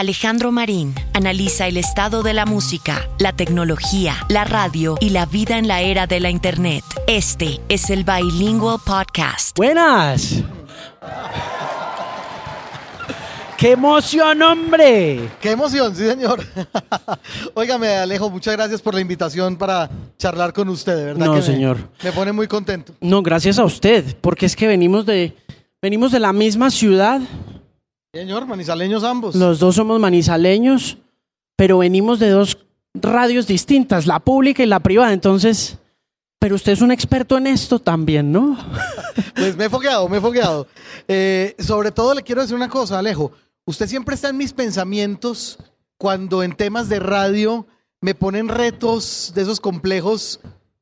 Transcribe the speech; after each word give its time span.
Alejandro 0.00 0.50
Marín 0.50 0.94
analiza 1.12 1.66
el 1.66 1.76
estado 1.76 2.22
de 2.22 2.32
la 2.32 2.46
música, 2.46 3.06
la 3.18 3.34
tecnología, 3.34 4.16
la 4.30 4.44
radio 4.44 4.96
y 4.98 5.10
la 5.10 5.26
vida 5.26 5.58
en 5.58 5.68
la 5.68 5.82
era 5.82 6.06
de 6.06 6.20
la 6.20 6.30
Internet. 6.30 6.82
Este 7.06 7.60
es 7.68 7.90
el 7.90 8.04
Bilingual 8.04 8.78
Podcast. 8.82 9.54
Buenas. 9.58 10.42
¡Qué 13.58 13.72
emoción, 13.72 14.40
hombre! 14.40 15.28
¡Qué 15.38 15.50
emoción, 15.50 15.94
sí, 15.94 16.06
señor! 16.06 16.46
Óigame, 17.54 17.88
Alejo, 17.88 18.30
muchas 18.30 18.56
gracias 18.56 18.80
por 18.80 18.94
la 18.94 19.02
invitación 19.02 19.56
para 19.56 19.90
charlar 20.16 20.54
con 20.54 20.70
usted, 20.70 20.96
de 20.96 21.04
verdad. 21.04 21.26
No, 21.26 21.32
que 21.34 21.40
me- 21.40 21.44
señor. 21.44 21.76
Me, 22.02 22.10
pone 22.12 22.32
muy 22.32 22.48
contento. 22.48 22.94
No, 23.02 23.20
gracias 23.20 23.58
a 23.58 23.64
usted, 23.66 24.16
porque 24.22 24.46
es 24.46 24.56
que 24.56 24.66
venimos 24.66 25.04
de 25.04 25.36
venimos 25.82 26.10
de 26.10 26.20
la 26.20 26.32
misma 26.32 26.70
ciudad. 26.70 27.20
Señor, 28.12 28.46
manizaleños 28.46 29.04
ambos. 29.04 29.36
Los 29.36 29.60
dos 29.60 29.76
somos 29.76 30.00
manizaleños, 30.00 30.98
pero 31.56 31.78
venimos 31.78 32.18
de 32.18 32.30
dos 32.30 32.58
radios 32.92 33.46
distintas, 33.46 34.06
la 34.06 34.18
pública 34.18 34.64
y 34.64 34.66
la 34.66 34.80
privada. 34.80 35.12
Entonces, 35.12 35.78
pero 36.40 36.56
usted 36.56 36.72
es 36.72 36.80
un 36.80 36.90
experto 36.90 37.38
en 37.38 37.46
esto 37.46 37.78
también, 37.78 38.32
¿no? 38.32 38.56
Pues 39.36 39.56
me 39.56 39.66
he 39.66 39.70
fogueado, 39.70 40.08
me 40.08 40.18
he 40.18 40.20
fogueado. 40.20 40.66
Eh, 41.06 41.54
sobre 41.58 41.92
todo 41.92 42.14
le 42.14 42.22
quiero 42.22 42.42
decir 42.42 42.56
una 42.56 42.68
cosa, 42.68 42.98
Alejo. 42.98 43.32
Usted 43.64 43.86
siempre 43.86 44.14
está 44.14 44.28
en 44.28 44.36
mis 44.36 44.52
pensamientos 44.52 45.58
cuando 45.96 46.42
en 46.42 46.54
temas 46.54 46.88
de 46.88 46.98
radio 46.98 47.66
me 48.00 48.14
ponen 48.14 48.48
retos 48.48 49.32
de 49.34 49.42
esos 49.42 49.60
complejos 49.60 50.40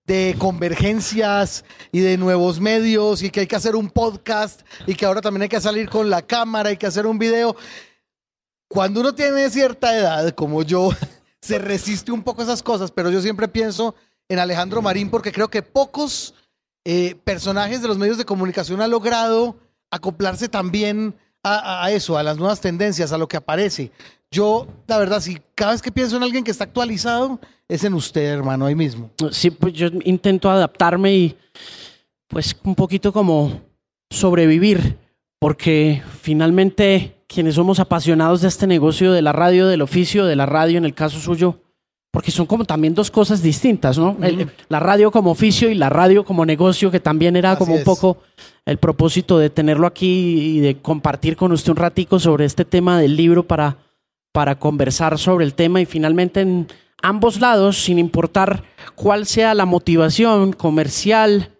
de 0.08 0.36
convergencias 0.38 1.66
y 1.92 2.00
de 2.00 2.16
nuevos 2.16 2.60
medios 2.60 3.22
y 3.22 3.28
que 3.28 3.40
hay 3.40 3.46
que 3.46 3.56
hacer 3.56 3.76
un 3.76 3.90
podcast 3.90 4.62
y 4.86 4.94
que 4.94 5.04
ahora 5.04 5.20
también 5.20 5.42
hay 5.42 5.48
que 5.50 5.60
salir 5.60 5.90
con 5.90 6.08
la 6.08 6.22
cámara, 6.22 6.70
hay 6.70 6.78
que 6.78 6.86
hacer 6.86 7.06
un 7.06 7.18
video. 7.18 7.54
Cuando 8.68 9.00
uno 9.00 9.14
tiene 9.14 9.50
cierta 9.50 9.94
edad, 9.94 10.30
como 10.34 10.62
yo, 10.62 10.90
se 11.42 11.58
resiste 11.58 12.10
un 12.10 12.22
poco 12.22 12.40
a 12.40 12.44
esas 12.44 12.62
cosas, 12.62 12.90
pero 12.90 13.10
yo 13.10 13.20
siempre 13.20 13.48
pienso 13.48 13.94
en 14.30 14.38
Alejandro 14.38 14.80
Marín 14.80 15.10
porque 15.10 15.30
creo 15.30 15.48
que 15.48 15.62
pocos 15.62 16.34
eh, 16.86 17.14
personajes 17.24 17.82
de 17.82 17.88
los 17.88 17.98
medios 17.98 18.16
de 18.16 18.24
comunicación 18.24 18.80
han 18.80 18.90
logrado 18.90 19.58
acoplarse 19.90 20.48
también 20.48 21.16
a, 21.42 21.84
a 21.84 21.90
eso, 21.90 22.16
a 22.16 22.22
las 22.22 22.38
nuevas 22.38 22.62
tendencias, 22.62 23.12
a 23.12 23.18
lo 23.18 23.28
que 23.28 23.36
aparece. 23.36 23.92
Yo, 24.30 24.68
la 24.86 24.96
verdad, 24.96 25.20
si 25.20 25.42
cada 25.54 25.72
vez 25.72 25.82
que 25.82 25.92
pienso 25.92 26.16
en 26.16 26.22
alguien 26.22 26.44
que 26.44 26.50
está 26.50 26.64
actualizado, 26.64 27.38
es 27.68 27.84
en 27.84 27.94
usted, 27.94 28.22
hermano, 28.24 28.66
ahí 28.66 28.74
mismo. 28.74 29.10
Sí, 29.30 29.50
pues 29.50 29.72
yo 29.74 29.88
intento 30.04 30.50
adaptarme 30.50 31.14
y 31.14 31.36
pues 32.28 32.56
un 32.64 32.74
poquito 32.74 33.12
como 33.12 33.60
sobrevivir, 34.10 34.96
porque 35.38 36.02
finalmente 36.22 37.14
quienes 37.28 37.54
somos 37.56 37.78
apasionados 37.78 38.40
de 38.40 38.48
este 38.48 38.66
negocio 38.66 39.12
de 39.12 39.22
la 39.22 39.32
radio, 39.32 39.66
del 39.66 39.82
oficio 39.82 40.24
de 40.24 40.36
la 40.36 40.46
radio 40.46 40.78
en 40.78 40.84
el 40.84 40.94
caso 40.94 41.18
suyo, 41.20 41.60
porque 42.10 42.30
son 42.30 42.46
como 42.46 42.64
también 42.64 42.94
dos 42.94 43.10
cosas 43.10 43.42
distintas, 43.42 43.98
¿no? 43.98 44.16
El- 44.22 44.50
la 44.70 44.80
radio 44.80 45.10
como 45.10 45.30
oficio 45.30 45.68
y 45.70 45.74
la 45.74 45.90
radio 45.90 46.24
como 46.24 46.46
negocio, 46.46 46.90
que 46.90 47.00
también 47.00 47.36
era 47.36 47.52
Así 47.52 47.58
como 47.58 47.74
un 47.74 47.80
es. 47.80 47.84
poco 47.84 48.18
el 48.64 48.78
propósito 48.78 49.38
de 49.38 49.50
tenerlo 49.50 49.86
aquí 49.86 50.56
y 50.56 50.60
de 50.60 50.78
compartir 50.78 51.36
con 51.36 51.52
usted 51.52 51.70
un 51.70 51.76
ratico 51.76 52.18
sobre 52.18 52.46
este 52.46 52.64
tema 52.64 52.98
del 52.98 53.14
libro 53.14 53.46
para, 53.46 53.76
para 54.32 54.58
conversar 54.58 55.18
sobre 55.18 55.44
el 55.44 55.52
tema 55.54 55.80
y 55.82 55.86
finalmente 55.86 56.40
en 56.40 56.66
ambos 57.02 57.40
lados, 57.40 57.82
sin 57.82 57.98
importar 57.98 58.64
cuál 58.94 59.26
sea 59.26 59.54
la 59.54 59.66
motivación 59.66 60.52
comercial 60.52 61.52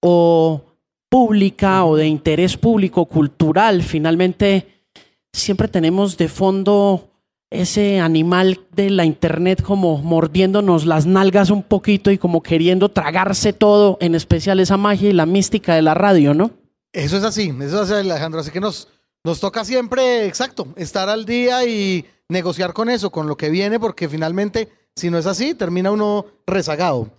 o 0.00 0.62
pública 1.08 1.84
o 1.84 1.96
de 1.96 2.06
interés 2.06 2.56
público, 2.56 3.06
cultural, 3.06 3.82
finalmente 3.82 4.84
siempre 5.32 5.68
tenemos 5.68 6.16
de 6.16 6.28
fondo 6.28 7.10
ese 7.50 8.00
animal 8.00 8.60
de 8.72 8.90
la 8.90 9.04
internet 9.04 9.62
como 9.62 9.98
mordiéndonos 9.98 10.84
las 10.84 11.06
nalgas 11.06 11.50
un 11.50 11.62
poquito 11.62 12.10
y 12.10 12.18
como 12.18 12.42
queriendo 12.42 12.90
tragarse 12.90 13.52
todo, 13.52 13.98
en 14.00 14.14
especial 14.14 14.58
esa 14.60 14.76
magia 14.76 15.10
y 15.10 15.12
la 15.12 15.26
mística 15.26 15.74
de 15.74 15.82
la 15.82 15.94
radio, 15.94 16.34
¿no? 16.34 16.50
Eso 16.92 17.18
es 17.18 17.24
así, 17.24 17.54
eso 17.60 17.82
es 17.82 17.90
así, 17.90 17.94
Alejandro. 17.94 18.40
Así 18.40 18.50
que 18.50 18.60
nos, 18.60 18.88
nos 19.22 19.38
toca 19.38 19.64
siempre, 19.64 20.26
exacto, 20.26 20.68
estar 20.76 21.08
al 21.08 21.24
día 21.24 21.64
y 21.66 22.04
negociar 22.28 22.72
con 22.72 22.88
eso, 22.88 23.10
con 23.10 23.28
lo 23.28 23.36
que 23.36 23.50
viene, 23.50 23.78
porque 23.78 24.08
finalmente, 24.08 24.68
si 24.96 25.10
no 25.10 25.18
es 25.18 25.26
así, 25.26 25.54
termina 25.54 25.90
uno 25.90 26.26
rezagado. 26.46 27.10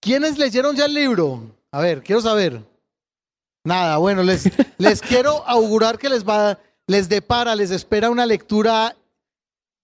¿Quiénes 0.00 0.38
leyeron 0.38 0.74
ya 0.74 0.86
el 0.86 0.94
libro? 0.94 1.42
A 1.70 1.80
ver, 1.80 2.02
quiero 2.02 2.22
saber. 2.22 2.62
Nada, 3.62 3.98
bueno, 3.98 4.22
les, 4.22 4.50
les 4.78 5.00
quiero 5.00 5.46
augurar 5.46 5.98
que 5.98 6.08
les 6.08 6.24
va, 6.24 6.58
les 6.86 7.08
depara, 7.08 7.54
les 7.54 7.70
espera 7.70 8.10
una 8.10 8.24
lectura 8.26 8.96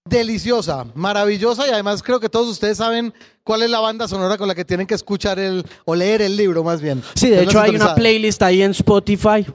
deliciosa, 0.09 0.87
maravillosa 0.95 1.67
y 1.67 1.71
además 1.71 2.01
creo 2.01 2.19
que 2.19 2.27
todos 2.27 2.47
ustedes 2.47 2.77
saben 2.77 3.13
cuál 3.43 3.61
es 3.61 3.69
la 3.69 3.79
banda 3.79 4.07
sonora 4.07 4.37
con 4.37 4.47
la 4.47 4.55
que 4.55 4.65
tienen 4.65 4.87
que 4.87 4.95
escuchar 4.95 5.37
el 5.37 5.63
o 5.85 5.93
leer 5.93 6.23
el 6.23 6.35
libro 6.35 6.63
más 6.63 6.81
bien. 6.81 7.03
Sí, 7.13 7.29
de 7.29 7.43
hecho 7.43 7.59
hay 7.61 7.75
una 7.75 7.93
playlist 7.93 8.41
ahí 8.41 8.63
en 8.63 8.71
Spotify 8.71 9.45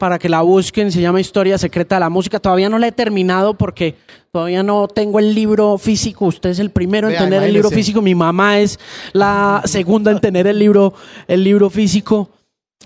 para 0.00 0.18
que 0.18 0.30
la 0.30 0.40
busquen, 0.40 0.90
se 0.90 1.02
llama 1.02 1.20
Historia 1.20 1.58
Secreta 1.58 1.96
de 1.96 2.00
la 2.00 2.08
Música. 2.08 2.40
Todavía 2.40 2.70
no 2.70 2.78
la 2.78 2.88
he 2.88 2.92
terminado 2.92 3.52
porque 3.52 3.96
todavía 4.32 4.62
no 4.62 4.88
tengo 4.88 5.18
el 5.18 5.34
libro 5.34 5.76
físico. 5.76 6.24
Usted 6.24 6.48
es 6.48 6.58
el 6.58 6.70
primero 6.70 7.06
en 7.06 7.12
Vea, 7.12 7.24
tener 7.24 7.42
el 7.42 7.52
libro 7.52 7.68
físico, 7.68 8.00
mi 8.00 8.14
mamá 8.14 8.60
es 8.60 8.80
la 9.12 9.60
segunda 9.66 10.10
en 10.10 10.18
tener 10.18 10.46
el 10.46 10.58
libro, 10.58 10.94
el 11.28 11.44
libro 11.44 11.68
físico. 11.68 12.30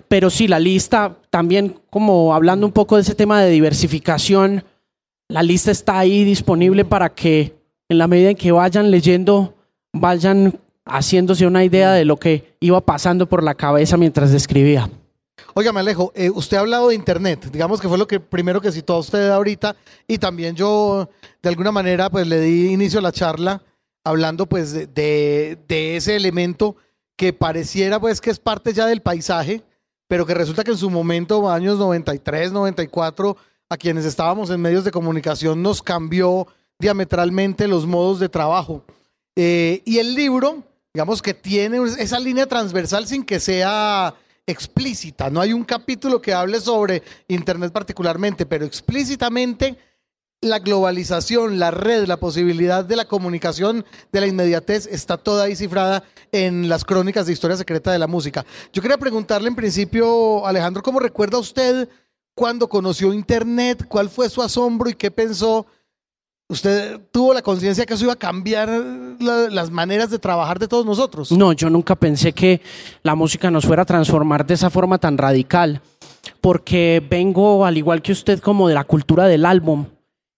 Pero 0.09 0.29
sí, 0.29 0.49
la 0.49 0.59
lista 0.59 1.17
también, 1.31 1.77
como 1.89 2.35
hablando 2.35 2.67
un 2.67 2.73
poco 2.73 2.97
de 2.97 3.03
ese 3.03 3.15
tema 3.15 3.41
de 3.41 3.51
diversificación, 3.51 4.65
la 5.29 5.45
lista 5.45 5.71
está 5.71 6.01
ahí 6.01 6.25
disponible 6.25 6.85
para 6.85 7.11
que 7.11 7.55
en 7.89 7.99
la 7.99 8.09
medida 8.09 8.31
en 8.31 8.37
que 8.37 8.51
vayan 8.51 8.91
leyendo, 8.91 9.55
vayan 9.93 10.59
haciéndose 10.85 11.47
una 11.47 11.65
idea 11.65 11.93
de 11.93 12.05
lo 12.05 12.17
que 12.17 12.57
iba 12.59 12.81
pasando 12.81 13.29
por 13.29 13.45
la 13.45 13.55
cabeza 13.55 13.97
mientras 13.97 14.33
escribía. 14.33 14.91
Óigame, 15.57 15.79
Alejo, 15.79 16.11
eh, 16.17 16.31
usted 16.31 16.57
ha 16.57 16.61
hablado 16.61 16.89
de 16.89 16.97
Internet, 16.97 17.47
digamos 17.53 17.81
que 17.81 17.89
fue 17.89 17.97
lo 17.97 18.09
que 18.09 18.19
primero 18.19 18.61
que 18.61 18.73
citó 18.73 18.95
a 18.95 18.99
usted 18.99 19.31
ahorita, 19.31 19.77
y 20.09 20.19
también 20.19 20.57
yo, 20.57 21.09
de 21.41 21.49
alguna 21.49 21.71
manera, 21.71 22.11
pues 22.11 22.27
le 22.27 22.41
di 22.41 22.73
inicio 22.73 22.99
a 22.99 23.03
la 23.03 23.13
charla 23.13 23.63
hablando 24.03 24.47
pues 24.47 24.73
de, 24.73 25.57
ese 25.69 26.17
elemento 26.17 26.75
que 27.17 27.33
pareciera 27.33 28.01
pues 28.01 28.21
que 28.21 28.31
es 28.31 28.41
parte 28.41 28.73
ya 28.73 28.87
del 28.87 29.01
paisaje, 29.01 29.63
pero 30.09 30.27
que 30.27 30.35
resulta 30.35 30.65
que 30.65 30.73
en 30.73 30.77
su 30.77 30.91
momento, 30.91 31.49
años 31.49 31.79
93, 31.79 32.51
94, 32.51 33.37
a 33.69 33.77
quienes 33.77 34.05
estábamos 34.05 34.51
en 34.51 34.61
medios 34.61 34.83
de 34.83 34.91
comunicación 34.91 35.63
nos 35.63 35.83
cambió 35.83 36.49
diametralmente 36.81 37.69
los 37.69 37.87
modos 37.87 38.19
de 38.19 38.29
trabajo. 38.29 38.83
Eh, 39.37 39.83
y 39.85 39.99
el 39.99 40.17
libro, 40.17 40.65
digamos 40.93 41.23
que 41.23 41.33
tiene 41.33 41.79
esa 41.99 42.19
línea 42.19 42.47
transversal 42.47 43.07
sin 43.07 43.23
que 43.25 43.39
sea 43.39 44.15
explícita. 44.47 45.31
No 45.31 45.41
hay 45.41 45.53
un 45.53 45.65
capítulo 45.65 46.21
que 46.21 46.33
hable 46.33 46.61
sobre 46.61 47.03
Internet 47.29 47.73
particularmente, 47.73 48.47
pero 48.47 48.65
explícitamente 48.65 49.77
la 50.41 50.59
globalización, 50.59 51.59
la 51.59 51.71
red, 51.71 52.07
la 52.07 52.19
posibilidad 52.19 52.85
de 52.85 52.97
la 52.97 53.07
comunicación, 53.07 53.85
de 54.13 54.21
la 54.21 54.27
inmediatez, 54.27 54.87
está 54.87 55.17
toda 55.17 55.45
ahí 55.45 55.57
cifrada 55.57 56.05
en 56.33 56.69
las 56.69 56.85
crónicas 56.85 57.27
de 57.27 57.33
historia 57.33 57.57
secreta 57.57 57.91
de 57.91 57.99
la 57.99 58.07
música. 58.07 58.45
Yo 58.73 58.83
quería 58.83 58.99
preguntarle 58.99 59.49
en 59.49 59.57
principio, 59.57 60.47
Alejandro, 60.47 60.83
¿cómo 60.83 61.01
recuerda 61.01 61.39
usted 61.39 61.89
cuando 62.35 62.69
conoció 62.69 63.15
Internet? 63.15 63.87
¿Cuál 63.89 64.11
fue 64.11 64.29
su 64.29 64.43
asombro 64.43 64.91
y 64.91 64.95
qué 64.95 65.11
pensó? 65.11 65.67
¿Usted 66.55 67.01
tuvo 67.11 67.35
la 67.35 67.43
conciencia 67.43 67.85
que 67.85 67.95
eso 67.95 68.05
iba 68.05 68.13
a 68.13 68.17
cambiar 68.17 68.69
la- 69.19 69.51
las 69.51 69.73
maneras 69.73 70.09
de 70.09 70.21
trabajar 70.21 70.61
de 70.61 70.69
todos 70.69 70.87
nosotros? 70.87 71.33
No, 71.33 71.53
yo 71.53 71.69
nunca 71.69 71.97
pensé 71.97 72.33
que 72.33 72.61
la 73.03 73.17
música 73.17 73.51
nos 73.51 73.67
fuera 73.67 73.83
a 73.83 73.85
transformar 73.85 74.47
de 74.47 74.55
esa 74.55 74.71
forma 74.71 74.99
tan 74.99 75.19
radical, 75.19 75.81
porque 76.41 77.03
vengo, 77.11 77.67
al 77.67 77.77
igual 77.77 78.03
que 78.03 78.13
usted, 78.13 78.39
como 78.39 78.69
de 78.69 78.75
la 78.75 78.85
cultura 78.85 79.27
del 79.27 79.45
álbum 79.47 79.87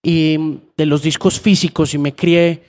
y 0.01 0.59
de 0.75 0.85
los 0.87 1.03
discos 1.03 1.39
físicos 1.39 1.93
y 1.93 1.99
me 1.99 2.15
crié 2.15 2.63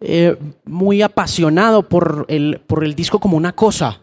eh, 0.00 0.36
muy 0.64 1.00
apasionado 1.00 1.88
por 1.88 2.26
el, 2.28 2.60
por 2.66 2.82
el 2.82 2.96
disco 2.96 3.20
como 3.20 3.36
una 3.36 3.52
cosa. 3.52 4.00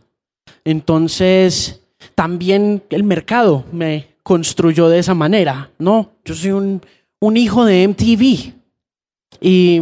Entonces, 0.64 1.82
también 2.16 2.84
el 2.90 3.04
mercado 3.04 3.66
me 3.74 4.16
construyó 4.24 4.88
de 4.88 5.00
esa 5.00 5.14
manera, 5.14 5.72
¿no? 5.78 6.12
Yo 6.24 6.36
soy 6.36 6.52
un 6.52 7.38
hijo 7.38 7.66
de 7.66 7.84
MTV 7.84 8.61
y 9.40 9.82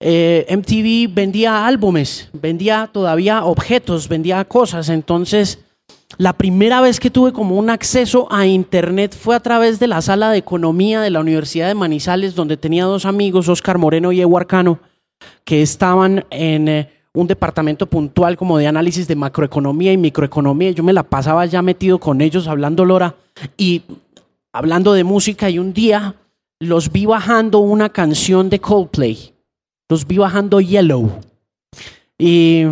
eh, 0.00 0.46
MTV 0.50 1.14
vendía 1.14 1.66
álbumes, 1.66 2.28
vendía 2.32 2.90
todavía 2.92 3.44
objetos, 3.44 4.08
vendía 4.08 4.44
cosas. 4.44 4.88
Entonces, 4.88 5.60
la 6.18 6.32
primera 6.32 6.80
vez 6.80 7.00
que 7.00 7.10
tuve 7.10 7.32
como 7.32 7.56
un 7.56 7.70
acceso 7.70 8.26
a 8.30 8.46
Internet 8.46 9.16
fue 9.18 9.34
a 9.36 9.40
través 9.40 9.78
de 9.78 9.86
la 9.86 10.02
sala 10.02 10.30
de 10.30 10.38
economía 10.38 11.00
de 11.00 11.10
la 11.10 11.20
Universidad 11.20 11.68
de 11.68 11.74
Manizales, 11.74 12.34
donde 12.34 12.56
tenía 12.56 12.84
dos 12.84 13.06
amigos, 13.06 13.48
Oscar 13.48 13.78
Moreno 13.78 14.12
y 14.12 14.20
Eduard 14.20 14.46
Cano, 14.46 14.80
que 15.44 15.62
estaban 15.62 16.24
en 16.30 16.68
eh, 16.68 16.90
un 17.14 17.26
departamento 17.26 17.86
puntual 17.86 18.36
como 18.36 18.58
de 18.58 18.66
análisis 18.66 19.06
de 19.06 19.16
macroeconomía 19.16 19.92
y 19.92 19.96
microeconomía. 19.96 20.70
Yo 20.72 20.82
me 20.82 20.92
la 20.92 21.02
pasaba 21.02 21.46
ya 21.46 21.62
metido 21.62 21.98
con 21.98 22.20
ellos 22.20 22.48
hablando 22.48 22.84
lora 22.84 23.14
y 23.56 23.82
hablando 24.52 24.92
de 24.94 25.04
música 25.04 25.48
y 25.48 25.58
un 25.58 25.72
día 25.72 26.16
los 26.62 26.92
vi 26.92 27.06
bajando 27.06 27.58
una 27.58 27.88
canción 27.88 28.48
de 28.48 28.60
Coldplay. 28.60 29.34
Los 29.88 30.06
vi 30.06 30.18
bajando 30.18 30.60
Yellow. 30.60 31.10
Y, 32.16 32.66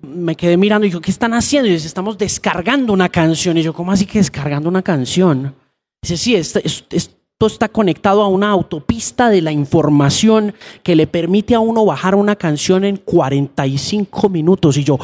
me 0.00 0.36
quedé 0.36 0.56
mirando 0.56 0.86
y 0.86 0.90
yo, 0.90 1.00
¿qué 1.00 1.10
están 1.10 1.34
haciendo? 1.34 1.68
Y 1.68 1.72
dice, 1.72 1.86
estamos 1.86 2.16
descargando 2.16 2.92
una 2.92 3.08
canción. 3.08 3.58
Y 3.58 3.62
yo, 3.62 3.74
¿cómo 3.74 3.92
así 3.92 4.06
que 4.06 4.18
descargando 4.18 4.68
una 4.68 4.80
canción? 4.80 5.54
Dice, 6.00 6.16
sí, 6.16 6.34
esto, 6.34 6.60
esto 6.64 7.46
está 7.46 7.68
conectado 7.68 8.22
a 8.22 8.28
una 8.28 8.50
autopista 8.50 9.28
de 9.28 9.42
la 9.42 9.52
información 9.52 10.54
que 10.82 10.96
le 10.96 11.06
permite 11.06 11.54
a 11.54 11.60
uno 11.60 11.84
bajar 11.84 12.14
una 12.14 12.36
canción 12.36 12.84
en 12.84 12.96
45 12.96 14.28
minutos. 14.30 14.78
Y 14.78 14.84
yo, 14.84 14.98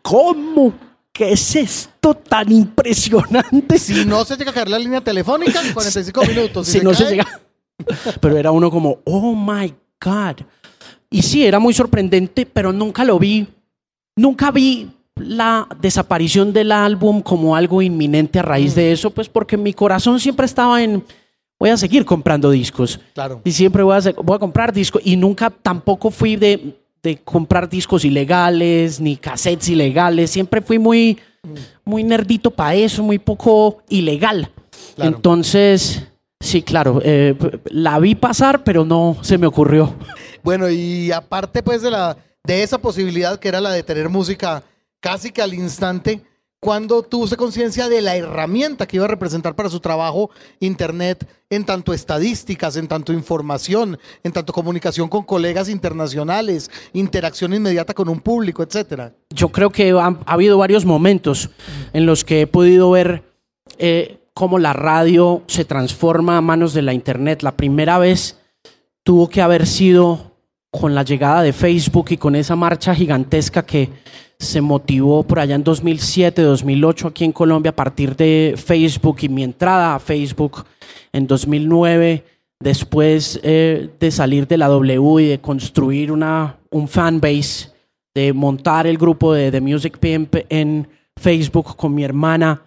¿cómo? 0.00 0.72
¿Qué 1.18 1.32
es 1.32 1.56
esto 1.56 2.14
tan 2.14 2.52
impresionante? 2.52 3.76
Si 3.76 4.04
no 4.04 4.24
se 4.24 4.36
llega 4.36 4.52
a 4.52 4.54
caer 4.54 4.68
la 4.68 4.78
línea 4.78 5.00
telefónica, 5.00 5.60
45 5.74 6.24
minutos. 6.28 6.68
Si, 6.68 6.80
no 6.80 6.94
se 6.94 7.06
llega. 7.06 7.26
Pero 8.20 8.36
era 8.36 8.52
uno 8.52 8.70
como, 8.70 9.00
oh 9.02 9.34
my 9.34 9.74
God. 10.00 10.46
Y 11.10 11.22
sí, 11.22 11.44
era 11.44 11.58
muy 11.58 11.74
sorprendente, 11.74 12.46
pero 12.46 12.72
nunca 12.72 13.02
lo 13.02 13.18
vi. 13.18 13.48
Nunca 14.14 14.52
vi 14.52 14.92
la 15.16 15.66
desaparición 15.80 16.52
del 16.52 16.70
álbum 16.70 17.20
como 17.20 17.56
algo 17.56 17.82
inminente 17.82 18.38
a 18.38 18.42
raíz 18.42 18.76
de 18.76 18.88
mm. 18.88 18.92
eso, 18.92 19.10
pues 19.10 19.28
porque 19.28 19.56
mi 19.56 19.74
corazón 19.74 20.20
siempre 20.20 20.46
estaba 20.46 20.80
en, 20.84 21.02
voy 21.58 21.70
a 21.70 21.76
seguir 21.76 22.04
comprando 22.04 22.48
discos. 22.48 23.00
Claro. 23.14 23.40
Y 23.44 23.50
siempre 23.50 23.82
voy 23.82 23.96
a, 23.96 24.12
voy 24.22 24.36
a 24.36 24.38
comprar 24.38 24.72
discos. 24.72 25.02
Y 25.04 25.16
nunca 25.16 25.50
tampoco 25.50 26.12
fui 26.12 26.36
de, 26.36 26.78
de, 27.02 27.18
comprar 27.18 27.68
discos 27.68 28.04
ilegales, 28.04 29.00
ni 29.00 29.16
cassettes 29.16 29.68
ilegales. 29.68 30.30
Siempre 30.30 30.60
fui 30.60 30.78
muy, 30.78 31.18
muy 31.84 32.04
nerdito 32.04 32.50
para 32.50 32.74
eso, 32.74 33.02
muy 33.02 33.18
poco 33.18 33.82
ilegal. 33.88 34.50
Entonces, 34.96 36.02
sí, 36.40 36.62
claro, 36.62 37.00
eh, 37.04 37.36
la 37.66 37.98
vi 37.98 38.14
pasar, 38.14 38.64
pero 38.64 38.84
no 38.84 39.16
se 39.22 39.38
me 39.38 39.46
ocurrió. 39.46 39.94
Bueno, 40.42 40.70
y 40.70 41.12
aparte 41.12 41.62
pues 41.62 41.82
de, 41.82 41.90
la, 41.90 42.16
de 42.44 42.62
esa 42.62 42.78
posibilidad 42.78 43.38
que 43.38 43.48
era 43.48 43.60
la 43.60 43.70
de 43.70 43.82
tener 43.82 44.08
música 44.08 44.62
casi 45.00 45.30
que 45.30 45.42
al 45.42 45.54
instante, 45.54 46.22
cuando 46.60 47.02
tuvo 47.02 47.28
conciencia 47.36 47.88
de 47.88 48.02
la 48.02 48.16
herramienta 48.16 48.86
que 48.86 48.96
iba 48.96 49.04
a 49.04 49.08
representar 49.08 49.54
para 49.54 49.68
su 49.68 49.78
trabajo 49.80 50.30
Internet 50.58 51.28
en 51.50 51.64
tanto 51.64 51.94
estadísticas, 51.94 52.76
en 52.76 52.88
tanto 52.88 53.12
información, 53.12 53.98
en 54.24 54.32
tanto 54.32 54.52
comunicación 54.52 55.08
con 55.08 55.22
colegas 55.24 55.68
internacionales, 55.68 56.70
interacción 56.92 57.54
inmediata 57.54 57.94
con 57.94 58.08
un 58.08 58.20
público, 58.20 58.62
etcétera. 58.62 59.12
Yo 59.30 59.50
creo 59.50 59.70
que 59.70 59.90
ha, 59.92 60.18
habido 60.26 60.58
varios 60.58 60.84
momentos 60.84 61.50
en 61.92 62.06
los 62.06 62.24
que 62.24 62.42
he 62.42 62.46
podido 62.46 62.90
ver 62.90 63.22
eh, 63.78 64.18
cómo 64.34 64.58
la 64.58 64.72
radio 64.72 65.42
se 65.46 65.64
transforma 65.64 66.36
a 66.36 66.40
manos 66.40 66.74
de 66.74 66.82
la 66.82 66.92
Internet. 66.92 67.42
La 67.42 67.56
primera 67.56 67.98
vez 67.98 68.36
tuvo 69.04 69.28
que 69.28 69.40
haber 69.40 69.66
sido 69.66 70.32
con 70.70 70.94
la 70.94 71.02
llegada 71.02 71.42
de 71.42 71.52
Facebook 71.52 72.06
y 72.10 72.16
con 72.16 72.34
esa 72.34 72.56
marcha 72.56 72.94
gigantesca 72.94 73.64
que 73.64 73.90
se 74.38 74.60
motivó 74.60 75.24
por 75.24 75.40
allá 75.40 75.56
en 75.56 75.64
2007, 75.64 76.42
2008 76.42 77.08
aquí 77.08 77.24
en 77.24 77.32
Colombia 77.32 77.70
a 77.70 77.76
partir 77.76 78.14
de 78.14 78.54
Facebook 78.56 79.18
y 79.22 79.28
mi 79.28 79.42
entrada 79.42 79.94
a 79.94 79.98
Facebook 79.98 80.64
en 81.12 81.26
2009, 81.26 82.24
después 82.60 83.40
eh, 83.42 83.90
de 83.98 84.10
salir 84.10 84.46
de 84.46 84.56
la 84.56 84.68
W 84.68 85.22
y 85.22 85.26
de 85.26 85.40
construir 85.40 86.12
una, 86.12 86.56
un 86.70 86.86
fanbase, 86.86 87.72
de 88.14 88.32
montar 88.32 88.86
el 88.86 88.96
grupo 88.96 89.32
de 89.32 89.50
The 89.50 89.60
Music 89.60 89.98
Pimp 89.98 90.36
en 90.48 90.88
Facebook 91.16 91.76
con 91.76 91.94
mi 91.94 92.04
hermana 92.04 92.62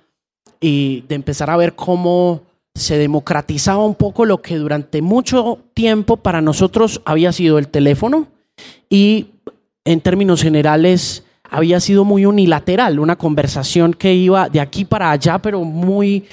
y 0.59 1.01
de 1.07 1.15
empezar 1.15 1.49
a 1.49 1.57
ver 1.57 1.73
cómo 1.73 2.41
se 2.75 2.97
democratizaba 2.97 3.85
un 3.85 3.95
poco 3.95 4.25
lo 4.25 4.41
que 4.41 4.57
durante 4.57 5.01
mucho 5.01 5.59
tiempo 5.73 6.17
para 6.17 6.41
nosotros 6.41 7.01
había 7.05 7.31
sido 7.31 7.57
el 7.57 7.69
teléfono 7.69 8.27
y 8.89 9.27
en 9.83 10.01
términos 10.01 10.41
generales 10.41 11.25
había 11.51 11.81
sido 11.81 12.05
muy 12.05 12.25
unilateral, 12.25 12.99
una 12.99 13.17
conversación 13.17 13.93
que 13.93 14.13
iba 14.13 14.49
de 14.49 14.61
aquí 14.61 14.85
para 14.85 15.11
allá, 15.11 15.37
pero 15.37 15.63
muy 15.63 16.25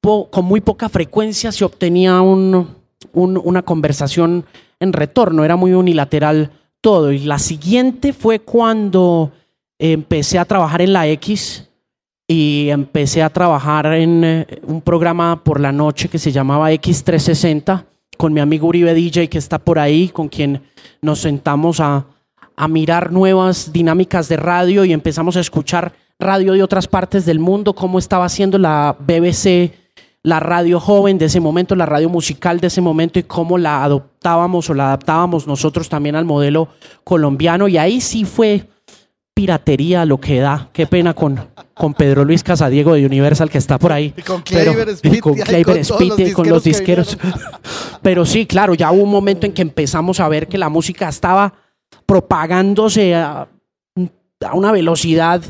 con 0.00 0.44
muy 0.44 0.60
poca 0.60 0.88
frecuencia 0.88 1.50
se 1.50 1.64
obtenía 1.64 2.20
una 2.20 3.62
conversación 3.62 4.44
en 4.78 4.92
retorno, 4.92 5.44
era 5.44 5.56
muy 5.56 5.72
unilateral 5.72 6.50
todo. 6.80 7.10
Y 7.10 7.20
la 7.20 7.38
siguiente 7.38 8.12
fue 8.12 8.40
cuando 8.40 9.32
empecé 9.78 10.38
a 10.38 10.44
trabajar 10.44 10.82
en 10.82 10.92
la 10.92 11.08
X 11.08 11.68
y 12.28 12.68
empecé 12.68 13.22
a 13.22 13.30
trabajar 13.30 13.86
en 13.94 14.24
eh, 14.24 14.46
un 14.66 14.80
programa 14.80 15.42
por 15.42 15.60
la 15.60 15.72
noche 15.72 16.08
que 16.08 16.18
se 16.18 16.32
llamaba 16.32 16.72
X360 16.72 17.84
con 18.16 18.32
mi 18.32 18.40
amigo 18.40 18.68
Uribe 18.68 18.94
DJ 18.94 19.28
que 19.28 19.38
está 19.38 19.58
por 19.58 19.78
ahí, 19.78 20.08
con 20.08 20.28
quien 20.28 20.62
nos 21.02 21.20
sentamos 21.20 21.80
a, 21.80 22.06
a 22.56 22.68
mirar 22.68 23.12
nuevas 23.12 23.72
dinámicas 23.72 24.28
de 24.28 24.36
radio 24.36 24.84
y 24.84 24.92
empezamos 24.92 25.36
a 25.36 25.40
escuchar 25.40 25.92
radio 26.18 26.52
de 26.52 26.62
otras 26.62 26.86
partes 26.86 27.26
del 27.26 27.38
mundo, 27.38 27.74
cómo 27.74 27.98
estaba 27.98 28.24
haciendo 28.24 28.58
la 28.58 28.96
BBC, 28.98 29.72
la 30.22 30.40
radio 30.40 30.80
joven 30.80 31.18
de 31.18 31.26
ese 31.26 31.40
momento, 31.40 31.76
la 31.76 31.86
radio 31.86 32.08
musical 32.08 32.60
de 32.60 32.68
ese 32.68 32.80
momento 32.80 33.18
y 33.18 33.24
cómo 33.24 33.58
la 33.58 33.84
adoptábamos 33.84 34.70
o 34.70 34.74
la 34.74 34.86
adaptábamos 34.86 35.46
nosotros 35.46 35.88
también 35.88 36.16
al 36.16 36.24
modelo 36.24 36.68
colombiano. 37.02 37.68
Y 37.68 37.76
ahí 37.76 38.00
sí 38.00 38.24
fue 38.24 38.66
piratería 39.34 40.06
lo 40.06 40.18
que 40.18 40.40
da. 40.40 40.70
Qué 40.72 40.86
pena 40.86 41.12
con, 41.12 41.48
con 41.74 41.92
Pedro 41.92 42.24
Luis 42.24 42.42
Casadiego 42.42 42.94
de 42.94 43.04
Universal 43.04 43.50
que 43.50 43.58
está 43.58 43.78
por 43.78 43.92
ahí. 43.92 44.14
Y 44.16 44.22
con 44.22 44.40
Kleiber 44.42 44.88
Speed. 44.88 45.12
Y 45.12 45.20
con, 45.20 45.36
y 46.18 46.32
con 46.32 46.48
los 46.48 46.64
disqueros. 46.64 47.18
Pero 48.02 48.24
sí, 48.24 48.46
claro, 48.46 48.74
ya 48.74 48.92
hubo 48.92 49.02
un 49.02 49.10
momento 49.10 49.44
en 49.44 49.52
que 49.52 49.62
empezamos 49.62 50.20
a 50.20 50.28
ver 50.28 50.46
que 50.46 50.56
la 50.56 50.68
música 50.68 51.08
estaba 51.08 51.52
propagándose 52.06 53.14
a, 53.14 53.48
una 54.52 54.72
velocidad 54.72 55.42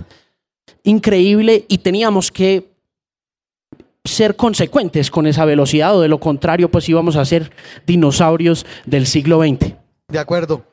increíble 0.85 1.65
y 1.69 1.79
teníamos 1.79 2.31
que 2.31 2.71
ser 4.05 4.37
consecuentes 4.37 5.11
con 5.11 5.27
esa 5.27 5.45
velocidad 5.45 5.97
o 5.97 6.01
de 6.01 6.09
lo 6.09 6.21
contrario 6.21 6.71
pues 6.71 6.89
íbamos 6.89 7.17
a 7.17 7.25
ser 7.25 7.51
dinosaurios 7.87 8.67
del 8.85 9.07
siglo 9.07 9.41
XX. 9.41 9.75
De 10.09 10.19
acuerdo. 10.19 10.65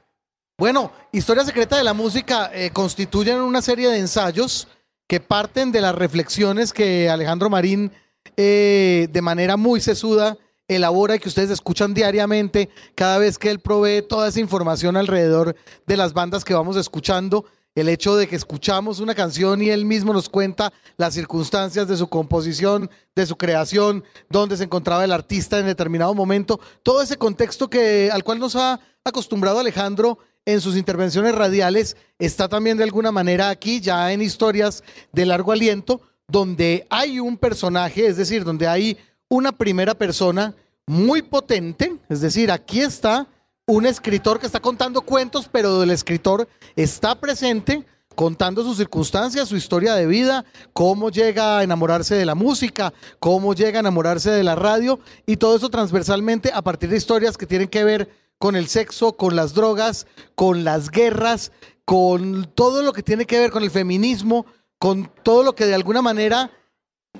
Bueno, 0.57 0.91
Historia 1.11 1.43
Secreta 1.43 1.77
de 1.77 1.83
la 1.83 1.93
Música 1.93 2.51
eh, 2.53 2.69
constituyen 2.71 3.39
una 3.39 3.61
serie 3.61 3.89
de 3.89 3.97
ensayos 3.97 4.67
que 5.07 5.19
parten 5.19 5.71
de 5.71 5.81
las 5.81 5.95
reflexiones 5.95 6.73
que 6.73 7.09
Alejandro 7.09 7.49
Marín 7.49 7.91
eh, 8.37 9.07
de 9.11 9.21
manera 9.21 9.57
muy 9.57 9.81
sesuda 9.81 10.37
elabora 10.75 11.15
y 11.15 11.19
que 11.19 11.29
ustedes 11.29 11.49
escuchan 11.49 11.93
diariamente 11.93 12.69
cada 12.95 13.17
vez 13.17 13.37
que 13.37 13.49
él 13.49 13.59
provee 13.59 14.01
toda 14.01 14.29
esa 14.29 14.39
información 14.39 14.97
alrededor 14.97 15.55
de 15.85 15.97
las 15.97 16.13
bandas 16.13 16.43
que 16.43 16.53
vamos 16.53 16.77
escuchando. 16.77 17.45
El 17.73 17.87
hecho 17.87 18.17
de 18.17 18.27
que 18.27 18.35
escuchamos 18.35 18.99
una 18.99 19.15
canción 19.15 19.61
y 19.61 19.69
él 19.69 19.85
mismo 19.85 20.11
nos 20.11 20.27
cuenta 20.27 20.73
las 20.97 21.13
circunstancias 21.13 21.87
de 21.87 21.95
su 21.95 22.07
composición, 22.07 22.89
de 23.15 23.25
su 23.25 23.37
creación, 23.37 24.03
dónde 24.29 24.57
se 24.57 24.65
encontraba 24.65 25.05
el 25.05 25.13
artista 25.13 25.57
en 25.57 25.65
determinado 25.67 26.13
momento, 26.13 26.59
todo 26.83 27.01
ese 27.01 27.15
contexto 27.17 27.69
que, 27.69 28.09
al 28.11 28.25
cual 28.25 28.39
nos 28.39 28.57
ha 28.57 28.81
acostumbrado 29.05 29.59
Alejandro 29.59 30.19
en 30.45 30.59
sus 30.59 30.75
intervenciones 30.75 31.33
radiales, 31.33 31.95
está 32.19 32.49
también 32.49 32.77
de 32.77 32.83
alguna 32.83 33.11
manera 33.11 33.49
aquí, 33.49 33.79
ya 33.79 34.11
en 34.11 34.21
historias 34.21 34.83
de 35.13 35.25
largo 35.25 35.51
aliento, 35.53 36.01
donde 36.27 36.87
hay 36.89 37.19
un 37.19 37.37
personaje, 37.37 38.07
es 38.07 38.17
decir, 38.17 38.43
donde 38.43 38.67
hay 38.67 38.97
una 39.31 39.53
primera 39.53 39.95
persona 39.95 40.53
muy 40.85 41.21
potente, 41.21 41.95
es 42.09 42.19
decir, 42.19 42.51
aquí 42.51 42.81
está 42.81 43.27
un 43.65 43.85
escritor 43.85 44.41
que 44.41 44.45
está 44.45 44.59
contando 44.59 45.03
cuentos, 45.03 45.47
pero 45.49 45.83
el 45.83 45.89
escritor 45.89 46.49
está 46.75 47.17
presente 47.17 47.85
contando 48.13 48.61
sus 48.61 48.75
circunstancias, 48.75 49.47
su 49.47 49.55
historia 49.55 49.93
de 49.93 50.05
vida, 50.05 50.43
cómo 50.73 51.09
llega 51.09 51.59
a 51.59 51.63
enamorarse 51.63 52.15
de 52.15 52.25
la 52.25 52.35
música, 52.35 52.93
cómo 53.19 53.53
llega 53.53 53.79
a 53.79 53.79
enamorarse 53.79 54.31
de 54.31 54.43
la 54.43 54.55
radio 54.55 54.99
y 55.25 55.37
todo 55.37 55.55
eso 55.55 55.69
transversalmente 55.69 56.51
a 56.53 56.61
partir 56.61 56.89
de 56.89 56.97
historias 56.97 57.37
que 57.37 57.47
tienen 57.47 57.69
que 57.69 57.85
ver 57.85 58.09
con 58.37 58.57
el 58.57 58.67
sexo, 58.67 59.13
con 59.13 59.37
las 59.37 59.53
drogas, 59.53 60.07
con 60.35 60.65
las 60.65 60.91
guerras, 60.91 61.53
con 61.85 62.51
todo 62.53 62.83
lo 62.83 62.91
que 62.91 63.01
tiene 63.01 63.25
que 63.25 63.39
ver 63.39 63.51
con 63.51 63.63
el 63.63 63.71
feminismo, 63.71 64.45
con 64.77 65.09
todo 65.23 65.43
lo 65.43 65.55
que 65.55 65.67
de 65.67 65.75
alguna 65.75 66.01
manera 66.01 66.51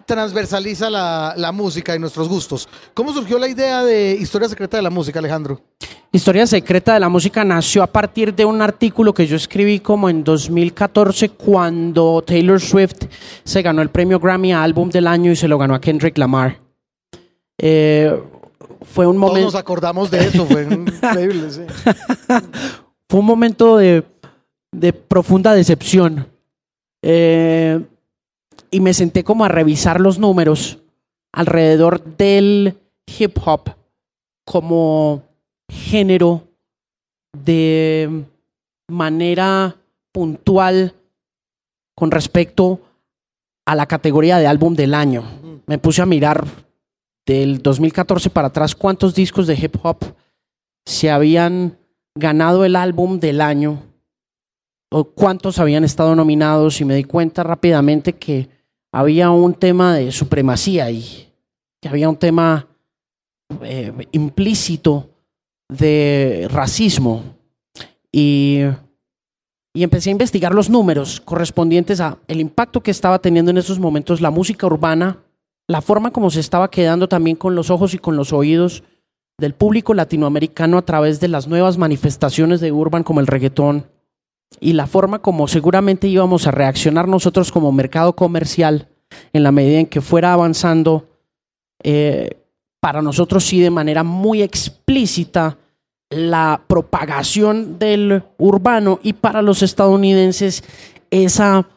transversaliza 0.06 0.90
la, 0.90 1.52
música 1.54 1.96
y 1.96 2.00
nuestros 2.00 2.28
gustos. 2.28 2.68
¿Cómo 2.94 3.14
surgió 3.14 3.40
la 3.40 3.48
idea 3.48 3.84
de 3.84 4.18
Historia 4.20 4.50
Secreta 4.50 4.78
de 4.78 4.84
la 4.84 4.90
Música, 4.90 5.20
Alejandro? 5.20 5.62
Historia 6.12 6.46
Secreta 6.46 6.94
de 6.94 7.00
la 7.00 7.10
Música 7.10 7.46
nació 7.46 7.84
a 7.84 7.88
partir 7.88 8.36
de 8.36 8.44
un 8.44 8.62
artículo 8.62 9.14
que 9.14 9.26
yo 9.26 9.38
escribí 9.38 9.80
como 9.80 10.10
en 10.10 10.24
2014 10.24 11.30
cuando 11.30 12.22
Taylor 12.26 12.60
Swift 12.60 13.06
se 13.44 13.62
ganó 13.62 13.82
el 13.82 13.90
premio 13.90 14.20
Grammy 14.20 14.52
a 14.52 14.64
Álbum 14.64 14.90
del 14.90 15.08
Año 15.08 15.32
y 15.32 15.36
se 15.36 15.48
lo 15.48 15.58
ganó 15.58 15.76
a 15.76 15.82
Kendrick 15.82 16.18
Lamar. 16.18 16.60
Eh, 17.58 18.22
fue 18.82 19.08
un 19.08 19.18
momento... 19.18 19.40
Todos 19.42 19.54
nos 19.54 19.62
acordamos 19.62 20.12
de 20.12 20.20
eso, 20.20 20.46
fue 20.46 20.64
increíble, 20.70 21.52
sí. 21.52 21.62
fue 23.08 23.20
un 23.20 23.26
momento 23.26 23.78
de, 23.78 24.04
de 24.72 24.92
profunda 24.92 25.54
decepción. 25.54 26.28
Eh, 27.02 27.80
y 28.70 28.80
me 28.80 28.94
senté 28.94 29.24
como 29.24 29.46
a 29.46 29.50
revisar 29.50 30.00
los 30.00 30.20
números 30.20 30.80
alrededor 31.34 32.04
del 32.04 32.78
hip 33.06 33.38
hop 33.46 33.76
como 34.46 35.24
género 35.70 36.48
de 37.34 38.26
manera 38.90 39.76
puntual 40.12 40.94
con 41.96 42.12
respecto 42.12 42.82
a 43.66 43.76
la 43.76 43.86
categoría 43.86 44.38
de 44.38 44.48
álbum 44.48 44.74
del 44.76 44.94
año. 44.94 45.24
Me 45.68 45.78
puse 45.78 46.02
a 46.02 46.06
mirar 46.06 46.46
del 47.26 47.62
2014 47.62 48.30
para 48.30 48.48
atrás 48.48 48.76
cuántos 48.76 49.16
discos 49.16 49.48
de 49.48 49.56
hip 49.56 49.76
hop 49.84 49.98
se 50.86 51.10
habían 51.12 51.78
ganado 52.16 52.66
el 52.66 52.76
álbum 52.76 53.20
del 53.20 53.40
año 53.40 53.91
cuántos 55.16 55.60
habían 55.60 55.84
estado 55.84 56.16
nominados 56.16 56.82
y 56.82 56.86
me 56.86 56.96
di 56.96 57.06
cuenta 57.06 57.44
rápidamente 57.44 58.14
que 58.14 58.50
había 58.92 59.32
un 59.32 59.54
tema 59.54 59.96
de 59.96 60.12
supremacía 60.12 60.92
y 60.92 61.30
que 61.82 61.88
había 61.90 62.10
un 62.10 62.18
tema 62.18 62.68
eh, 63.64 63.94
implícito 64.12 65.10
de 65.70 66.48
racismo. 66.52 67.24
Y, 68.12 68.64
y, 69.74 69.84
empecé 69.84 70.10
a 70.10 70.12
investigar 70.12 70.54
los 70.54 70.70
números 70.70 71.22
correspondientes 71.22 72.02
a 72.02 72.18
el 72.28 72.42
impacto 72.42 72.84
que 72.84 72.92
estaba 72.92 73.20
teniendo 73.20 73.52
en 73.52 73.58
esos 73.58 73.80
momentos 73.80 74.20
la 74.20 74.30
música 74.30 74.68
urbana, 74.68 75.20
la 75.70 75.82
forma 75.82 76.12
como 76.12 76.30
se 76.30 76.42
estaba 76.42 76.70
quedando 76.70 77.08
también 77.08 77.38
con 77.38 77.56
los 77.56 77.70
ojos 77.70 77.94
y 77.94 77.98
con 77.98 78.18
los 78.18 78.34
oídos 78.34 78.84
del 79.40 79.54
público 79.54 79.94
latinoamericano 79.94 80.78
a 80.78 80.82
través 80.82 81.22
de 81.22 81.30
las 81.30 81.48
nuevas 81.48 81.78
manifestaciones 81.78 82.60
de 82.60 82.74
urban 82.74 83.04
como 83.04 83.22
el 83.22 83.28
reggaetón 83.28 83.86
y 84.60 84.74
la 84.74 84.88
forma 84.88 85.20
como 85.20 85.48
seguramente 85.48 86.08
íbamos 86.08 86.48
a 86.48 86.52
reaccionar 86.52 87.08
nosotros 87.08 87.52
como 87.52 87.72
mercado 87.72 88.16
comercial 88.16 88.90
en 89.34 89.44
la 89.44 89.52
medida 89.52 89.80
en 89.80 89.86
que 89.88 90.02
fuera 90.02 90.34
avanzando 90.34 91.08
eh, 91.84 92.38
para 92.80 93.02
nosotros 93.02 93.44
sí 93.44 93.60
de 93.60 93.70
manera 93.70 94.04
muy 94.04 94.42
explícita 94.42 95.58
la 96.10 96.62
propagación 96.68 97.80
del 97.80 98.24
urbano 98.38 99.00
y 99.02 99.14
para 99.14 99.42
los 99.42 99.62
estadounidenses 99.62 100.64
esa, 101.10 101.68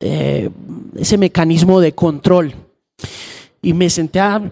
eh, 0.00 0.50
ese 0.96 1.18
mecanismo 1.18 1.80
de 1.80 1.92
control. 1.92 2.54
Y 3.60 3.74
me 3.74 3.90
senté 3.90 4.20
a 4.20 4.50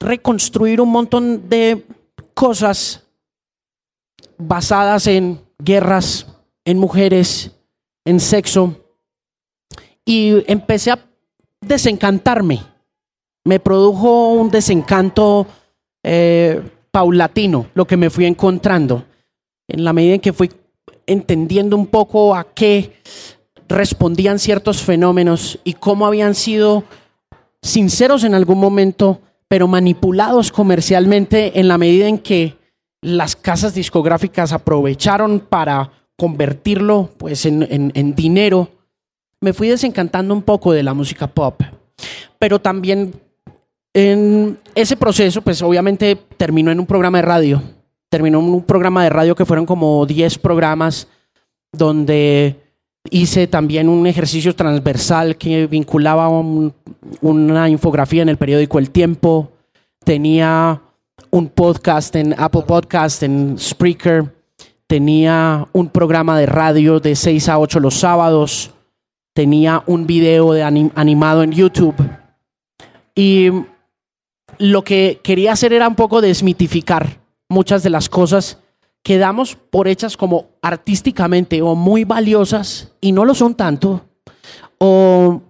reconstruir 0.00 0.80
un 0.80 0.90
montón 0.90 1.48
de 1.48 1.84
cosas 2.34 3.04
basadas 4.36 5.06
en 5.06 5.40
guerras, 5.58 6.26
en 6.64 6.78
mujeres, 6.78 7.50
en 8.04 8.20
sexo. 8.20 8.74
Y 10.04 10.42
empecé 10.50 10.92
a 10.92 10.98
desencantarme. 11.60 12.60
Me 13.44 13.60
produjo 13.60 14.32
un 14.32 14.50
desencanto 14.50 15.46
eh, 16.02 16.62
paulatino 16.90 17.66
lo 17.74 17.86
que 17.86 17.96
me 17.96 18.10
fui 18.10 18.26
encontrando. 18.26 19.04
En 19.68 19.84
la 19.84 19.92
medida 19.92 20.14
en 20.14 20.20
que 20.20 20.32
fui 20.32 20.50
entendiendo 21.06 21.76
un 21.76 21.86
poco 21.86 22.34
a 22.34 22.44
qué 22.44 23.00
respondían 23.68 24.38
ciertos 24.38 24.82
fenómenos 24.82 25.58
y 25.64 25.74
cómo 25.74 26.06
habían 26.06 26.34
sido 26.34 26.84
sinceros 27.62 28.24
en 28.24 28.34
algún 28.34 28.58
momento, 28.58 29.20
pero 29.48 29.66
manipulados 29.66 30.52
comercialmente 30.52 31.58
en 31.58 31.68
la 31.68 31.78
medida 31.78 32.06
en 32.06 32.18
que 32.18 32.56
las 33.00 33.36
casas 33.36 33.74
discográficas 33.74 34.52
aprovecharon 34.52 35.40
para 35.40 35.90
convertirlo 36.16 37.10
pues 37.16 37.46
en, 37.46 37.92
en 37.94 38.14
dinero, 38.14 38.68
me 39.40 39.52
fui 39.52 39.68
desencantando 39.68 40.34
un 40.34 40.42
poco 40.42 40.72
de 40.72 40.82
la 40.82 40.94
música 40.94 41.26
pop. 41.26 41.60
Pero 42.38 42.60
también 42.60 43.12
en 43.94 44.58
ese 44.74 44.96
proceso, 44.96 45.40
pues 45.40 45.62
obviamente 45.62 46.18
terminó 46.36 46.72
en 46.72 46.80
un 46.80 46.86
programa 46.86 47.18
de 47.18 47.22
radio. 47.22 47.62
Terminó 48.08 48.40
en 48.40 48.46
un 48.46 48.62
programa 48.62 49.04
de 49.04 49.10
radio 49.10 49.36
que 49.36 49.46
fueron 49.46 49.64
como 49.64 50.04
10 50.04 50.38
programas 50.38 51.06
donde 51.72 52.56
hice 53.10 53.46
también 53.46 53.88
un 53.88 54.06
ejercicio 54.06 54.54
transversal 54.54 55.36
que 55.36 55.66
vinculaba 55.68 56.28
una 56.28 57.68
infografía 57.68 58.22
en 58.22 58.28
el 58.28 58.36
periódico 58.36 58.78
El 58.78 58.90
Tiempo. 58.90 59.52
Tenía 60.04 60.80
un 61.30 61.48
podcast 61.48 62.16
en 62.16 62.34
Apple 62.36 62.62
Podcast, 62.66 63.22
en 63.22 63.56
Spreaker. 63.58 64.33
Tenía 64.94 65.66
un 65.72 65.88
programa 65.88 66.38
de 66.38 66.46
radio 66.46 67.00
de 67.00 67.16
6 67.16 67.48
a 67.48 67.58
8 67.58 67.80
los 67.80 67.94
sábados. 67.94 68.70
Tenía 69.32 69.82
un 69.88 70.06
video 70.06 70.52
de 70.52 70.62
animado 70.62 71.42
en 71.42 71.50
YouTube. 71.50 71.96
Y 73.12 73.50
lo 74.58 74.84
que 74.84 75.18
quería 75.24 75.50
hacer 75.50 75.72
era 75.72 75.88
un 75.88 75.96
poco 75.96 76.20
desmitificar 76.20 77.18
muchas 77.48 77.82
de 77.82 77.90
las 77.90 78.08
cosas 78.08 78.60
que 79.02 79.18
damos 79.18 79.56
por 79.56 79.88
hechas 79.88 80.16
como 80.16 80.50
artísticamente 80.62 81.60
o 81.60 81.74
muy 81.74 82.04
valiosas 82.04 82.92
y 83.00 83.10
no 83.10 83.24
lo 83.24 83.34
son 83.34 83.56
tanto, 83.56 84.04
o 84.78 85.42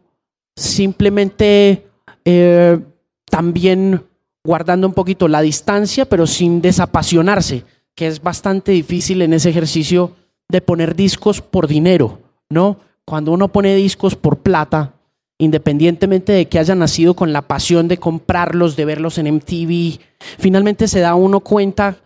simplemente 0.57 1.87
eh, 2.25 2.81
también 3.27 4.07
guardando 4.43 4.87
un 4.87 4.95
poquito 4.95 5.29
la 5.29 5.43
distancia, 5.43 6.07
pero 6.07 6.27
sin 6.27 6.63
desapasionarse, 6.63 7.67
que 7.95 8.07
es 8.07 8.23
bastante 8.23 8.73
difícil 8.73 9.23
en 9.23 9.33
ese 9.33 9.51
ejercicio 9.51 10.13
de 10.49 10.61
poner 10.61 10.95
discos 10.95 11.41
por 11.41 11.67
dinero, 11.67 12.21
¿no? 12.51 12.79
Cuando 13.05 13.33
uno 13.33 13.49
pone 13.49 13.75
discos 13.77 14.17
por 14.17 14.39
plata, 14.39 14.95
independientemente 15.39 16.33
de 16.33 16.47
que 16.47 16.59
haya 16.59 16.75
nacido 16.75 17.15
con 17.15 17.33
la 17.33 17.43
pasión 17.43 17.89
de 17.89 17.99
comprarlos, 17.99 18.77
de 18.77 18.85
verlos 18.85 19.19
en 19.19 19.35
MTV, 19.35 19.99
finalmente 20.39 20.89
se 20.89 21.01
da 21.01 21.15
uno 21.15 21.41
cuenta 21.41 21.97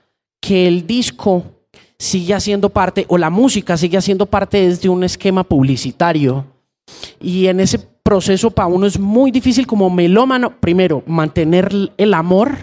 que 0.41 0.67
el 0.67 0.87
disco 0.87 1.45
sigue 1.99 2.35
haciendo 2.35 2.69
parte, 2.69 3.05
o 3.09 3.19
la 3.19 3.31
música 3.31 3.77
sigue 3.77 3.99
haciendo 3.99 4.27
parte 4.27 4.69
desde 4.69 4.89
un 4.89 5.05
esquema 5.05 5.45
publicitario. 5.45 6.47
Y 7.21 7.47
en 7.47 7.61
ese 7.61 7.79
proceso 7.79 8.51
para 8.51 8.69
uno 8.69 8.87
es 8.87 8.99
muy 8.99 9.31
difícil 9.31 9.67
como 9.67 9.91
melómano, 9.91 10.59
primero, 10.61 11.03
mantener 11.07 11.71
el 11.97 12.15
amor 12.15 12.57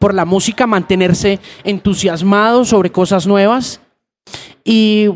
por 0.00 0.14
la 0.14 0.24
música, 0.24 0.66
mantenerse 0.66 1.38
entusiasmado 1.62 2.64
sobre 2.64 2.90
cosas 2.90 3.26
nuevas 3.26 3.80
y 4.64 5.10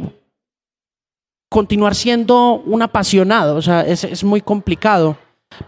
continuar 1.49 1.95
siendo 1.95 2.63
un 2.67 2.83
apasionado, 2.83 3.57
o 3.57 3.63
sea, 3.63 3.81
es, 3.81 4.23
muy 4.23 4.43
complicado. 4.43 5.17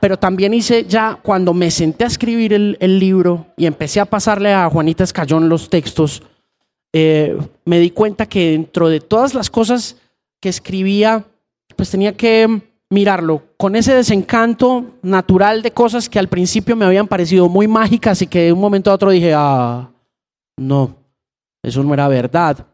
Pero 0.00 0.18
también 0.18 0.52
hice 0.52 0.84
ya, 0.84 1.18
cuando 1.22 1.54
me 1.54 1.70
senté 1.70 2.04
a 2.04 2.08
escribir 2.08 2.52
el, 2.52 2.98
libro 2.98 3.46
y 3.56 3.66
empecé 3.66 4.00
a 4.00 4.04
pasarle 4.04 4.52
a 4.52 4.68
Juanita 4.68 5.04
Escayón 5.04 5.48
los 5.48 5.70
textos, 5.70 6.22
eh, 6.92 7.38
me 7.64 7.78
di 7.78 7.90
cuenta 7.92 8.26
que 8.26 8.50
dentro 8.50 8.88
de 8.88 9.00
todas 9.00 9.32
las 9.32 9.48
cosas 9.48 9.96
que 10.40 10.50
escribía, 10.50 11.24
pues 11.74 11.90
tenía 11.90 12.14
que 12.16 12.60
mirarlo 12.90 13.42
con 13.56 13.74
ese 13.74 13.94
desencanto 13.94 14.84
natural 15.02 15.62
de 15.62 15.72
cosas 15.72 16.08
que 16.08 16.18
al 16.18 16.28
principio 16.28 16.76
me 16.76 16.84
habían 16.84 17.08
parecido 17.08 17.48
muy 17.48 17.66
mágicas 17.66 18.22
y 18.22 18.26
que 18.26 18.42
de 18.42 18.52
un 18.52 18.60
momento 18.60 18.90
a 18.90 18.94
otro 18.94 19.10
dije, 19.10 19.32
ah, 19.34 19.90
no, 20.56 20.96
eso 21.62 21.82
no 21.82 21.94
era 21.94 22.08
verdad. 22.08 22.66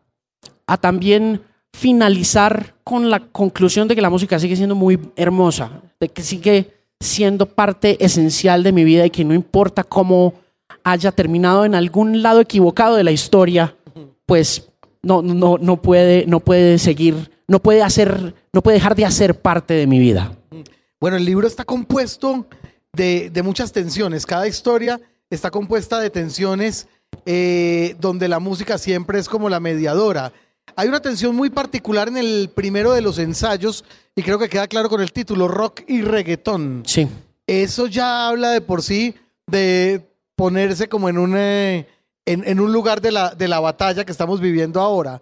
A 0.67 0.77
también 0.77 1.43
finalizar 1.73 2.75
con 2.85 3.11
la 3.11 3.21
conclusión 3.21 3.89
de 3.89 3.95
que 3.95 4.03
la 4.03 4.11
música 4.11 4.39
sigue 4.39 4.57
siendo 4.57 4.75
muy 4.75 5.01
hermosa, 5.17 5.71
de 5.99 6.09
que 6.09 6.23
sigue 6.23 6.71
siendo 7.01 7.47
parte 7.47 8.05
esencial 8.05 8.63
de 8.63 8.73
mi 8.73 8.85
vida 8.85 9.07
y 9.07 9.11
que 9.11 9.25
no 9.25 9.35
importa 9.35 9.83
cómo 9.83 10.35
haya 10.85 11.13
terminado 11.13 11.65
en 11.65 11.75
algún 11.75 12.23
lado 12.23 12.41
equivocado 12.41 12.97
de 12.97 13.05
la 13.05 13.13
historia, 13.13 13.75
pues 14.27 14.72
no, 15.03 15.23
no, 15.23 15.59
no, 15.59 15.83
puede, 15.83 16.27
no 16.27 16.41
puede 16.41 16.79
seguir, 16.79 17.31
no 17.49 17.61
puede 17.61 17.83
hacer, 17.83 18.35
no 18.53 18.63
puede 18.63 18.77
dejar 18.77 18.95
de 18.95 19.05
hacer 19.05 19.41
parte 19.41 19.75
de 19.75 19.87
mi 19.87 19.99
vida. 19.99 20.37
Bueno, 21.01 21.17
el 21.17 21.25
libro 21.25 21.47
está 21.47 21.65
compuesto 21.65 22.47
de, 22.93 23.31
de 23.31 23.43
muchas 23.43 23.73
tensiones. 23.73 24.25
Cada 24.27 24.47
historia 24.47 25.01
está 25.31 25.51
compuesta 25.51 25.99
de 25.99 26.11
tensiones 26.11 26.87
eh, 27.25 27.95
donde 28.01 28.29
la 28.29 28.41
música 28.41 28.79
siempre 28.79 29.19
es 29.19 29.29
como 29.29 29.49
la 29.49 29.61
mediadora. 29.61 30.33
Hay 30.77 30.89
una 30.89 31.01
tensión 31.01 31.37
muy 31.37 31.51
particular 31.51 32.09
en 32.09 32.17
el 32.17 32.51
primero 32.55 32.93
de 32.93 33.03
los 33.03 33.19
ensayos 33.19 33.85
y 34.17 34.23
creo 34.23 34.39
que 34.39 34.49
queda 34.49 34.67
claro 34.67 34.89
con 34.89 35.01
el 35.01 35.13
título, 35.13 35.49
rock 35.49 35.83
y 35.87 36.03
reggaetón. 36.03 36.83
Sí. 36.87 37.09
Eso 37.47 37.87
ya 37.87 38.29
habla 38.29 38.51
de 38.51 38.61
por 38.61 38.83
sí 38.83 39.15
de 39.47 40.09
ponerse 40.37 40.89
como 40.89 41.09
en 41.09 41.19
un, 41.19 41.35
eh, 41.37 41.87
en, 42.27 42.61
un 42.61 42.73
lugar 42.73 43.01
de 43.01 43.13
la, 43.13 43.35
de 43.35 43.49
la 43.49 43.61
batalla 43.61 44.05
que 44.05 44.13
estamos 44.13 44.41
viviendo 44.41 44.81
ahora. 44.81 45.21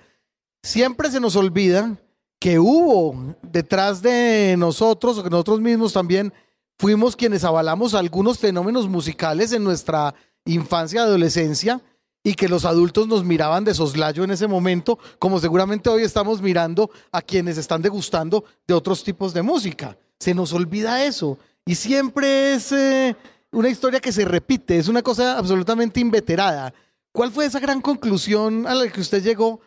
Siempre 0.63 1.11
se 1.11 1.21
nos 1.21 1.37
olvida 1.37 1.97
que 2.39 2.59
hubo 2.59 3.37
detrás 3.43 4.03
de 4.03 4.57
nosotros, 4.59 5.19
o 5.19 5.23
que 5.23 5.31
nosotros 5.31 5.61
mismos 5.61 5.93
también 5.93 6.33
fuimos 6.79 7.17
quienes 7.17 7.45
avalamos 7.45 7.95
algunos 7.95 8.39
fenómenos 8.39 8.89
musicales 8.89 9.53
en 9.53 9.65
nuestra 9.65 10.15
infancia 10.47 11.03
adolescencia 11.03 11.81
y 12.23 12.35
que 12.35 12.49
los 12.49 12.65
adultos 12.65 13.09
nos 13.09 13.25
miraban 13.25 13.65
de 13.65 13.75
soslayo 13.75 14.25
en 14.25 14.31
ese 14.31 14.47
momento, 14.47 14.99
como 15.19 15.41
seguramente 15.41 15.89
hoy 15.89 16.03
estamos 16.03 16.43
mirando 16.43 16.91
a 17.13 17.23
quienes 17.23 17.57
están 17.57 17.83
degustando 17.83 18.45
de 18.67 18.75
otros 18.75 19.05
tipos 19.05 19.33
de 19.33 19.43
música. 19.43 19.97
Se 20.19 20.35
nos 20.35 20.53
olvida 20.53 21.05
eso. 21.05 21.39
Y 21.65 21.75
siempre 21.75 22.55
es, 22.55 22.73
eh, 22.73 23.17
una 23.53 23.69
historia 23.69 24.01
que 24.01 24.13
se 24.13 24.25
repite, 24.25 24.79
es 24.79 24.89
una 24.89 25.03
cosa 25.03 25.39
absolutamente 25.39 26.01
inveterada. 26.01 26.73
¿Cuál 27.13 27.31
fue 27.31 27.47
esa 27.47 27.61
gran 27.61 27.81
conclusión 27.81 28.67
a 28.67 28.75
la 28.75 28.89
que 28.89 29.01
usted 29.01 29.23
llegó 29.23 29.61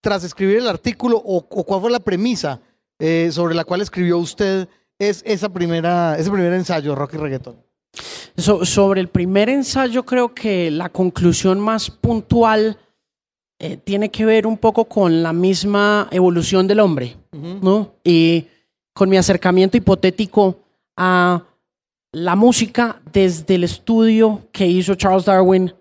tras 0.00 0.24
escribir 0.24 0.58
el 0.58 0.68
artículo 0.68 1.16
o, 1.16 1.42
cuál 1.46 1.80
fue 1.80 1.90
la 1.90 2.00
premisa 2.00 2.60
eh, 2.98 3.30
sobre 3.32 3.54
la 3.54 3.64
cual 3.64 3.80
escribió 3.80 4.18
usted 4.18 4.68
es 4.98 5.22
esa 5.26 5.48
primera, 5.48 6.16
ese 6.18 6.30
primer 6.30 6.52
ensayo, 6.52 6.94
Rock 6.94 7.14
y 7.14 7.16
Reggaeton? 7.18 7.56
sobre 8.36 9.00
el 9.00 9.08
primer 9.08 9.48
ensayo 9.48 10.04
creo 10.04 10.34
que 10.34 10.68
la 10.68 10.88
conclusión 10.88 11.60
más 11.60 11.88
puntual 11.88 12.76
eh, 13.60 13.76
tiene 13.76 14.10
que 14.10 14.24
ver 14.24 14.46
un 14.46 14.58
poco 14.58 14.86
con 14.86 15.22
la 15.22 15.32
misma 15.32 16.08
evolución 16.10 16.66
del 16.66 16.80
hombre, 16.80 17.16
¿no? 17.32 17.94
Y 18.02 18.46
con 18.92 19.08
mi 19.08 19.16
acercamiento 19.16 19.76
hipotético 19.76 20.58
a 20.96 21.44
la 22.12 22.36
música 22.36 23.00
desde 23.12 23.54
el 23.54 23.64
estudio 23.64 24.42
que 24.50 24.66
hizo 24.66 24.96
Charles 24.96 25.24
Darwin 25.24 25.72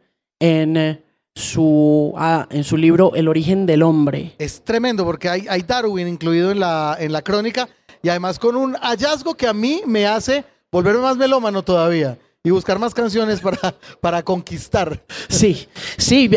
en 0.44 0.76
eh, 0.76 1.02
su, 1.34 2.14
ah, 2.18 2.48
en 2.52 2.66
su 2.66 2.76
libro 2.76 3.16
El 3.16 3.30
origen 3.30 3.66
del 3.66 3.82
hombre. 3.82 4.34
Es 4.38 4.62
tremendo 4.62 5.06
porque 5.06 5.30
hay, 5.30 5.46
hay 5.48 5.62
Darwin 5.62 6.06
incluido 6.10 6.52
en 6.52 6.60
la, 6.60 6.98
en 7.00 7.14
la 7.14 7.22
crónica 7.22 7.70
y 8.02 8.10
además 8.10 8.40
con 8.40 8.58
un 8.58 8.74
hallazgo 8.74 9.36
que 9.36 9.48
a 9.48 9.54
mí 9.54 9.84
me 9.88 10.06
hace 10.06 10.44
volverme 10.70 11.00
más 11.00 11.16
melómano 11.16 11.64
todavía 11.64 12.18
y 12.44 12.50
buscar 12.50 12.78
más 12.78 12.94
canciones 12.94 13.40
para, 13.40 13.74
para 14.02 14.22
conquistar. 14.22 15.02
Sí, 15.30 15.66
sí, 15.98 16.30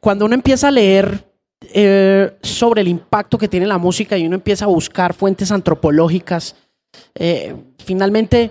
cuando 0.00 0.24
uno 0.24 0.34
empieza 0.34 0.66
a 0.66 0.72
leer 0.72 1.24
eh, 1.72 2.36
sobre 2.42 2.80
el 2.80 2.88
impacto 2.88 3.38
que 3.38 3.46
tiene 3.46 3.66
la 3.68 3.78
música 3.78 4.18
y 4.18 4.26
uno 4.26 4.34
empieza 4.34 4.64
a 4.64 4.68
buscar 4.68 5.14
fuentes 5.14 5.52
antropológicas, 5.52 6.56
eh, 7.14 7.54
finalmente 7.78 8.50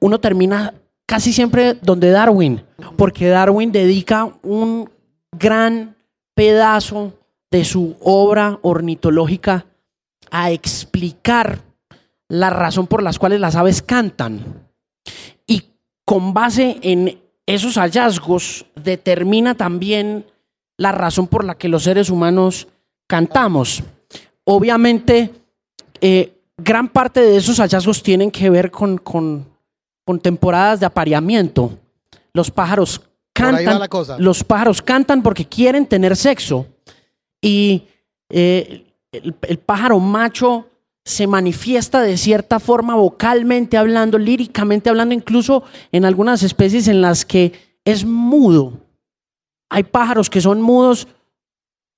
uno 0.00 0.20
termina 0.20 0.74
casi 1.06 1.32
siempre 1.32 1.74
donde 1.74 2.10
Darwin, 2.10 2.62
porque 2.96 3.28
Darwin 3.28 3.72
dedica 3.72 4.32
un 4.42 4.90
gran 5.32 5.96
pedazo 6.34 7.12
de 7.50 7.64
su 7.64 7.96
obra 8.00 8.58
ornitológica 8.62 9.66
a 10.30 10.50
explicar 10.50 11.60
la 12.28 12.50
razón 12.50 12.86
por 12.86 13.02
las 13.02 13.18
cuales 13.18 13.40
las 13.40 13.54
aves 13.54 13.82
cantan. 13.82 14.66
Y 15.46 15.64
con 16.04 16.34
base 16.34 16.78
en 16.82 17.20
esos 17.46 17.76
hallazgos 17.76 18.66
determina 18.74 19.54
también 19.54 20.26
la 20.76 20.92
razón 20.92 21.28
por 21.28 21.44
la 21.44 21.56
que 21.56 21.68
los 21.68 21.84
seres 21.84 22.10
humanos 22.10 22.66
cantamos. 23.06 23.82
Obviamente, 24.44 25.30
eh, 26.00 26.32
gran 26.56 26.88
parte 26.88 27.20
de 27.20 27.36
esos 27.36 27.58
hallazgos 27.58 28.02
tienen 28.02 28.30
que 28.30 28.50
ver 28.50 28.70
con, 28.70 28.98
con, 28.98 29.53
temporadas 30.20 30.80
de 30.80 30.86
apareamiento. 30.86 31.78
Los 32.32 32.50
pájaros 32.50 33.00
cantan. 33.32 33.80
Los 34.18 34.44
pájaros 34.44 34.82
cantan 34.82 35.22
porque 35.22 35.46
quieren 35.46 35.86
tener 35.86 36.16
sexo. 36.16 36.66
Y 37.40 37.84
eh, 38.30 38.86
el, 39.12 39.58
pájaro 39.58 40.00
macho 40.00 40.68
se 41.04 41.26
manifiesta 41.26 42.00
de 42.00 42.16
cierta 42.16 42.58
forma 42.58 42.94
vocalmente 42.94 43.76
hablando, 43.76 44.18
líricamente 44.18 44.88
hablando, 44.88 45.14
incluso 45.14 45.62
en 45.92 46.04
algunas 46.04 46.42
especies 46.42 46.88
en 46.88 47.02
las 47.02 47.24
que 47.24 47.52
es 47.84 48.04
mudo. 48.04 48.80
Hay 49.70 49.84
pájaros 49.84 50.30
que 50.30 50.40
son 50.40 50.62
mudos 50.62 51.06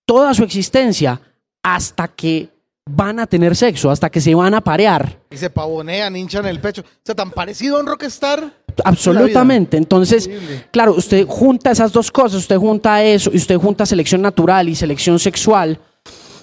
toda 0.06 0.34
su 0.34 0.42
existencia 0.42 1.20
hasta 1.62 2.08
que 2.08 2.55
van 2.88 3.18
a 3.18 3.26
tener 3.26 3.56
sexo, 3.56 3.90
hasta 3.90 4.08
que 4.10 4.20
se 4.20 4.34
van 4.34 4.54
a 4.54 4.60
parear. 4.60 5.18
Y 5.30 5.36
se 5.36 5.50
pavonean, 5.50 6.16
hinchan 6.16 6.46
el 6.46 6.60
pecho. 6.60 6.82
O 6.82 7.00
sea, 7.04 7.14
tan 7.14 7.30
parecido 7.30 7.76
a 7.76 7.80
un 7.80 7.86
rockstar. 7.86 8.52
Absolutamente. 8.84 9.76
Entonces, 9.76 10.30
claro, 10.70 10.94
usted 10.94 11.26
junta 11.26 11.70
esas 11.70 11.92
dos 11.92 12.10
cosas, 12.10 12.40
usted 12.40 12.56
junta 12.56 13.02
eso 13.02 13.30
y 13.32 13.36
usted 13.36 13.56
junta 13.56 13.86
selección 13.86 14.22
natural 14.22 14.68
y 14.68 14.74
selección 14.74 15.18
sexual 15.18 15.80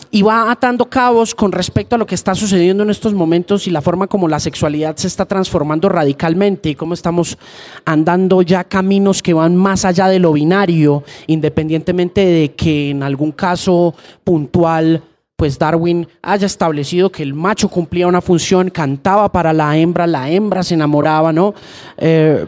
y 0.10 0.22
va 0.22 0.52
atando 0.52 0.90
cabos 0.90 1.34
con 1.34 1.52
respecto 1.52 1.96
a 1.96 1.98
lo 1.98 2.06
que 2.06 2.14
está 2.14 2.36
sucediendo 2.36 2.84
en 2.84 2.92
estos 2.92 3.16
momentos 3.16 3.66
y 3.66 3.72
la 3.72 3.82
forma 3.82 4.06
como 4.06 4.28
la 4.28 4.40
sexualidad 4.40 4.96
se 4.96 5.08
está 5.08 5.26
transformando 5.26 5.90
radicalmente 5.90 6.70
y 6.70 6.76
cómo 6.76 6.94
estamos 6.94 7.36
andando 7.84 8.44
ya 8.44 8.64
caminos 8.64 9.24
que 9.24 9.34
van 9.34 9.56
más 9.56 9.86
allá 9.86 10.08
de 10.10 10.20
lo 10.20 10.34
binario, 10.34 11.04
independientemente 11.26 12.24
de 12.24 12.54
que 12.54 12.92
en 12.92 13.02
algún 13.02 13.32
caso 13.32 13.96
puntual 14.24 15.02
pues 15.36 15.58
Darwin 15.58 16.08
haya 16.22 16.46
establecido 16.46 17.12
que 17.12 17.24
el 17.24 17.34
macho 17.34 17.68
cumplía 17.70 18.08
una 18.08 18.22
función, 18.22 18.70
cantaba 18.70 19.32
para 19.32 19.52
la 19.54 19.78
hembra, 19.78 20.08
la 20.08 20.30
hembra 20.30 20.64
se 20.64 20.76
enamoraba, 20.76 21.34
¿no? 21.34 21.54
Eh, 21.98 22.46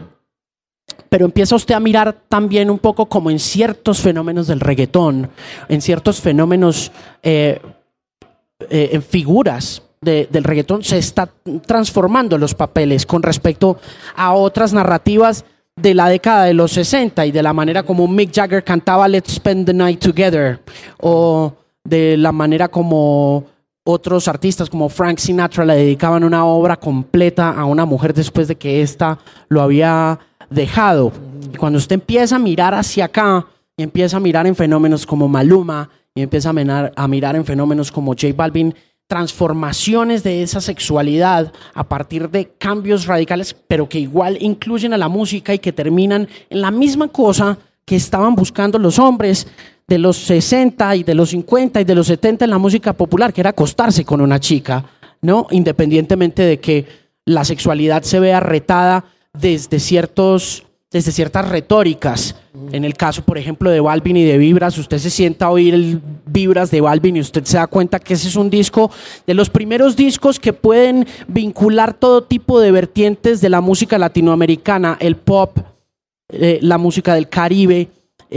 pero 1.08 1.24
empieza 1.24 1.56
usted 1.56 1.74
a 1.74 1.80
mirar 1.80 2.14
también 2.28 2.70
un 2.70 2.78
poco 2.78 3.06
como 3.06 3.30
en 3.30 3.38
ciertos 3.38 4.00
fenómenos 4.00 4.46
del 4.46 4.60
reggaetón, 4.60 5.30
en 5.68 5.80
ciertos 5.80 6.20
fenómenos, 6.20 6.92
eh, 7.22 7.60
eh, 8.70 8.90
en 8.92 9.02
figuras 9.02 9.82
del 10.00 10.44
reggaetón, 10.44 10.84
se 10.84 10.98
está 10.98 11.28
transformando 11.66 12.38
los 12.38 12.54
papeles 12.54 13.04
con 13.06 13.24
respecto 13.24 13.78
a 14.14 14.34
otras 14.34 14.72
narrativas 14.72 15.44
de 15.74 15.94
la 15.94 16.08
década 16.08 16.44
de 16.44 16.54
los 16.54 16.72
60 16.72 17.26
y 17.26 17.32
de 17.32 17.42
la 17.42 17.52
manera 17.52 17.82
como 17.82 18.06
Mick 18.06 18.32
Jagger 18.32 18.62
cantaba 18.62 19.08
Let's 19.08 19.34
Spend 19.34 19.66
the 19.66 19.74
Night 19.74 20.00
Together 20.00 20.60
o 21.00 21.52
de 21.88 22.16
la 22.16 22.32
manera 22.32 22.68
como 22.68 23.44
otros 23.84 24.26
artistas 24.26 24.68
como 24.68 24.88
Frank 24.88 25.18
Sinatra 25.18 25.64
le 25.64 25.76
dedicaban 25.76 26.24
una 26.24 26.44
obra 26.44 26.76
completa 26.76 27.50
a 27.50 27.64
una 27.64 27.84
mujer 27.84 28.12
después 28.12 28.48
de 28.48 28.56
que 28.56 28.82
ésta 28.82 29.18
lo 29.48 29.62
había 29.62 30.18
dejado. 30.50 31.12
Cuando 31.58 31.78
usted 31.78 31.94
empieza 31.94 32.36
a 32.36 32.40
mirar 32.40 32.74
hacia 32.74 33.04
acá 33.04 33.46
y 33.76 33.84
empieza 33.84 34.16
a 34.16 34.20
mirar 34.20 34.46
en 34.46 34.56
fenómenos 34.56 35.06
como 35.06 35.28
Maluma 35.28 35.88
y 36.14 36.22
empieza 36.22 36.50
a 36.50 36.52
mirar, 36.52 36.92
a 36.96 37.06
mirar 37.06 37.36
en 37.36 37.44
fenómenos 37.44 37.92
como 37.92 38.12
J 38.12 38.28
Balvin, 38.34 38.74
transformaciones 39.06 40.24
de 40.24 40.42
esa 40.42 40.60
sexualidad 40.60 41.52
a 41.74 41.84
partir 41.84 42.28
de 42.28 42.48
cambios 42.58 43.06
radicales, 43.06 43.54
pero 43.54 43.88
que 43.88 44.00
igual 44.00 44.36
incluyen 44.40 44.94
a 44.94 44.98
la 44.98 45.08
música 45.08 45.54
y 45.54 45.60
que 45.60 45.72
terminan 45.72 46.28
en 46.50 46.60
la 46.60 46.72
misma 46.72 47.06
cosa 47.06 47.56
que 47.84 47.94
estaban 47.94 48.34
buscando 48.34 48.80
los 48.80 48.98
hombres 48.98 49.46
de 49.88 49.98
los 49.98 50.16
60 50.16 50.96
y 50.96 51.04
de 51.04 51.14
los 51.14 51.30
50 51.30 51.80
y 51.80 51.84
de 51.84 51.94
los 51.94 52.08
70 52.08 52.44
en 52.44 52.50
la 52.50 52.58
música 52.58 52.92
popular, 52.92 53.32
que 53.32 53.40
era 53.40 53.50
acostarse 53.50 54.04
con 54.04 54.20
una 54.20 54.40
chica, 54.40 54.84
¿no? 55.22 55.46
Independientemente 55.50 56.42
de 56.42 56.58
que 56.58 56.86
la 57.24 57.44
sexualidad 57.44 58.02
se 58.02 58.20
vea 58.20 58.40
retada 58.40 59.04
desde, 59.32 59.78
ciertos, 59.78 60.64
desde 60.90 61.12
ciertas 61.12 61.48
retóricas. 61.48 62.36
En 62.72 62.84
el 62.84 62.94
caso, 62.94 63.22
por 63.22 63.36
ejemplo, 63.36 63.70
de 63.70 63.80
Balvin 63.80 64.16
y 64.16 64.24
de 64.24 64.38
Vibras, 64.38 64.78
usted 64.78 64.98
se 64.98 65.10
sienta 65.10 65.46
a 65.46 65.50
oír 65.50 65.74
el 65.74 66.00
Vibras 66.24 66.70
de 66.70 66.80
Balvin 66.80 67.16
y 67.16 67.20
usted 67.20 67.44
se 67.44 67.58
da 67.58 67.66
cuenta 67.66 67.98
que 67.98 68.14
ese 68.14 68.28
es 68.28 68.36
un 68.36 68.48
disco 68.48 68.90
de 69.26 69.34
los 69.34 69.50
primeros 69.50 69.94
discos 69.94 70.40
que 70.40 70.52
pueden 70.52 71.06
vincular 71.28 71.94
todo 71.94 72.24
tipo 72.24 72.58
de 72.60 72.72
vertientes 72.72 73.40
de 73.40 73.50
la 73.50 73.60
música 73.60 73.98
latinoamericana, 73.98 74.96
el 75.00 75.16
pop, 75.16 75.58
eh, 76.28 76.58
la 76.62 76.78
música 76.78 77.14
del 77.14 77.28
Caribe, 77.28 77.88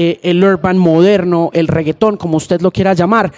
eh, 0.02 0.18
el 0.24 0.42
urban 0.42 0.78
moderno, 0.78 1.50
el 1.52 1.68
reggaetón, 1.68 2.16
como 2.16 2.38
usted 2.38 2.62
lo 2.62 2.72
quiera 2.72 2.94
llamar 2.94 3.34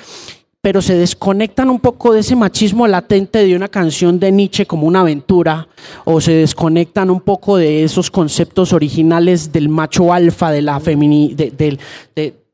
pero 0.62 0.80
se 0.80 0.93
desconectan 0.93 1.71
un 1.71 1.80
poco 1.80 2.13
de 2.13 2.19
ese 2.19 2.36
machismo 2.36 2.86
latente 2.86 3.43
de 3.43 3.56
una 3.56 3.67
canción 3.67 4.19
de 4.19 4.32
Nietzsche 4.32 4.67
como 4.67 4.86
una 4.86 5.00
aventura, 5.00 5.67
o 6.06 6.21
se 6.21 6.34
desconectan 6.34 7.10
un 7.10 7.21
poco 7.21 7.58
de 7.58 7.84
esos 7.84 8.12
conceptos 8.12 8.71
originales 8.71 9.52
del 9.52 9.69
macho 9.69 10.13
alfa, 10.13 10.52
de 10.52 10.62
la, 10.62 10.78
de, 10.78 11.80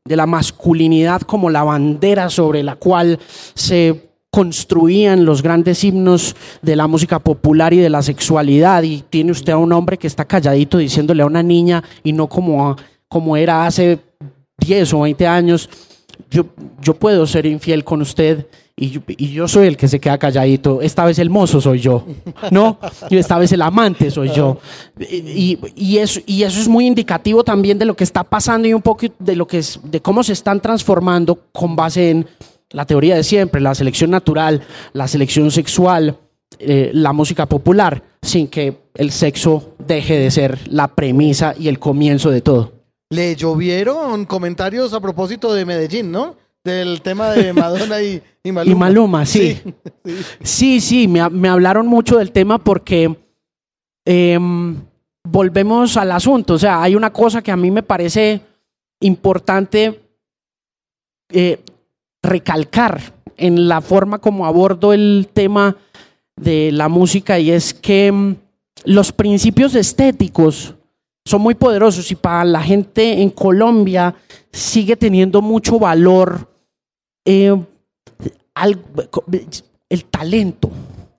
de 0.06 0.16
la 0.16 0.26
masculinidad 0.26 1.20
como 1.24 1.50
la 1.50 1.64
bandera 1.64 2.30
sobre 2.30 2.64
la 2.64 2.78
cual 2.78 3.20
se 3.56 4.08
construían 4.30 5.26
los 5.26 5.42
grandes 5.42 5.84
himnos 5.84 6.36
de 6.62 6.78
la 6.78 6.88
música 6.88 7.20
popular 7.20 7.74
y 7.74 7.78
de 7.78 7.90
la 7.90 8.02
sexualidad 8.02 8.84
y 8.84 9.04
tiene 9.10 9.32
usted 9.32 9.52
a 9.52 9.58
un 9.58 9.74
hombre 9.74 9.98
que 9.98 10.08
está 10.08 10.26
calladito 10.26 10.78
diciéndole 10.78 11.24
a 11.24 11.26
una 11.26 11.44
niña 11.44 11.84
y 12.04 12.14
no 12.14 12.28
como, 12.28 12.76
como 13.08 13.38
era 13.38 13.66
hace 13.66 14.00
10 14.60 14.94
o 14.94 15.02
20 15.02 15.28
años 15.28 15.70
yo, 16.30 16.46
yo 16.82 16.94
puedo 16.96 17.26
ser 17.28 17.46
infiel 17.46 17.84
con 17.84 18.02
usted 18.02 18.48
y, 18.76 19.02
yo 19.32 19.48
soy 19.48 19.68
el 19.68 19.76
que 19.76 19.88
se 19.88 20.00
queda 20.00 20.20
calladito. 20.20 20.82
Esta 20.82 21.04
vez 21.04 21.18
el 21.18 21.32
mozo 21.32 21.60
soy 21.60 21.80
yo, 21.80 22.06
¿no? 22.52 22.78
Y 23.10 23.18
esta 23.18 23.40
vez 23.40 23.52
el 23.52 23.64
amante 23.64 24.12
soy 24.12 24.30
yo. 24.30 24.60
Y, 25.00 25.58
y, 25.76 25.98
eso, 25.98 26.20
y 26.28 26.44
eso 26.44 26.60
es 26.60 26.68
muy 26.68 26.86
indicativo 26.86 27.44
también 27.44 27.80
de 27.80 27.86
lo 27.86 27.96
que 27.96 28.04
está 28.04 28.24
pasando 28.24 28.68
y 28.68 28.74
un 28.74 28.82
poco 28.82 29.08
de, 29.18 29.36
lo 29.36 29.48
que 29.48 29.60
es, 29.60 29.80
de 29.84 30.00
cómo 30.00 30.24
se 30.24 30.34
están 30.34 30.60
transformando 30.60 31.48
con 31.52 31.76
base 31.76 32.12
en 32.12 32.28
la 32.70 32.86
teoría 32.86 33.16
de 33.16 33.24
siempre, 33.24 33.62
la 33.62 33.74
selección 33.74 34.12
natural, 34.12 34.62
la 34.94 35.08
selección 35.08 35.50
sexual, 35.50 36.18
eh, 36.60 36.92
la 36.94 37.14
música 37.14 37.48
popular, 37.48 38.04
sin 38.22 38.48
que 38.48 38.78
el 38.94 39.12
sexo 39.12 39.76
deje 39.80 40.20
de 40.20 40.30
ser 40.30 40.60
la 40.70 40.90
premisa 40.90 41.56
y 41.58 41.68
el 41.68 41.80
comienzo 41.80 42.30
de 42.30 42.42
todo. 42.42 42.77
Le 43.10 43.36
llovieron 43.36 44.26
comentarios 44.26 44.94
a 44.94 45.00
propósito 45.00 45.54
de 45.54 45.66
Medellín, 45.66 46.12
¿no? 46.12 46.36
Del 46.64 47.02
tema 47.02 47.32
de 47.32 47.54
Madonna 47.54 48.02
y, 48.02 48.22
Maluma. 48.52 48.72
Y 48.72 48.76
Maluma, 48.76 49.26
sí. 49.26 49.62
Sí, 50.42 50.82
sí, 50.82 51.08
me, 51.08 51.50
hablaron 51.50 51.88
mucho 51.88 52.18
del 52.18 52.32
tema 52.32 52.58
porque 52.58 53.16
em, 54.06 54.76
volvemos 55.24 55.96
al 55.98 56.12
asunto. 56.12 56.56
O 56.56 56.60
sea, 56.60 56.82
hay 56.82 56.96
una 56.96 57.14
cosa 57.14 57.42
que 57.42 57.52
a 57.52 57.58
mí 57.58 57.72
me 57.72 57.84
parece 57.84 58.42
importante 59.00 60.02
eh, 61.30 61.60
recalcar 62.24 63.14
en 63.38 63.68
la 63.68 63.82
forma 63.82 64.20
como 64.20 64.46
abordo 64.46 64.94
el 64.94 65.30
tema 65.32 65.78
de 66.36 66.72
la 66.72 66.88
música 66.88 67.40
y 67.40 67.52
es 67.52 67.74
que 67.74 68.12
mm, 68.12 68.36
los 68.86 69.12
principios 69.12 69.76
estéticos 69.76 70.76
son 71.28 71.42
muy 71.42 71.56
poderosos 71.56 72.10
y 72.12 72.16
para 72.16 72.46
la 72.46 72.62
gente 72.62 73.22
en 73.22 73.30
Colombia 73.30 74.16
sigue 74.52 74.96
teniendo 74.96 75.42
mucho 75.42 75.78
valor 75.78 76.50
eh, 77.26 77.56
el 79.90 80.06
talento, 80.06 80.72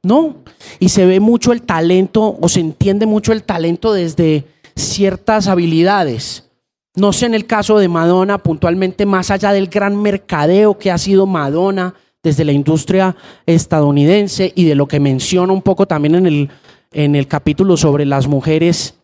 ¿no? 0.02 0.36
Y 0.78 0.88
se 0.88 1.04
ve 1.06 1.20
mucho 1.20 1.52
el 1.52 1.62
talento 1.62 2.38
o 2.40 2.48
se 2.48 2.60
entiende 2.60 3.04
mucho 3.06 3.32
el 3.32 3.42
talento 3.42 3.92
desde 3.92 4.46
ciertas 4.74 5.46
habilidades. 5.46 6.48
No 6.96 7.12
sé 7.12 7.26
en 7.26 7.34
el 7.34 7.46
caso 7.46 7.78
de 7.78 7.88
Madonna, 7.88 8.38
puntualmente 8.38 9.06
más 9.06 9.30
allá 9.30 9.52
del 9.52 9.68
gran 9.68 10.00
mercadeo 10.00 10.78
que 10.78 10.90
ha 10.90 10.98
sido 10.98 11.26
Madonna 11.26 11.94
desde 12.22 12.44
la 12.44 12.52
industria 12.52 13.14
estadounidense 13.46 14.52
y 14.54 14.64
de 14.64 14.74
lo 14.74 14.88
que 14.88 15.00
menciona 15.00 15.52
un 15.52 15.62
poco 15.62 15.86
también 15.86 16.16
en 16.16 16.26
el, 16.26 16.50
en 16.92 17.14
el 17.14 17.28
capítulo 17.28 17.76
sobre 17.76 18.04
las 18.04 18.26
mujeres, 18.26 18.97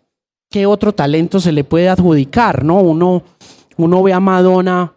¿qué 0.54 0.66
otro 0.66 0.94
talento 0.94 1.40
se 1.40 1.50
le 1.50 1.64
puede 1.64 1.88
adjudicar? 1.88 2.64
¿no? 2.64 2.76
Uno, 2.76 3.24
uno 3.76 4.02
ve 4.04 4.12
a 4.12 4.20
Madonna 4.20 4.92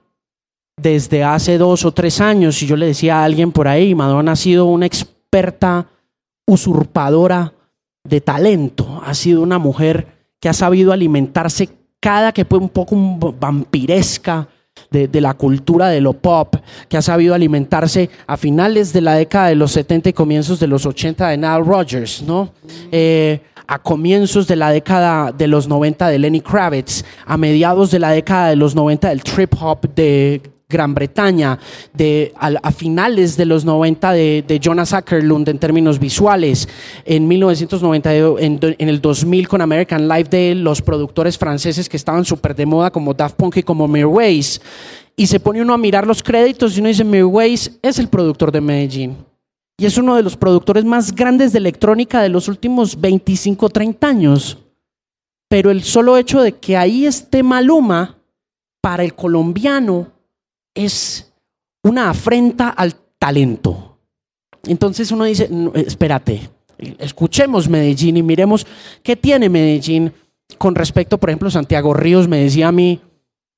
desde 0.79 1.23
hace 1.23 1.57
dos 1.57 1.83
o 1.83 1.91
tres 1.91 2.21
años 2.21 2.61
y 2.61 2.67
yo 2.67 2.75
le 2.75 2.85
decía 2.85 3.17
a 3.17 3.23
alguien 3.23 3.51
por 3.51 3.67
ahí, 3.67 3.95
Madonna 3.95 4.33
ha 4.33 4.35
sido 4.35 4.65
una 4.65 4.85
experta 4.85 5.87
usurpadora 6.45 7.55
de 8.03 8.21
talento, 8.21 9.01
ha 9.03 9.15
sido 9.15 9.41
una 9.41 9.57
mujer 9.57 10.05
que 10.39 10.47
ha 10.47 10.53
sabido 10.53 10.93
alimentarse 10.93 11.69
cada 11.99 12.31
que 12.33 12.45
fue 12.45 12.59
un 12.59 12.69
poco 12.69 12.95
vampiresca 13.39 14.47
de, 14.91 15.09
la 15.19 15.33
cultura 15.33 15.87
de 15.87 16.01
lo 16.01 16.13
pop, 16.13 16.55
que 16.87 16.97
ha 16.97 17.01
sabido 17.01 17.33
alimentarse 17.33 18.11
a 18.27 18.37
finales 18.37 18.93
de 18.93 19.01
la 19.01 19.15
década 19.15 19.47
de 19.47 19.55
los 19.55 19.71
70 19.71 20.09
y 20.09 20.13
comienzos 20.13 20.59
de 20.59 20.67
los 20.67 20.85
80 20.85 21.29
de 21.29 21.37
Nile 21.37 21.63
Rodgers, 21.63 22.21
¿no? 22.21 22.51
Eh, 22.91 23.41
a 23.67 23.79
comienzos 23.79 24.47
de 24.47 24.55
la 24.55 24.71
década 24.71 25.31
de 25.31 25.47
los 25.47 25.67
90 25.67 26.07
de 26.07 26.19
Lenny 26.19 26.41
Kravitz, 26.41 27.03
a 27.25 27.37
mediados 27.37 27.91
de 27.91 27.99
la 27.99 28.11
década 28.11 28.49
de 28.49 28.55
los 28.55 28.75
90 28.75 29.09
del 29.09 29.23
trip 29.23 29.53
hop 29.59 29.93
de 29.93 30.41
Gran 30.69 30.93
Bretaña, 30.93 31.57
de, 31.93 32.33
a, 32.37 32.71
finales 32.71 33.37
de 33.37 33.45
los 33.45 33.63
90 33.63 34.11
de, 34.11 34.59
Jonas 34.61 34.93
Ackerlund 34.93 35.47
en 35.47 35.59
términos 35.59 35.97
visuales, 35.97 36.67
en 37.05 37.25
1990, 37.27 38.15
en, 38.15 38.59
en, 38.61 38.89
el 38.89 38.99
2000 38.99 39.47
con 39.47 39.61
American 39.61 40.09
Life 40.09 40.29
de 40.29 40.55
los 40.55 40.81
productores 40.81 41.37
franceses 41.37 41.87
que 41.87 41.95
estaban 41.95 42.25
súper 42.25 42.53
de 42.53 42.65
moda 42.65 42.91
como 42.91 43.13
Daft 43.13 43.35
Punk 43.37 43.57
y 43.57 43.63
como 43.63 43.87
Mirwais. 43.87 44.61
Y 45.15 45.27
se 45.27 45.39
pone 45.39 45.61
uno 45.61 45.73
a 45.73 45.77
mirar 45.77 46.05
los 46.05 46.21
créditos 46.21 46.75
y 46.75 46.81
uno 46.81 46.89
dice, 46.89 47.03
Mirwais 47.05 47.79
es 47.81 47.97
el 47.97 48.09
productor 48.09 48.51
de 48.51 48.61
Medellín. 48.61 49.26
Y 49.79 49.85
es 49.85 49.97
uno 49.97 50.15
de 50.15 50.23
los 50.23 50.35
productores 50.35 50.85
más 50.85 51.13
grandes 51.13 51.53
de 51.53 51.59
electrónica 51.59 52.21
de 52.21 52.29
los 52.29 52.47
últimos 52.47 52.99
25, 52.99 53.69
30 53.69 54.07
años. 54.07 54.57
Pero 55.47 55.69
el 55.69 55.83
solo 55.83 56.17
hecho 56.17 56.41
de 56.41 56.53
que 56.53 56.75
ahí 56.75 57.05
esté 57.05 57.43
Maluma, 57.43 58.17
para 58.81 59.03
el 59.03 59.13
colombiano, 59.13 60.11
es 60.73 61.31
una 61.83 62.09
afrenta 62.09 62.69
al 62.69 62.95
talento. 63.19 63.97
Entonces 64.63 65.11
uno 65.11 65.25
dice, 65.25 65.49
espérate, 65.75 66.49
escuchemos 66.97 67.69
Medellín 67.69 68.17
y 68.17 68.23
miremos 68.23 68.65
qué 69.03 69.15
tiene 69.15 69.49
Medellín 69.49 70.11
con 70.57 70.75
respecto, 70.75 71.17
por 71.17 71.29
ejemplo, 71.29 71.51
Santiago 71.51 71.93
Ríos 71.93 72.27
me 72.27 72.41
decía 72.41 72.69
a 72.69 72.71
mí 72.71 73.01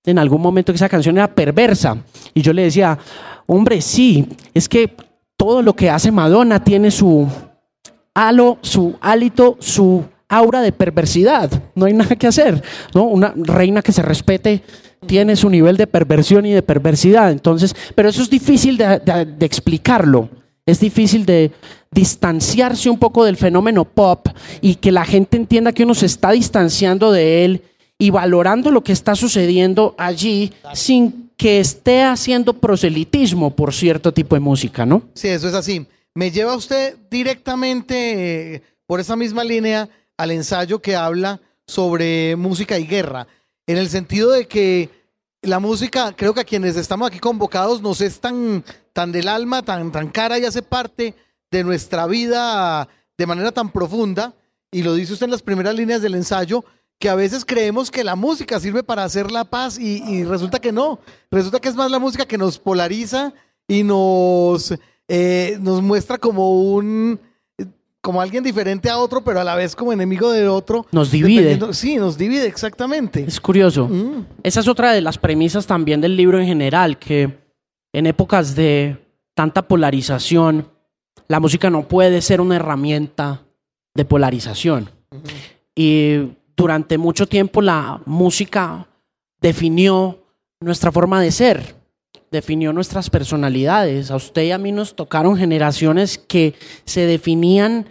en 0.05 0.17
algún 0.17 0.41
momento 0.41 0.71
que 0.71 0.77
esa 0.77 0.89
canción 0.89 1.17
era 1.17 1.33
perversa 1.33 1.97
y 2.33 2.41
yo 2.41 2.53
le 2.53 2.63
decía, 2.63 2.97
hombre, 3.45 3.81
sí, 3.81 4.27
es 4.53 4.67
que 4.67 4.95
todo 5.39 5.61
lo 5.61 5.73
que 5.73 5.89
hace 5.89 6.11
Madonna 6.11 6.61
tiene 6.61 6.91
su 6.91 7.25
halo, 8.13 8.57
su 8.61 8.97
hálito, 8.99 9.55
su 9.61 10.03
aura 10.27 10.59
de 10.59 10.73
perversidad. 10.73 11.49
No 11.75 11.85
hay 11.85 11.93
nada 11.95 12.17
que 12.17 12.27
hacer, 12.27 12.61
¿no? 12.93 13.03
Una 13.03 13.33
reina 13.37 13.81
que 13.81 13.93
se 13.93 14.01
respete 14.01 14.61
tiene 15.05 15.37
su 15.37 15.49
nivel 15.49 15.77
de 15.77 15.87
perversión 15.87 16.45
y 16.45 16.51
de 16.51 16.61
perversidad. 16.61 17.31
Entonces, 17.31 17.73
pero 17.95 18.09
eso 18.09 18.21
es 18.21 18.29
difícil 18.29 18.75
de, 18.75 19.01
explicarlo. 19.39 20.29
Es 20.65 20.81
difícil 20.81 21.25
de 21.25 21.53
distanciarse 21.89 22.89
un 22.89 22.99
poco 22.99 23.23
del 23.23 23.37
fenómeno 23.37 23.85
pop 23.85 24.27
y 24.59 24.75
que 24.75 24.91
la 24.91 25.05
gente 25.05 25.37
entienda 25.37 25.71
que 25.71 25.83
uno 25.83 25.95
se 25.95 26.05
está 26.05 26.31
distanciando 26.31 27.13
de 27.13 27.45
él 27.45 27.63
y 27.97 28.09
valorando 28.09 28.71
lo 28.71 28.83
que 28.83 28.91
está 28.91 29.15
sucediendo 29.15 29.95
allí 29.97 30.51
sin 30.73 31.28
que 31.39 31.61
esté 31.61 32.03
haciendo 32.03 32.53
proselitismo 32.53 33.55
por 33.55 33.73
cierto 33.73 34.13
tipo 34.13 34.35
de 34.35 34.41
música, 34.41 34.85
¿no? 34.85 35.03
Sí, 35.13 35.29
eso 35.29 35.47
es 35.47 35.53
así. 35.53 35.87
Me 36.13 36.31
lleva 36.31 36.53
usted 36.53 36.97
directamente 37.09 38.55
eh, 38.55 38.61
por 38.85 38.99
esa 38.99 39.15
misma 39.15 39.45
línea 39.45 39.87
al 40.17 40.31
ensayo 40.31 40.81
que 40.81 40.97
habla 40.97 41.39
sobre 41.65 42.35
música 42.35 42.77
y 42.77 42.85
guerra 42.85 43.25
en 43.67 43.77
el 43.77 43.87
sentido 43.87 44.31
de 44.31 44.47
que 44.47 44.89
la 45.41 45.59
música, 45.59 46.13
creo 46.13 46.33
que 46.33 46.41
a 46.41 46.43
quienes 46.43 46.75
estamos 46.75 47.07
aquí 47.07 47.19
convocados 47.19 47.81
nos 47.81 48.01
es 48.01 48.19
tan, 48.19 48.65
tan 48.91 49.13
del 49.13 49.29
alma, 49.29 49.61
tan, 49.61 49.93
tan 49.93 50.09
cara 50.09 50.37
y 50.39 50.43
hace 50.43 50.61
parte 50.61 51.15
de 51.49 51.63
nuestra 51.63 52.05
vida 52.05 52.89
de 53.17 53.25
manera 53.25 53.53
tan 53.53 53.71
profunda, 53.71 54.33
y 54.71 54.83
lo 54.83 54.93
dice 54.93 55.13
usted 55.13 55.25
en 55.25 55.31
las 55.31 55.41
primeras 55.41 55.73
líneas 55.73 56.01
del 56.01 56.15
ensayo, 56.15 56.65
que 56.99 57.09
a 57.09 57.15
veces 57.15 57.45
creemos 57.45 57.89
que 57.89 58.03
la 58.03 58.15
música 58.15 58.59
sirve 58.59 58.83
para 58.83 59.03
hacer 59.03 59.31
la 59.31 59.45
paz 59.45 59.79
y, 59.79 60.03
y 60.03 60.23
resulta 60.25 60.59
que 60.59 60.71
no, 60.71 60.99
resulta 61.31 61.59
que 61.59 61.69
es 61.69 61.75
más 61.75 61.89
la 61.89 61.99
música 61.99 62.25
que 62.25 62.37
nos 62.37 62.59
polariza 62.59 63.33
y 63.67 63.83
nos, 63.83 64.73
eh, 65.07 65.57
nos 65.61 65.81
muestra 65.81 66.17
como 66.17 66.61
un 66.73 67.19
como 68.01 68.21
alguien 68.21 68.43
diferente 68.43 68.89
a 68.89 68.97
otro, 68.97 69.23
pero 69.23 69.41
a 69.41 69.43
la 69.43 69.55
vez 69.55 69.75
como 69.75 69.91
enemigo 69.91 70.31
de 70.31 70.47
otro. 70.47 70.85
Nos 70.91 71.11
divide. 71.11 71.59
Sí, 71.73 71.97
nos 71.97 72.17
divide, 72.17 72.47
exactamente. 72.47 73.25
Es 73.27 73.41
curioso. 73.41 73.87
Mm. 73.89 74.25
Esa 74.41 74.61
es 74.61 74.67
otra 74.69 74.93
de 74.93 75.01
las 75.01 75.17
premisas 75.17 75.67
también 75.67 75.99
del 75.99 76.15
libro 76.15 76.39
en 76.39 76.47
general, 76.47 76.97
que 76.97 77.37
en 77.91 78.05
épocas 78.05 78.55
de 78.55 78.97
tanta 79.33 79.67
polarización, 79.67 80.69
la 81.27 81.39
música 81.39 81.69
no 81.69 81.87
puede 81.87 82.21
ser 82.21 82.39
una 82.39 82.55
herramienta 82.55 83.41
de 83.93 84.05
polarización. 84.05 84.89
Y 85.75 86.29
durante 86.59 86.97
mucho 86.97 87.25
tiempo 87.25 87.61
la 87.61 88.01
música 88.05 88.85
definió 89.39 90.19
nuestra 90.59 90.91
forma 90.91 91.21
de 91.21 91.31
ser, 91.31 91.77
definió 92.31 92.73
nuestras 92.73 93.09
personalidades. 93.09 94.11
A 94.11 94.17
usted 94.17 94.43
y 94.43 94.51
a 94.51 94.57
mí 94.57 94.73
nos 94.73 94.93
tocaron 94.93 95.37
generaciones 95.37 96.17
que 96.17 96.55
se 96.83 97.05
definían 97.05 97.85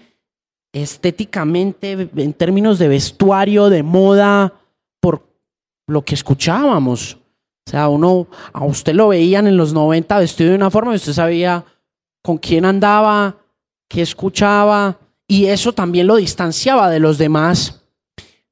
estéticamente 0.75 2.11
en 2.15 2.35
términos 2.35 2.79
de 2.79 2.89
vestuario, 2.89 3.71
de 3.71 3.83
moda, 3.83 4.53
por 5.01 5.27
lo 5.87 6.05
que 6.05 6.15
escuchábamos. 6.15 7.15
O 7.67 7.71
sea, 7.71 7.89
uno, 7.89 8.27
a 8.53 8.67
usted 8.67 8.93
lo 8.93 9.09
veían 9.09 9.47
en 9.47 9.57
los 9.57 9.73
90 9.73 10.19
vestido 10.19 10.51
de 10.51 10.57
una 10.57 10.71
forma 10.71 10.93
y 10.93 10.97
usted 10.97 11.15
sabía 11.15 11.65
con 12.23 12.37
quién 12.37 12.67
andaba, 12.67 13.35
qué 13.89 14.03
escuchaba, 14.03 14.99
y 15.27 15.47
eso 15.47 15.73
también 15.73 16.07
lo 16.07 16.17
distanciaba 16.17 16.91
de 16.91 17.01
los 17.01 17.17
demás. 17.17 17.78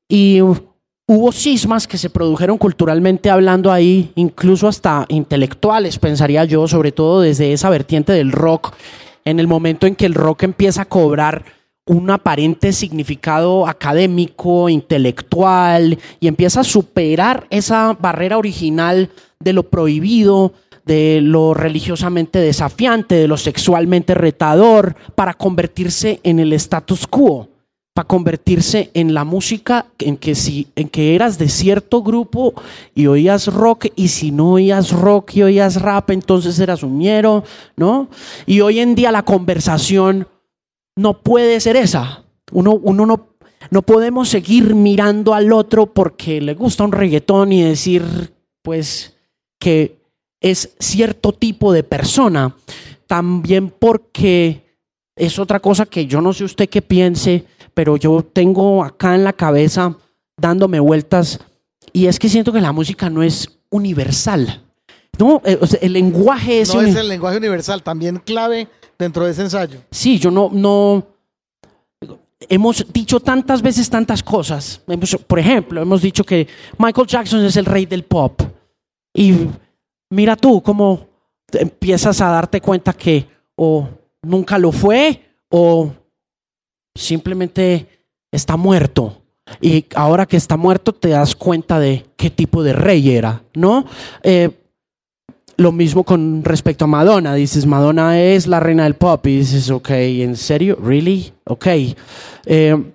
Y 0.08 0.40
hubo 0.40 1.32
cismas 1.32 1.86
que 1.86 1.98
se 1.98 2.10
produjeron 2.10 2.58
culturalmente 2.58 3.30
hablando 3.30 3.72
ahí, 3.72 4.12
incluso 4.14 4.68
hasta 4.68 5.04
intelectuales, 5.08 5.98
pensaría 5.98 6.44
yo, 6.44 6.68
sobre 6.68 6.92
todo 6.92 7.20
desde 7.20 7.52
esa 7.52 7.70
vertiente 7.70 8.12
del 8.12 8.32
rock, 8.32 8.74
en 9.24 9.40
el 9.40 9.48
momento 9.48 9.86
en 9.86 9.96
que 9.96 10.06
el 10.06 10.14
rock 10.14 10.44
empieza 10.44 10.82
a 10.82 10.88
cobrar 10.88 11.44
un 11.86 12.10
aparente 12.10 12.72
significado 12.72 13.66
académico, 13.66 14.68
intelectual, 14.68 15.98
y 16.20 16.28
empieza 16.28 16.60
a 16.60 16.64
superar 16.64 17.46
esa 17.50 17.96
barrera 18.00 18.38
original 18.38 19.10
de 19.38 19.52
lo 19.52 19.64
prohibido, 19.64 20.52
de 20.84 21.20
lo 21.20 21.54
religiosamente 21.54 22.38
desafiante, 22.38 23.16
de 23.16 23.28
lo 23.28 23.36
sexualmente 23.36 24.14
retador, 24.14 24.96
para 25.14 25.34
convertirse 25.34 26.20
en 26.22 26.38
el 26.40 26.52
status 26.52 27.06
quo 27.06 27.48
para 27.96 28.09
convertirse 28.09 28.90
en 28.92 29.14
la 29.14 29.24
música 29.24 29.87
en 30.00 30.18
que 30.18 30.35
si 30.35 30.68
en 30.76 30.90
que 30.90 31.14
eras 31.14 31.38
de 31.38 31.48
cierto 31.48 32.02
grupo 32.02 32.52
y 32.94 33.06
oías 33.06 33.46
rock 33.46 33.87
y 33.96 34.09
si 34.09 34.32
no 34.32 34.52
oías 34.52 34.92
rock 34.92 35.37
y 35.37 35.42
oías 35.44 35.80
rap 35.80 36.11
entonces 36.11 36.59
eras 36.59 36.82
un 36.82 36.98
ñero, 36.98 37.42
¿no? 37.74 38.11
Y 38.44 38.61
hoy 38.61 38.80
en 38.80 38.94
día 38.94 39.11
la 39.12 39.24
conversación 39.24 40.28
no 40.94 41.22
puede 41.22 41.59
ser 41.59 41.76
esa. 41.76 42.22
Uno, 42.52 42.72
uno 42.72 43.06
no, 43.06 43.28
no 43.70 43.80
podemos 43.80 44.28
seguir 44.28 44.74
mirando 44.74 45.32
al 45.32 45.50
otro 45.50 45.87
porque 45.87 46.42
le 46.42 46.52
gusta 46.52 46.85
un 46.85 46.92
reggaetón 46.92 47.50
y 47.50 47.62
decir 47.62 48.35
pues 48.61 49.16
que 49.59 49.96
es 50.42 50.76
cierto 50.78 51.32
tipo 51.32 51.72
de 51.72 51.82
persona, 51.82 52.54
también 53.06 53.70
porque 53.70 54.66
es 55.16 55.38
otra 55.38 55.61
cosa 55.61 55.87
que 55.87 56.06
yo 56.06 56.20
no 56.20 56.35
sé 56.35 56.44
usted 56.44 56.68
qué 56.68 56.82
piense, 56.82 57.46
pero 57.76 57.98
yo 57.98 58.22
tengo 58.32 58.82
acá 58.82 59.14
en 59.14 59.22
la 59.22 59.34
cabeza 59.34 59.94
dándome 60.40 60.80
vueltas 60.80 61.38
y 61.92 62.06
es 62.06 62.18
que 62.18 62.30
siento 62.30 62.50
que 62.50 62.60
la 62.62 62.72
música 62.72 63.10
no 63.10 63.22
es 63.22 63.60
universal. 63.68 64.62
No, 65.18 65.42
eh, 65.44 65.58
el 65.82 65.92
lenguaje 65.92 66.62
es... 66.62 66.74
No 66.74 66.80
es 66.80 66.96
el 66.96 67.06
lenguaje 67.08 67.36
universal, 67.36 67.82
también 67.82 68.16
clave 68.24 68.66
dentro 68.98 69.26
de 69.26 69.32
ese 69.32 69.42
ensayo. 69.42 69.80
Sí, 69.90 70.18
yo 70.18 70.30
no, 70.30 70.48
no. 70.50 71.06
Hemos 72.48 72.86
dicho 72.92 73.20
tantas 73.20 73.60
veces 73.60 73.90
tantas 73.90 74.22
cosas. 74.22 74.80
Hemos- 74.86 75.16
por 75.26 75.38
ejemplo, 75.38 75.82
hemos 75.82 76.00
dicho 76.00 76.24
que 76.24 76.46
Michael 76.78 77.06
Jackson 77.06 77.44
es 77.44 77.56
el 77.56 77.66
rey 77.66 77.84
del 77.84 78.04
pop. 78.04 78.40
Y 79.14 79.34
mira 80.10 80.34
tú 80.36 80.62
cómo 80.62 81.06
empiezas 81.52 82.20
a 82.22 82.28
darte 82.30 82.60
cuenta 82.62 82.94
que 82.94 83.26
o 83.54 83.86
nunca 84.22 84.58
lo 84.58 84.72
fue 84.72 85.22
o 85.50 85.92
simplemente 86.96 87.87
está 88.32 88.56
muerto. 88.56 89.22
Y 89.61 89.87
ahora 89.94 90.26
que 90.26 90.37
está 90.37 90.56
muerto 90.56 90.92
te 90.92 91.11
das 91.11 91.37
cuenta 91.37 91.78
de 91.78 92.04
qué 92.16 92.30
tipo 92.30 92.62
de 92.62 92.72
rey 92.72 93.11
era, 93.11 93.42
¿no? 93.54 93.85
Eh, 94.22 94.50
lo 95.56 95.72
mismo 95.72 96.04
con 96.04 96.44
respecto 96.44 96.85
a 96.85 96.88
Madonna. 96.88 97.35
Dices, 97.35 97.66
Madonna 97.66 98.20
es 98.20 98.46
la 98.46 98.61
reina 98.61 98.85
del 98.85 98.94
pop. 98.94 99.26
Y 99.26 99.38
dices, 99.38 99.70
ok, 99.70 99.90
¿en 99.90 100.37
serio? 100.37 100.78
¿Really? 100.82 101.32
Ok. 101.44 101.66
Eh, 102.46 102.92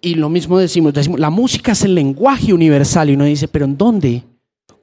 y 0.00 0.14
lo 0.14 0.28
mismo 0.28 0.58
decimos, 0.58 0.94
decimos, 0.94 1.20
la 1.20 1.30
música 1.30 1.72
es 1.72 1.84
el 1.84 1.94
lenguaje 1.94 2.52
universal. 2.52 3.10
Y 3.10 3.14
uno 3.14 3.24
dice, 3.24 3.48
¿pero 3.48 3.64
en 3.64 3.76
dónde? 3.76 4.24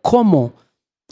¿Cómo? 0.02 0.54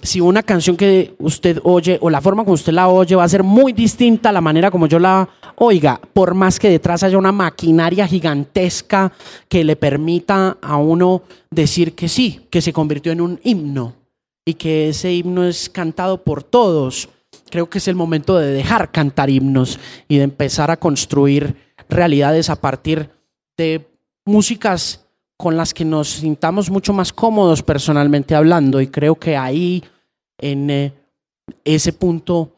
Si 0.01 0.19
una 0.19 0.43
canción 0.43 0.75
que 0.75 1.15
usted 1.19 1.59
oye 1.63 1.97
o 2.01 2.09
la 2.09 2.21
forma 2.21 2.43
como 2.43 2.53
usted 2.53 2.73
la 2.73 2.89
oye 2.89 3.15
va 3.15 3.23
a 3.23 3.29
ser 3.29 3.43
muy 3.43 3.71
distinta 3.71 4.29
a 4.29 4.33
la 4.33 4.41
manera 4.41 4.69
como 4.69 4.87
yo 4.87 4.99
la 4.99 5.27
oiga, 5.55 5.99
por 6.13 6.33
más 6.33 6.59
que 6.59 6.69
detrás 6.69 7.03
haya 7.03 7.17
una 7.17 7.31
maquinaria 7.31 8.05
gigantesca 8.05 9.13
que 9.47 9.63
le 9.63 9.77
permita 9.77 10.57
a 10.61 10.77
uno 10.77 11.23
decir 11.49 11.95
que 11.95 12.09
sí, 12.09 12.45
que 12.49 12.61
se 12.61 12.73
convirtió 12.73 13.13
en 13.13 13.21
un 13.21 13.39
himno 13.43 13.95
y 14.45 14.55
que 14.55 14.89
ese 14.89 15.13
himno 15.13 15.45
es 15.45 15.69
cantado 15.69 16.23
por 16.23 16.43
todos. 16.43 17.09
Creo 17.49 17.69
que 17.69 17.77
es 17.77 17.87
el 17.87 17.95
momento 17.95 18.37
de 18.37 18.51
dejar 18.51 18.91
cantar 18.91 19.29
himnos 19.29 19.79
y 20.07 20.17
de 20.17 20.23
empezar 20.23 20.71
a 20.71 20.77
construir 20.77 21.55
realidades 21.89 22.49
a 22.49 22.57
partir 22.57 23.09
de 23.57 23.87
músicas 24.25 25.04
con 25.37 25.57
las 25.57 25.73
que 25.73 25.85
nos 25.85 26.09
sintamos 26.09 26.69
mucho 26.69 26.93
más 26.93 27.11
cómodos 27.11 27.61
personalmente 27.63 28.35
hablando. 28.35 28.81
Y 28.81 28.87
creo 28.87 29.15
que 29.15 29.35
ahí, 29.35 29.83
en 30.37 30.69
eh, 30.69 30.93
ese 31.63 31.93
punto, 31.93 32.51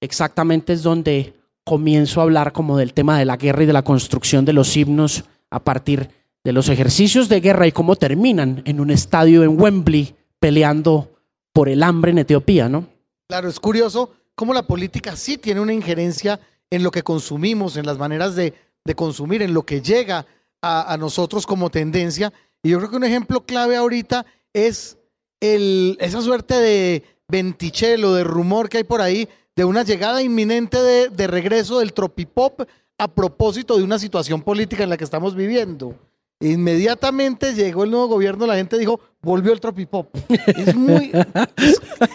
exactamente 0.00 0.72
es 0.72 0.82
donde 0.82 1.34
comienzo 1.64 2.20
a 2.20 2.24
hablar 2.24 2.52
como 2.52 2.76
del 2.76 2.92
tema 2.92 3.18
de 3.18 3.24
la 3.24 3.36
guerra 3.36 3.62
y 3.62 3.66
de 3.66 3.72
la 3.72 3.82
construcción 3.82 4.44
de 4.44 4.52
los 4.52 4.76
himnos 4.76 5.24
a 5.50 5.60
partir 5.60 6.10
de 6.44 6.52
los 6.52 6.68
ejercicios 6.68 7.28
de 7.28 7.40
guerra 7.40 7.66
y 7.66 7.72
cómo 7.72 7.96
terminan 7.96 8.62
en 8.66 8.80
un 8.80 8.90
estadio 8.90 9.42
en 9.44 9.58
Wembley 9.58 10.14
peleando 10.38 11.10
por 11.52 11.70
el 11.70 11.82
hambre 11.82 12.10
en 12.10 12.18
Etiopía, 12.18 12.68
¿no? 12.68 12.86
Claro, 13.28 13.48
es 13.48 13.58
curioso 13.58 14.10
cómo 14.34 14.52
la 14.52 14.66
política 14.66 15.16
sí 15.16 15.38
tiene 15.38 15.60
una 15.60 15.72
injerencia 15.72 16.38
en 16.68 16.82
lo 16.82 16.90
que 16.90 17.02
consumimos, 17.02 17.78
en 17.78 17.86
las 17.86 17.96
maneras 17.96 18.36
de, 18.36 18.52
de 18.84 18.94
consumir, 18.94 19.40
en 19.40 19.54
lo 19.54 19.62
que 19.62 19.80
llega 19.80 20.26
a, 20.64 20.96
nosotros 20.96 21.46
como 21.46 21.70
tendencia. 21.70 22.32
Y 22.62 22.70
yo 22.70 22.78
creo 22.78 22.90
que 22.90 22.96
un 22.96 23.04
ejemplo 23.04 23.44
clave 23.44 23.76
ahorita 23.76 24.24
es 24.52 24.96
el, 25.40 25.96
esa 26.00 26.22
suerte 26.22 26.54
de 26.54 27.02
ventichelo, 27.28 28.14
de 28.14 28.24
rumor 28.24 28.68
que 28.68 28.78
hay 28.78 28.84
por 28.84 29.00
ahí, 29.00 29.28
de 29.56 29.64
una 29.64 29.82
llegada 29.82 30.22
inminente 30.22 30.80
de, 30.82 31.08
de 31.08 31.26
regreso 31.26 31.78
del 31.78 31.92
tropipop 31.92 32.62
a 32.98 33.08
propósito 33.08 33.76
de 33.76 33.82
una 33.82 33.98
situación 33.98 34.42
política 34.42 34.84
en 34.84 34.90
la 34.90 34.96
que 34.96 35.04
estamos 35.04 35.34
viviendo. 35.34 35.94
Inmediatamente 36.40 37.54
llegó 37.54 37.84
el 37.84 37.90
nuevo 37.90 38.08
gobierno, 38.08 38.46
la 38.46 38.56
gente 38.56 38.76
dijo, 38.76 39.00
volvió 39.22 39.52
el 39.52 39.60
tropipop. 39.60 40.14
Es 40.58 40.74
muy, 40.74 41.10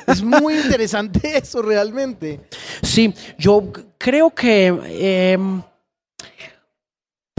es, 0.07 0.21
muy 0.21 0.55
interesante 0.55 1.37
eso 1.37 1.61
realmente. 1.61 2.41
Sí, 2.83 3.13
yo 3.37 3.71
creo 3.97 4.29
que 4.29 4.77
eh, 4.85 5.37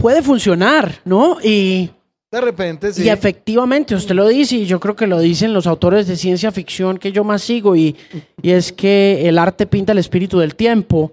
puede 0.01 0.21
funcionar, 0.21 0.99
¿no? 1.05 1.37
Y, 1.43 1.89
De 2.31 2.41
repente, 2.41 2.91
sí. 2.93 3.03
y 3.03 3.09
efectivamente, 3.09 3.93
usted 3.95 4.15
lo 4.15 4.27
dice, 4.27 4.55
y 4.55 4.65
yo 4.65 4.79
creo 4.79 4.95
que 4.95 5.07
lo 5.07 5.19
dicen 5.19 5.53
los 5.53 5.67
autores 5.67 6.07
de 6.07 6.15
ciencia 6.17 6.51
ficción 6.51 6.97
que 6.97 7.11
yo 7.11 7.23
más 7.23 7.41
sigo, 7.41 7.75
y, 7.75 7.95
y 8.41 8.51
es 8.51 8.71
que 8.71 9.27
el 9.27 9.37
arte 9.37 9.65
pinta 9.67 9.91
el 9.91 9.97
espíritu 9.99 10.39
del 10.39 10.55
tiempo. 10.55 11.11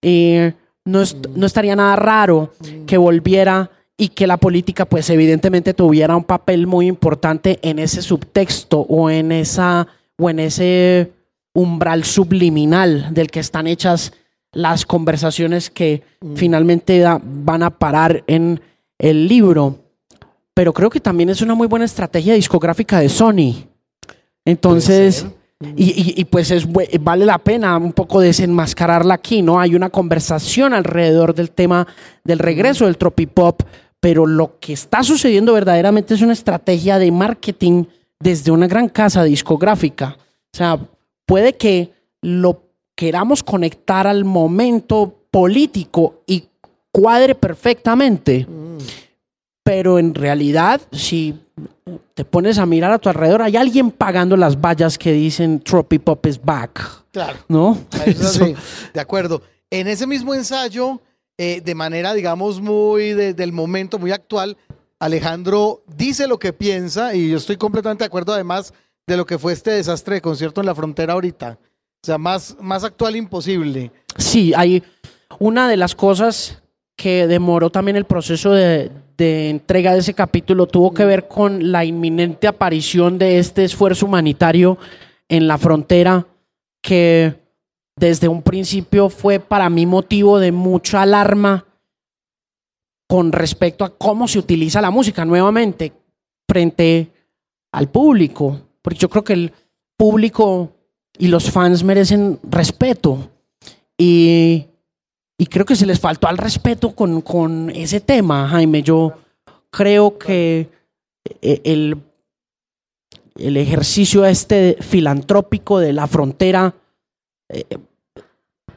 Y 0.00 0.36
no, 0.84 1.02
est- 1.02 1.26
no 1.34 1.46
estaría 1.46 1.76
nada 1.76 1.94
raro 1.96 2.52
que 2.86 2.96
volviera 2.96 3.70
y 3.96 4.08
que 4.08 4.26
la 4.26 4.36
política, 4.36 4.84
pues 4.84 5.08
evidentemente 5.10 5.74
tuviera 5.74 6.16
un 6.16 6.24
papel 6.24 6.66
muy 6.66 6.86
importante 6.88 7.58
en 7.62 7.78
ese 7.78 8.02
subtexto 8.02 8.80
o 8.80 9.10
en 9.10 9.30
esa 9.30 9.86
o 10.18 10.28
en 10.30 10.38
ese 10.40 11.12
umbral 11.54 12.02
subliminal 12.04 13.12
del 13.12 13.30
que 13.30 13.40
están 13.40 13.66
hechas 13.66 14.12
las 14.52 14.84
conversaciones 14.86 15.70
que 15.70 16.02
finalmente 16.34 16.98
da- 16.98 17.20
van 17.22 17.62
a 17.62 17.70
parar 17.70 18.22
en 18.26 18.60
el 18.98 19.26
libro. 19.28 19.78
Pero 20.54 20.72
creo 20.72 20.90
que 20.90 21.00
también 21.00 21.30
es 21.30 21.40
una 21.42 21.54
muy 21.54 21.66
buena 21.66 21.84
estrategia 21.86 22.34
discográfica 22.34 23.00
de 23.00 23.08
Sony. 23.08 23.66
Entonces, 24.44 25.26
y, 25.76 25.84
y- 25.90 26.14
y 26.20 26.24
pues 26.24 26.50
es, 26.50 26.66
vale 27.00 27.24
la 27.24 27.38
pena 27.38 27.76
un 27.76 27.92
poco 27.92 28.20
desenmascararla 28.20 29.14
aquí, 29.14 29.42
¿no? 29.42 29.60
Hay 29.60 29.74
una 29.74 29.90
conversación 29.90 30.74
alrededor 30.74 31.34
del 31.34 31.50
tema 31.52 31.86
del 32.24 32.38
regreso 32.40 32.86
del 32.86 32.98
tropipop, 32.98 33.62
pero 34.00 34.26
lo 34.26 34.58
que 34.58 34.72
está 34.72 35.02
sucediendo 35.04 35.52
verdaderamente 35.52 36.14
es 36.14 36.22
una 36.22 36.32
estrategia 36.32 36.98
de 36.98 37.12
marketing 37.12 37.84
desde 38.18 38.50
una 38.50 38.66
gran 38.66 38.88
casa 38.88 39.22
discográfica. 39.24 40.16
O 40.52 40.56
sea, 40.56 40.78
puede 41.26 41.54
que 41.56 41.92
lo 42.20 42.64
queramos 42.94 43.42
conectar 43.42 44.06
al 44.06 44.24
momento 44.24 45.14
político 45.30 46.22
y 46.26 46.44
cuadre 46.90 47.34
perfectamente, 47.34 48.46
pero 49.64 49.98
en 49.98 50.14
realidad, 50.14 50.80
si 50.92 51.38
te 52.14 52.24
pones 52.24 52.58
a 52.58 52.66
mirar 52.66 52.92
a 52.92 52.98
tu 52.98 53.08
alrededor, 53.08 53.42
hay 53.42 53.56
alguien 53.56 53.90
pagando 53.90 54.36
las 54.36 54.60
vallas 54.60 54.98
que 54.98 55.12
dicen 55.12 55.60
Tropipop 55.60 56.24
is 56.26 56.40
back, 56.42 56.80
Claro. 57.12 57.38
¿no? 57.48 57.78
Eso 58.06 58.44
Eso- 58.44 58.60
de 58.92 59.00
acuerdo. 59.00 59.42
En 59.70 59.88
ese 59.88 60.06
mismo 60.06 60.34
ensayo, 60.34 61.00
eh, 61.38 61.60
de 61.64 61.74
manera, 61.74 62.12
digamos, 62.12 62.60
muy 62.60 63.12
de- 63.12 63.32
del 63.34 63.52
momento, 63.52 63.98
muy 63.98 64.12
actual, 64.12 64.56
Alejandro 64.98 65.82
dice 65.96 66.26
lo 66.26 66.38
que 66.38 66.52
piensa 66.52 67.14
y 67.14 67.30
yo 67.30 67.36
estoy 67.38 67.56
completamente 67.56 68.04
de 68.04 68.06
acuerdo 68.06 68.32
además 68.34 68.72
de 69.06 69.16
lo 69.16 69.26
que 69.26 69.38
fue 69.38 69.52
este 69.52 69.72
desastre 69.72 70.16
de 70.16 70.20
concierto 70.20 70.60
en 70.60 70.66
la 70.66 70.74
frontera 70.74 71.14
ahorita. 71.14 71.58
O 72.02 72.06
sea, 72.06 72.18
más, 72.18 72.56
más 72.60 72.82
actual 72.82 73.14
imposible. 73.14 73.92
Sí, 74.16 74.52
hay 74.56 74.82
una 75.38 75.68
de 75.68 75.76
las 75.76 75.94
cosas 75.94 76.60
que 76.96 77.28
demoró 77.28 77.70
también 77.70 77.96
el 77.96 78.06
proceso 78.06 78.50
de, 78.50 78.90
de 79.16 79.50
entrega 79.50 79.92
de 79.92 80.00
ese 80.00 80.12
capítulo 80.12 80.66
tuvo 80.66 80.92
que 80.92 81.04
ver 81.04 81.28
con 81.28 81.70
la 81.70 81.84
inminente 81.84 82.48
aparición 82.48 83.18
de 83.18 83.38
este 83.38 83.62
esfuerzo 83.62 84.06
humanitario 84.06 84.78
en 85.28 85.46
la 85.46 85.58
frontera 85.58 86.26
que 86.82 87.40
desde 87.94 88.26
un 88.26 88.42
principio 88.42 89.08
fue 89.08 89.38
para 89.38 89.70
mí 89.70 89.86
motivo 89.86 90.40
de 90.40 90.50
mucha 90.50 91.02
alarma 91.02 91.66
con 93.08 93.30
respecto 93.30 93.84
a 93.84 93.96
cómo 93.96 94.26
se 94.26 94.40
utiliza 94.40 94.80
la 94.80 94.90
música 94.90 95.24
nuevamente 95.24 95.92
frente 96.48 97.12
al 97.70 97.90
público, 97.90 98.60
porque 98.82 98.98
yo 98.98 99.08
creo 99.08 99.22
que 99.22 99.34
el 99.34 99.52
público 99.96 100.72
y 101.22 101.28
los 101.28 101.52
fans 101.52 101.84
merecen 101.84 102.40
respeto 102.42 103.30
y, 103.96 104.66
y 105.38 105.46
creo 105.46 105.64
que 105.64 105.76
se 105.76 105.86
les 105.86 106.00
faltó 106.00 106.26
al 106.26 106.36
respeto 106.36 106.96
con, 106.96 107.20
con 107.20 107.70
ese 107.70 108.00
tema, 108.00 108.48
Jaime. 108.48 108.82
Yo 108.82 109.12
creo 109.70 110.18
que 110.18 110.68
eh, 111.40 111.60
el, 111.62 111.96
el 113.36 113.56
ejercicio 113.56 114.24
este 114.24 114.76
filantrópico 114.80 115.78
de 115.78 115.92
la 115.92 116.08
frontera, 116.08 116.74
eh, 117.48 117.78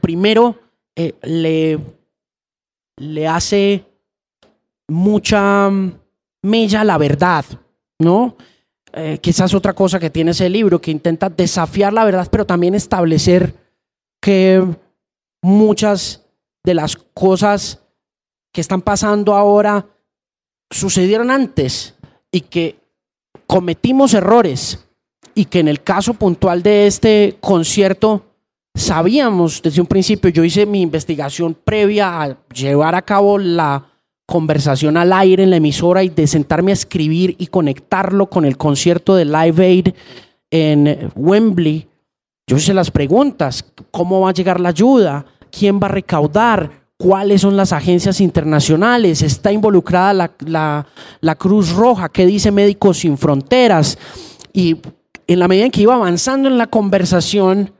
primero 0.00 0.56
eh, 0.94 1.14
le, 1.22 1.80
le 2.96 3.26
hace 3.26 3.84
mucha 4.86 5.68
mella 6.42 6.84
la 6.84 6.96
verdad, 6.96 7.44
¿no? 7.98 8.36
Eh, 8.92 9.18
quizás 9.20 9.52
otra 9.52 9.72
cosa 9.74 9.98
que 9.98 10.10
tiene 10.10 10.30
ese 10.30 10.48
libro, 10.48 10.80
que 10.80 10.90
intenta 10.90 11.28
desafiar 11.28 11.92
la 11.92 12.04
verdad, 12.04 12.28
pero 12.30 12.46
también 12.46 12.74
establecer 12.74 13.54
que 14.20 14.64
muchas 15.42 16.24
de 16.64 16.74
las 16.74 16.96
cosas 16.96 17.80
que 18.52 18.60
están 18.60 18.82
pasando 18.82 19.34
ahora 19.34 19.86
sucedieron 20.70 21.30
antes 21.30 21.94
y 22.32 22.40
que 22.40 22.80
cometimos 23.46 24.14
errores 24.14 24.84
y 25.34 25.44
que 25.44 25.60
en 25.60 25.68
el 25.68 25.82
caso 25.82 26.14
puntual 26.14 26.62
de 26.62 26.86
este 26.86 27.36
concierto 27.40 28.24
sabíamos 28.74 29.62
desde 29.62 29.80
un 29.80 29.86
principio, 29.86 30.30
yo 30.30 30.42
hice 30.42 30.66
mi 30.66 30.80
investigación 30.80 31.54
previa 31.54 32.22
a 32.22 32.36
llevar 32.52 32.94
a 32.94 33.02
cabo 33.02 33.38
la 33.38 33.86
conversación 34.26 34.96
al 34.96 35.12
aire 35.12 35.44
en 35.44 35.50
la 35.50 35.56
emisora 35.56 36.02
y 36.02 36.08
de 36.08 36.26
sentarme 36.26 36.72
a 36.72 36.74
escribir 36.74 37.36
y 37.38 37.46
conectarlo 37.46 38.28
con 38.28 38.44
el 38.44 38.56
concierto 38.56 39.14
de 39.14 39.24
Live 39.24 39.64
Aid 39.64 39.88
en 40.50 41.10
Wembley, 41.14 41.88
yo 42.48 42.56
hice 42.56 42.74
las 42.74 42.90
preguntas, 42.90 43.64
¿cómo 43.90 44.20
va 44.20 44.30
a 44.30 44.34
llegar 44.34 44.60
la 44.60 44.68
ayuda? 44.68 45.26
¿Quién 45.50 45.80
va 45.80 45.86
a 45.86 45.90
recaudar? 45.90 46.86
¿Cuáles 46.96 47.40
son 47.40 47.56
las 47.56 47.72
agencias 47.72 48.20
internacionales? 48.20 49.22
¿Está 49.22 49.50
involucrada 49.50 50.14
la, 50.40 50.86
la, 51.20 51.34
Cruz 51.34 51.72
Roja? 51.72 52.08
¿Qué 52.08 52.24
dice 52.24 52.52
Médicos 52.52 52.98
Sin 52.98 53.18
Fronteras? 53.18 53.98
Y 54.52 54.76
en 55.26 55.38
la 55.40 55.48
medida 55.48 55.64
en 55.64 55.70
que 55.72 55.82
iba 55.82 55.94
avanzando 55.94 56.48
en 56.48 56.56
la 56.56 56.68
conversación, 56.68 57.72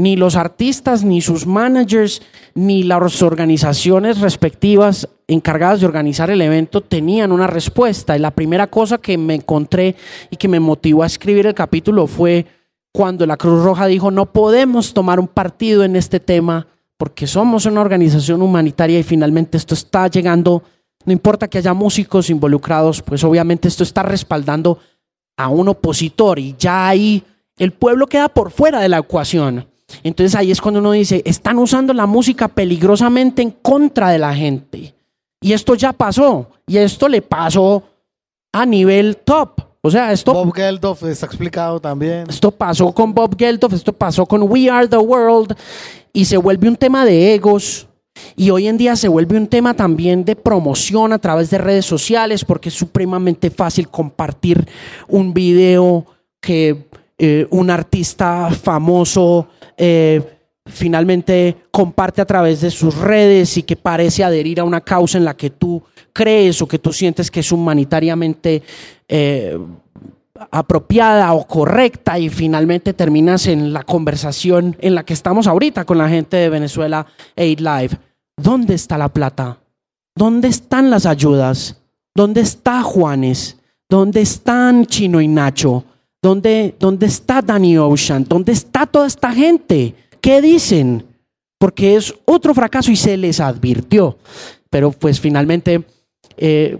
ni 0.00 0.16
los 0.16 0.34
artistas, 0.34 1.04
ni 1.04 1.20
sus 1.20 1.46
managers, 1.46 2.22
ni 2.54 2.82
las 2.84 3.22
organizaciones 3.22 4.20
respectivas 4.20 5.08
encargadas 5.28 5.80
de 5.80 5.86
organizar 5.86 6.30
el 6.30 6.40
evento 6.40 6.80
tenían 6.80 7.32
una 7.32 7.46
respuesta. 7.46 8.16
Y 8.16 8.18
la 8.18 8.30
primera 8.30 8.68
cosa 8.68 8.98
que 8.98 9.18
me 9.18 9.34
encontré 9.34 9.94
y 10.30 10.36
que 10.36 10.48
me 10.48 10.58
motivó 10.58 11.02
a 11.02 11.06
escribir 11.06 11.46
el 11.46 11.54
capítulo 11.54 12.06
fue 12.06 12.46
cuando 12.92 13.26
la 13.26 13.36
Cruz 13.36 13.62
Roja 13.62 13.86
dijo, 13.86 14.10
no 14.10 14.32
podemos 14.32 14.94
tomar 14.94 15.20
un 15.20 15.28
partido 15.28 15.84
en 15.84 15.94
este 15.96 16.18
tema 16.18 16.66
porque 16.96 17.26
somos 17.26 17.66
una 17.66 17.82
organización 17.82 18.40
humanitaria 18.40 18.98
y 18.98 19.02
finalmente 19.02 19.58
esto 19.58 19.74
está 19.74 20.08
llegando, 20.08 20.62
no 21.04 21.12
importa 21.12 21.48
que 21.48 21.58
haya 21.58 21.72
músicos 21.72 22.30
involucrados, 22.30 23.02
pues 23.02 23.22
obviamente 23.22 23.68
esto 23.68 23.84
está 23.84 24.02
respaldando 24.02 24.78
a 25.36 25.48
un 25.48 25.68
opositor 25.68 26.38
y 26.38 26.54
ya 26.58 26.88
ahí 26.88 27.22
el 27.58 27.72
pueblo 27.72 28.06
queda 28.06 28.28
por 28.30 28.50
fuera 28.50 28.80
de 28.80 28.88
la 28.88 28.98
ecuación. 28.98 29.66
Entonces 30.02 30.34
ahí 30.34 30.50
es 30.50 30.60
cuando 30.60 30.80
uno 30.80 30.92
dice, 30.92 31.22
están 31.24 31.58
usando 31.58 31.92
la 31.92 32.06
música 32.06 32.48
peligrosamente 32.48 33.42
en 33.42 33.50
contra 33.50 34.10
de 34.10 34.18
la 34.18 34.34
gente. 34.34 34.94
Y 35.40 35.52
esto 35.52 35.74
ya 35.74 35.92
pasó. 35.92 36.48
Y 36.66 36.76
esto 36.76 37.08
le 37.08 37.22
pasó 37.22 37.82
a 38.52 38.66
nivel 38.66 39.16
top. 39.18 39.60
O 39.82 39.90
sea, 39.90 40.12
esto... 40.12 40.34
Bob 40.34 40.52
Geldof 40.54 41.02
está 41.04 41.26
explicado 41.26 41.80
también. 41.80 42.24
Esto 42.28 42.50
pasó 42.50 42.92
con 42.92 43.14
Bob 43.14 43.34
Geldof, 43.38 43.72
esto 43.72 43.92
pasó 43.92 44.26
con 44.26 44.42
We 44.42 44.68
Are 44.68 44.86
the 44.86 44.98
World. 44.98 45.56
Y 46.12 46.26
se 46.26 46.36
vuelve 46.36 46.68
un 46.68 46.76
tema 46.76 47.04
de 47.04 47.34
egos. 47.34 47.86
Y 48.36 48.50
hoy 48.50 48.68
en 48.68 48.76
día 48.76 48.96
se 48.96 49.08
vuelve 49.08 49.38
un 49.38 49.46
tema 49.46 49.72
también 49.74 50.24
de 50.24 50.36
promoción 50.36 51.12
a 51.12 51.18
través 51.18 51.48
de 51.48 51.58
redes 51.58 51.86
sociales 51.86 52.44
porque 52.44 52.68
es 52.68 52.74
supremamente 52.74 53.50
fácil 53.50 53.88
compartir 53.88 54.68
un 55.08 55.32
video 55.32 56.04
que 56.40 56.86
eh, 57.22 57.46
un 57.50 57.68
artista 57.68 58.48
famoso 58.48 59.46
eh, 59.76 60.22
finalmente 60.64 61.54
comparte 61.70 62.22
a 62.22 62.24
través 62.24 62.62
de 62.62 62.70
sus 62.70 62.96
redes 62.96 63.58
y 63.58 63.62
que 63.62 63.76
parece 63.76 64.24
adherir 64.24 64.58
a 64.58 64.64
una 64.64 64.80
causa 64.80 65.18
en 65.18 65.26
la 65.26 65.36
que 65.36 65.50
tú 65.50 65.82
crees 66.14 66.62
o 66.62 66.66
que 66.66 66.78
tú 66.78 66.94
sientes 66.94 67.30
que 67.30 67.40
es 67.40 67.52
humanitariamente 67.52 68.62
eh, 69.06 69.58
apropiada 70.50 71.34
o 71.34 71.46
correcta 71.46 72.18
y 72.18 72.30
finalmente 72.30 72.94
terminas 72.94 73.46
en 73.48 73.74
la 73.74 73.82
conversación 73.82 74.74
en 74.80 74.94
la 74.94 75.04
que 75.04 75.12
estamos 75.12 75.46
ahorita 75.46 75.84
con 75.84 75.98
la 75.98 76.08
gente 76.08 76.38
de 76.38 76.48
Venezuela 76.48 77.06
Aid 77.36 77.60
Live. 77.60 77.98
¿Dónde 78.34 78.72
está 78.72 78.96
la 78.96 79.10
plata? 79.10 79.58
¿Dónde 80.16 80.48
están 80.48 80.88
las 80.88 81.04
ayudas? 81.04 81.82
¿Dónde 82.14 82.40
está 82.40 82.82
Juanes? 82.82 83.58
¿Dónde 83.90 84.22
están 84.22 84.86
Chino 84.86 85.20
y 85.20 85.28
Nacho? 85.28 85.84
¿Dónde, 86.22 86.74
¿Dónde 86.78 87.06
está 87.06 87.40
Danny 87.40 87.78
Ocean? 87.78 88.24
¿Dónde 88.24 88.52
está 88.52 88.86
toda 88.86 89.06
esta 89.06 89.32
gente? 89.32 89.94
¿Qué 90.20 90.42
dicen? 90.42 91.06
Porque 91.58 91.96
es 91.96 92.14
otro 92.26 92.52
fracaso 92.54 92.90
y 92.90 92.96
se 92.96 93.16
les 93.16 93.40
advirtió. 93.40 94.18
Pero 94.68 94.92
pues 94.92 95.18
finalmente 95.18 95.82
eh, 96.36 96.78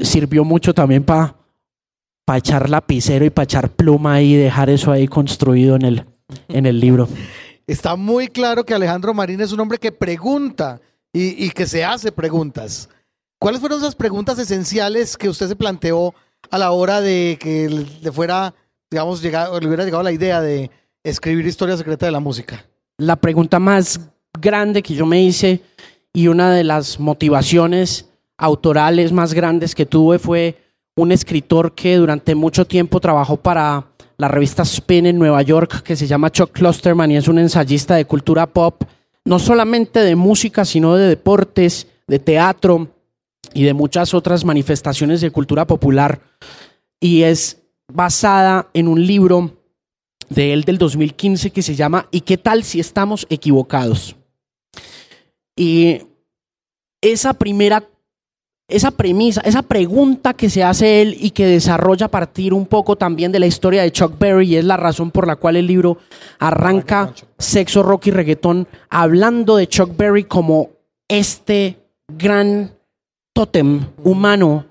sirvió 0.00 0.44
mucho 0.44 0.74
también 0.74 1.04
para 1.04 1.34
echar 2.34 2.68
lapicero 2.68 3.24
y 3.24 3.30
para 3.30 3.44
echar 3.44 3.70
pluma 3.70 4.20
y 4.20 4.34
dejar 4.34 4.70
eso 4.70 4.90
ahí 4.90 5.06
construido 5.06 5.76
en 5.76 5.82
el, 5.82 6.04
en 6.48 6.66
el 6.66 6.80
libro. 6.80 7.08
Está 7.66 7.94
muy 7.94 8.26
claro 8.28 8.64
que 8.64 8.74
Alejandro 8.74 9.14
Marín 9.14 9.40
es 9.40 9.52
un 9.52 9.60
hombre 9.60 9.78
que 9.78 9.92
pregunta 9.92 10.80
y, 11.12 11.44
y 11.44 11.50
que 11.50 11.66
se 11.66 11.84
hace 11.84 12.10
preguntas. 12.10 12.88
¿Cuáles 13.38 13.60
fueron 13.60 13.78
esas 13.78 13.94
preguntas 13.94 14.38
esenciales 14.38 15.16
que 15.16 15.28
usted 15.28 15.48
se 15.48 15.56
planteó 15.56 16.14
a 16.50 16.58
la 16.58 16.70
hora 16.70 17.00
de 17.00 17.38
que 17.40 17.86
le 18.02 18.12
fuera, 18.12 18.54
digamos, 18.90 19.22
llegado, 19.22 19.58
le 19.60 19.66
hubiera 19.66 19.84
llegado 19.84 20.02
la 20.02 20.12
idea 20.12 20.40
de 20.40 20.70
escribir 21.04 21.46
Historia 21.46 21.76
Secreta 21.76 22.06
de 22.06 22.12
la 22.12 22.20
Música? 22.20 22.64
La 22.98 23.16
pregunta 23.16 23.58
más 23.58 24.00
grande 24.40 24.82
que 24.82 24.94
yo 24.94 25.06
me 25.06 25.22
hice 25.22 25.60
y 26.12 26.28
una 26.28 26.52
de 26.52 26.64
las 26.64 26.98
motivaciones 26.98 28.06
autorales 28.38 29.12
más 29.12 29.34
grandes 29.34 29.74
que 29.74 29.86
tuve 29.86 30.18
fue 30.18 30.56
un 30.96 31.12
escritor 31.12 31.74
que 31.74 31.96
durante 31.96 32.34
mucho 32.34 32.66
tiempo 32.66 33.00
trabajó 33.00 33.36
para 33.36 33.86
la 34.16 34.28
revista 34.28 34.62
Spin 34.62 35.06
en 35.06 35.18
Nueva 35.18 35.42
York, 35.42 35.82
que 35.82 35.94
se 35.94 36.06
llama 36.06 36.30
Chuck 36.30 36.52
Klosterman 36.52 37.10
y 37.10 37.16
es 37.16 37.28
un 37.28 37.38
ensayista 37.38 37.96
de 37.96 38.06
cultura 38.06 38.46
pop, 38.46 38.82
no 39.24 39.38
solamente 39.38 40.00
de 40.00 40.16
música, 40.16 40.64
sino 40.64 40.96
de 40.96 41.08
deportes, 41.08 41.86
de 42.06 42.18
teatro, 42.18 42.88
y 43.56 43.64
de 43.64 43.72
muchas 43.72 44.12
otras 44.12 44.44
manifestaciones 44.44 45.22
de 45.22 45.30
cultura 45.30 45.66
popular 45.66 46.20
y 47.00 47.22
es 47.22 47.62
basada 47.90 48.68
en 48.74 48.86
un 48.86 49.06
libro 49.06 49.50
de 50.28 50.52
él 50.52 50.64
del 50.64 50.76
2015 50.76 51.50
que 51.50 51.62
se 51.62 51.74
llama 51.74 52.06
¿Y 52.10 52.20
qué 52.20 52.36
tal 52.36 52.64
si 52.64 52.80
estamos 52.80 53.26
equivocados? 53.30 54.14
Y 55.56 56.02
esa 57.00 57.32
primera, 57.32 57.82
esa 58.68 58.90
premisa, 58.90 59.40
esa 59.40 59.62
pregunta 59.62 60.34
que 60.34 60.50
se 60.50 60.62
hace 60.62 61.00
él 61.00 61.16
y 61.18 61.30
que 61.30 61.46
desarrolla 61.46 62.06
a 62.06 62.10
partir 62.10 62.52
un 62.52 62.66
poco 62.66 62.96
también 62.96 63.32
de 63.32 63.38
la 63.38 63.46
historia 63.46 63.80
de 63.80 63.90
Chuck 63.90 64.18
Berry 64.18 64.48
y 64.48 64.56
es 64.56 64.66
la 64.66 64.76
razón 64.76 65.10
por 65.10 65.26
la 65.26 65.36
cual 65.36 65.56
el 65.56 65.66
libro 65.66 65.96
arranca 66.38 67.14
sexo, 67.38 67.82
rock 67.82 68.08
y 68.08 68.10
reggaetón 68.10 68.68
hablando 68.90 69.56
de 69.56 69.66
Chuck 69.66 69.96
Berry 69.96 70.24
como 70.24 70.72
este 71.08 71.78
gran 72.06 72.75
tótem 73.36 73.86
humano 74.02 74.64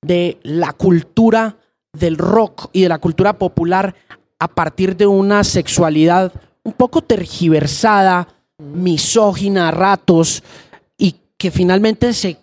de 0.00 0.38
la 0.44 0.72
cultura 0.74 1.56
del 1.92 2.16
rock 2.16 2.70
y 2.72 2.82
de 2.82 2.88
la 2.88 3.00
cultura 3.00 3.32
popular 3.32 3.96
a 4.38 4.46
partir 4.46 4.96
de 4.96 5.08
una 5.08 5.42
sexualidad 5.42 6.32
un 6.62 6.72
poco 6.72 7.02
tergiversada, 7.02 8.28
misógina 8.58 9.66
a 9.66 9.70
ratos, 9.72 10.44
y 10.96 11.16
que 11.36 11.50
finalmente 11.50 12.12
se 12.12 12.36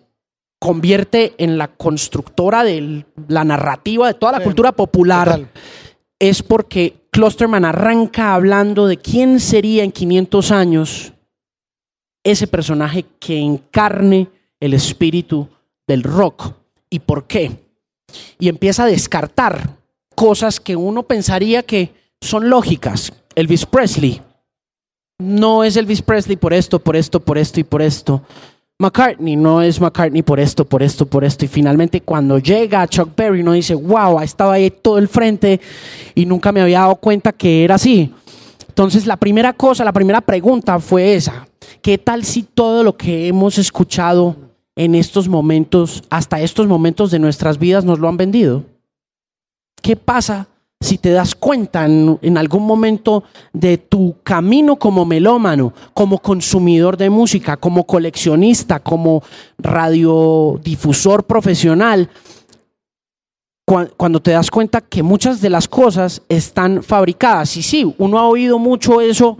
convierte 0.58 1.32
en 1.38 1.56
la 1.56 1.68
constructora 1.68 2.62
de 2.62 3.06
la 3.28 3.44
narrativa 3.44 4.06
de 4.06 4.14
toda 4.14 4.32
la 4.32 4.44
cultura 4.44 4.72
popular, 4.72 5.48
es 6.18 6.42
porque 6.42 7.06
Klosterman 7.10 7.64
arranca 7.64 8.34
hablando 8.34 8.86
de 8.86 8.98
quién 8.98 9.40
sería 9.40 9.82
en 9.82 9.92
500 9.92 10.50
años 10.52 11.14
ese 12.22 12.46
personaje 12.46 13.06
que 13.18 13.38
encarne 13.38 14.28
el 14.60 14.74
espíritu 14.74 15.48
del 15.90 16.04
rock. 16.04 16.54
¿Y 16.88 17.00
por 17.00 17.24
qué? 17.24 17.50
Y 18.38 18.48
empieza 18.48 18.84
a 18.84 18.86
descartar 18.86 19.76
cosas 20.14 20.60
que 20.60 20.76
uno 20.76 21.02
pensaría 21.02 21.62
que 21.62 21.92
son 22.20 22.48
lógicas. 22.48 23.12
Elvis 23.34 23.66
Presley. 23.66 24.22
No 25.18 25.64
es 25.64 25.76
Elvis 25.76 26.02
Presley 26.02 26.36
por 26.36 26.52
esto, 26.52 26.78
por 26.78 26.96
esto, 26.96 27.20
por 27.20 27.38
esto 27.38 27.60
y 27.60 27.64
por 27.64 27.82
esto. 27.82 28.22
McCartney 28.78 29.36
no 29.36 29.60
es 29.60 29.80
McCartney 29.80 30.22
por 30.22 30.40
esto, 30.40 30.64
por 30.64 30.82
esto, 30.82 31.04
por 31.06 31.24
esto. 31.24 31.44
Y 31.44 31.48
finalmente 31.48 32.00
cuando 32.00 32.38
llega 32.38 32.86
Chuck 32.86 33.14
Berry 33.14 33.42
uno 33.42 33.52
dice, 33.52 33.74
wow, 33.74 34.20
estaba 34.20 34.54
ahí 34.54 34.70
todo 34.70 34.98
el 34.98 35.08
frente 35.08 35.60
y 36.14 36.24
nunca 36.24 36.50
me 36.52 36.62
había 36.62 36.80
dado 36.80 36.96
cuenta 36.96 37.32
que 37.32 37.64
era 37.64 37.74
así. 37.74 38.14
Entonces 38.68 39.06
la 39.06 39.18
primera 39.18 39.52
cosa, 39.52 39.84
la 39.84 39.92
primera 39.92 40.20
pregunta 40.20 40.78
fue 40.78 41.14
esa. 41.14 41.46
¿Qué 41.82 41.98
tal 41.98 42.24
si 42.24 42.42
todo 42.42 42.82
lo 42.82 42.96
que 42.96 43.28
hemos 43.28 43.58
escuchado 43.58 44.49
en 44.80 44.94
estos 44.94 45.28
momentos, 45.28 46.02
hasta 46.08 46.40
estos 46.40 46.66
momentos 46.66 47.10
de 47.10 47.18
nuestras 47.18 47.58
vidas 47.58 47.84
nos 47.84 47.98
lo 47.98 48.08
han 48.08 48.16
vendido? 48.16 48.64
¿Qué 49.82 49.94
pasa 49.94 50.48
si 50.80 50.96
te 50.96 51.10
das 51.10 51.34
cuenta 51.34 51.84
en, 51.84 52.38
algún 52.38 52.64
momento 52.64 53.24
de 53.52 53.76
tu 53.76 54.16
camino 54.22 54.76
como 54.76 55.04
melómano, 55.04 55.74
como 55.92 56.18
consumidor 56.18 56.96
de 56.96 57.10
música, 57.10 57.58
como 57.58 57.84
coleccionista, 57.84 58.80
como 58.80 59.22
radiodifusor 59.58 61.24
profesional? 61.24 62.08
Cuando 63.98 64.22
te 64.22 64.30
das 64.30 64.50
cuenta 64.50 64.80
que 64.80 65.02
muchas 65.02 65.42
de 65.42 65.50
las 65.50 65.68
cosas 65.68 66.22
están 66.26 66.82
fabricadas. 66.82 67.54
Y 67.58 67.62
sí, 67.62 67.94
uno 67.98 68.18
ha 68.18 68.26
oído 68.26 68.58
mucho 68.58 69.02
eso 69.02 69.36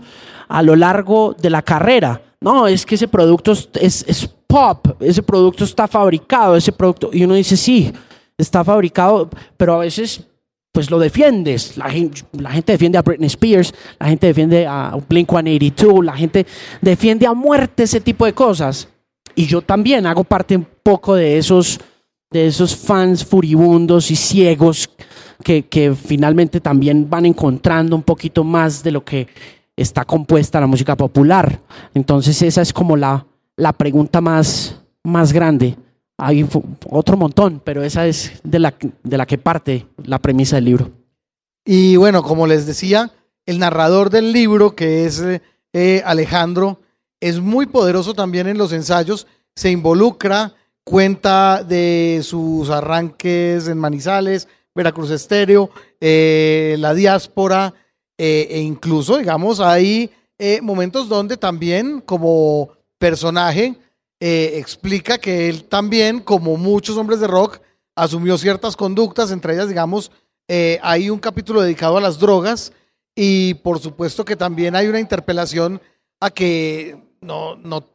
a 0.47 0.61
lo 0.61 0.75
largo 0.75 1.33
de 1.33 1.49
la 1.49 1.63
carrera. 1.63 2.21
No, 2.43 2.67
es 2.67 2.87
que 2.87 2.95
ese 2.95 3.07
producto 3.07 3.53
es, 3.73 4.29
pop, 4.51 5.01
ese 5.01 5.23
producto 5.23 5.63
está 5.63 5.87
fabricado, 5.87 6.57
ese 6.57 6.73
producto, 6.73 7.09
y 7.13 7.23
uno 7.23 7.35
dice, 7.35 7.55
sí, 7.55 7.91
está 8.37 8.63
fabricado, 8.63 9.29
pero 9.55 9.75
a 9.75 9.77
veces 9.77 10.27
pues 10.73 10.89
lo 10.89 10.99
defiendes. 10.99 11.77
La 11.77 11.89
gente, 11.89 12.21
la 12.33 12.51
gente 12.51 12.73
defiende 12.73 12.97
a 12.97 13.01
Britney 13.01 13.27
Spears, 13.27 13.73
la 13.99 14.07
gente 14.07 14.27
defiende 14.27 14.65
a 14.67 14.97
Blink 15.07 15.29
182, 15.29 16.05
la 16.05 16.13
gente 16.13 16.45
defiende 16.81 17.25
a 17.27 17.33
muerte 17.33 17.83
ese 17.83 18.01
tipo 18.01 18.25
de 18.25 18.33
cosas. 18.33 18.87
y 19.35 19.45
yo 19.45 19.61
también 19.61 20.05
hago 20.05 20.25
parte 20.25 20.57
un 20.57 20.67
poco 20.83 21.15
de 21.15 21.37
esos, 21.37 21.79
de 22.29 22.47
esos 22.47 22.75
fans 22.75 23.23
furibundos 23.23 24.11
y 24.11 24.17
ciegos 24.17 24.89
que, 25.41 25.63
que 25.63 25.95
finalmente 25.95 26.59
también 26.59 27.09
van 27.09 27.25
encontrando 27.25 27.95
un 27.95 28.03
poquito 28.03 28.43
más 28.43 28.83
de 28.83 28.91
lo 28.91 29.05
que 29.05 29.27
está 29.77 30.03
compuesta 30.03 30.59
la 30.59 30.67
música 30.67 30.97
popular. 30.97 31.61
Entonces 31.93 32.41
esa 32.41 32.61
es 32.61 32.73
como 32.73 32.97
la, 32.97 33.25
la 33.57 33.73
pregunta 33.73 34.21
más, 34.21 34.79
más 35.03 35.33
grande. 35.33 35.77
Hay 36.17 36.47
otro 36.89 37.17
montón, 37.17 37.61
pero 37.63 37.83
esa 37.83 38.05
es 38.07 38.39
de 38.43 38.59
la, 38.59 38.75
de 39.03 39.17
la 39.17 39.25
que 39.25 39.37
parte 39.37 39.87
la 40.03 40.19
premisa 40.19 40.57
del 40.57 40.65
libro. 40.65 40.91
Y 41.65 41.95
bueno, 41.95 42.23
como 42.23 42.47
les 42.47 42.65
decía, 42.65 43.11
el 43.45 43.59
narrador 43.59 44.09
del 44.09 44.31
libro, 44.31 44.75
que 44.75 45.05
es 45.05 45.21
eh, 45.73 46.01
Alejandro, 46.05 46.79
es 47.19 47.39
muy 47.39 47.65
poderoso 47.65 48.13
también 48.13 48.47
en 48.47 48.57
los 48.57 48.71
ensayos, 48.73 49.27
se 49.55 49.69
involucra, 49.71 50.53
cuenta 50.83 51.63
de 51.63 52.21
sus 52.23 52.69
arranques 52.69 53.67
en 53.67 53.77
Manizales, 53.77 54.47
Veracruz 54.73 55.11
Estéreo, 55.11 55.69
eh, 55.99 56.75
la 56.79 56.93
diáspora, 56.93 57.73
eh, 58.17 58.47
e 58.49 58.61
incluso, 58.61 59.17
digamos, 59.17 59.59
hay 59.59 60.09
momentos 60.63 61.07
donde 61.07 61.37
también 61.37 62.01
como 62.01 62.69
personaje 63.01 63.75
explica 64.19 65.17
que 65.17 65.49
él 65.49 65.63
también, 65.63 66.19
como 66.19 66.55
muchos 66.55 66.95
hombres 66.95 67.19
de 67.19 67.25
rock, 67.25 67.59
asumió 67.95 68.37
ciertas 68.37 68.75
conductas, 68.75 69.31
entre 69.31 69.55
ellas, 69.55 69.67
digamos, 69.67 70.11
hay 70.83 71.09
un 71.09 71.17
capítulo 71.17 71.61
dedicado 71.61 71.97
a 71.97 72.01
las 72.01 72.19
drogas 72.19 72.71
y 73.15 73.55
por 73.55 73.79
supuesto 73.79 74.23
que 74.23 74.35
también 74.35 74.75
hay 74.75 74.87
una 74.87 74.99
interpelación 74.99 75.81
a 76.19 76.29
que 76.29 76.97
no, 77.19 77.55
no, 77.55 77.87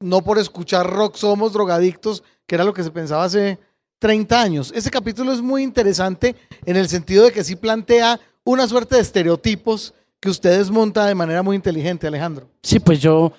no 0.00 0.22
por 0.22 0.38
escuchar 0.38 0.88
rock 0.88 1.16
somos 1.16 1.52
drogadictos, 1.52 2.22
que 2.46 2.54
era 2.54 2.64
lo 2.64 2.72
que 2.72 2.82
se 2.82 2.90
pensaba 2.90 3.24
hace 3.24 3.58
30 3.98 4.40
años. 4.40 4.72
Ese 4.74 4.90
capítulo 4.90 5.32
es 5.32 5.42
muy 5.42 5.62
interesante 5.62 6.34
en 6.64 6.76
el 6.76 6.88
sentido 6.88 7.24
de 7.24 7.32
que 7.32 7.44
sí 7.44 7.56
plantea 7.56 8.18
una 8.44 8.66
suerte 8.66 8.94
de 8.94 9.02
estereotipos 9.02 9.92
que 10.18 10.30
usted 10.30 10.56
desmonta 10.56 11.04
de 11.04 11.14
manera 11.14 11.42
muy 11.42 11.56
inteligente, 11.56 12.06
Alejandro. 12.06 12.48
Sí, 12.62 12.80
pues 12.80 13.00
yo 13.00 13.32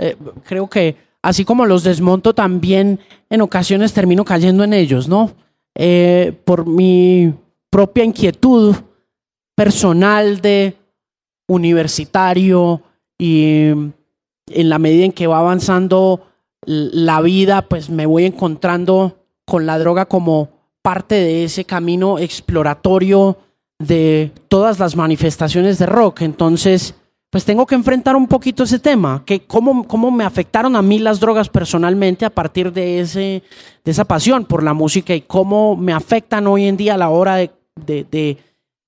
eh, 0.00 0.16
creo 0.44 0.68
que 0.68 0.96
así 1.22 1.44
como 1.44 1.66
los 1.66 1.84
desmonto, 1.84 2.34
también 2.34 3.00
en 3.28 3.42
ocasiones 3.42 3.92
termino 3.92 4.24
cayendo 4.24 4.64
en 4.64 4.72
ellos, 4.72 5.08
¿no? 5.08 5.32
Eh, 5.74 6.32
por 6.44 6.66
mi 6.66 7.34
propia 7.68 8.04
inquietud 8.04 8.74
personal 9.54 10.40
de 10.40 10.74
universitario 11.48 12.82
y 13.18 13.66
en 13.66 14.68
la 14.68 14.78
medida 14.78 15.04
en 15.04 15.12
que 15.12 15.26
va 15.26 15.38
avanzando 15.38 16.26
la 16.66 17.20
vida, 17.20 17.62
pues 17.68 17.90
me 17.90 18.06
voy 18.06 18.24
encontrando 18.24 19.18
con 19.44 19.66
la 19.66 19.78
droga 19.78 20.06
como 20.06 20.48
parte 20.82 21.16
de 21.16 21.44
ese 21.44 21.64
camino 21.64 22.18
exploratorio 22.18 23.36
de 23.78 24.32
todas 24.48 24.78
las 24.78 24.96
manifestaciones 24.96 25.78
de 25.78 25.86
rock. 25.86 26.22
Entonces, 26.22 26.94
pues 27.30 27.44
tengo 27.44 27.64
que 27.64 27.76
enfrentar 27.76 28.16
un 28.16 28.26
poquito 28.26 28.64
ese 28.64 28.78
tema, 28.78 29.22
que 29.24 29.40
cómo, 29.46 29.86
cómo 29.86 30.10
me 30.10 30.24
afectaron 30.24 30.76
a 30.76 30.82
mí 30.82 30.98
las 30.98 31.20
drogas 31.20 31.48
personalmente 31.48 32.24
a 32.24 32.30
partir 32.30 32.72
de, 32.72 33.00
ese, 33.00 33.42
de 33.84 33.90
esa 33.90 34.04
pasión 34.04 34.44
por 34.44 34.62
la 34.62 34.74
música 34.74 35.14
y 35.14 35.22
cómo 35.22 35.76
me 35.76 35.92
afectan 35.92 36.46
hoy 36.46 36.66
en 36.66 36.76
día 36.76 36.94
a 36.94 36.98
la 36.98 37.10
hora 37.10 37.36
de, 37.36 37.50
de 37.86 38.38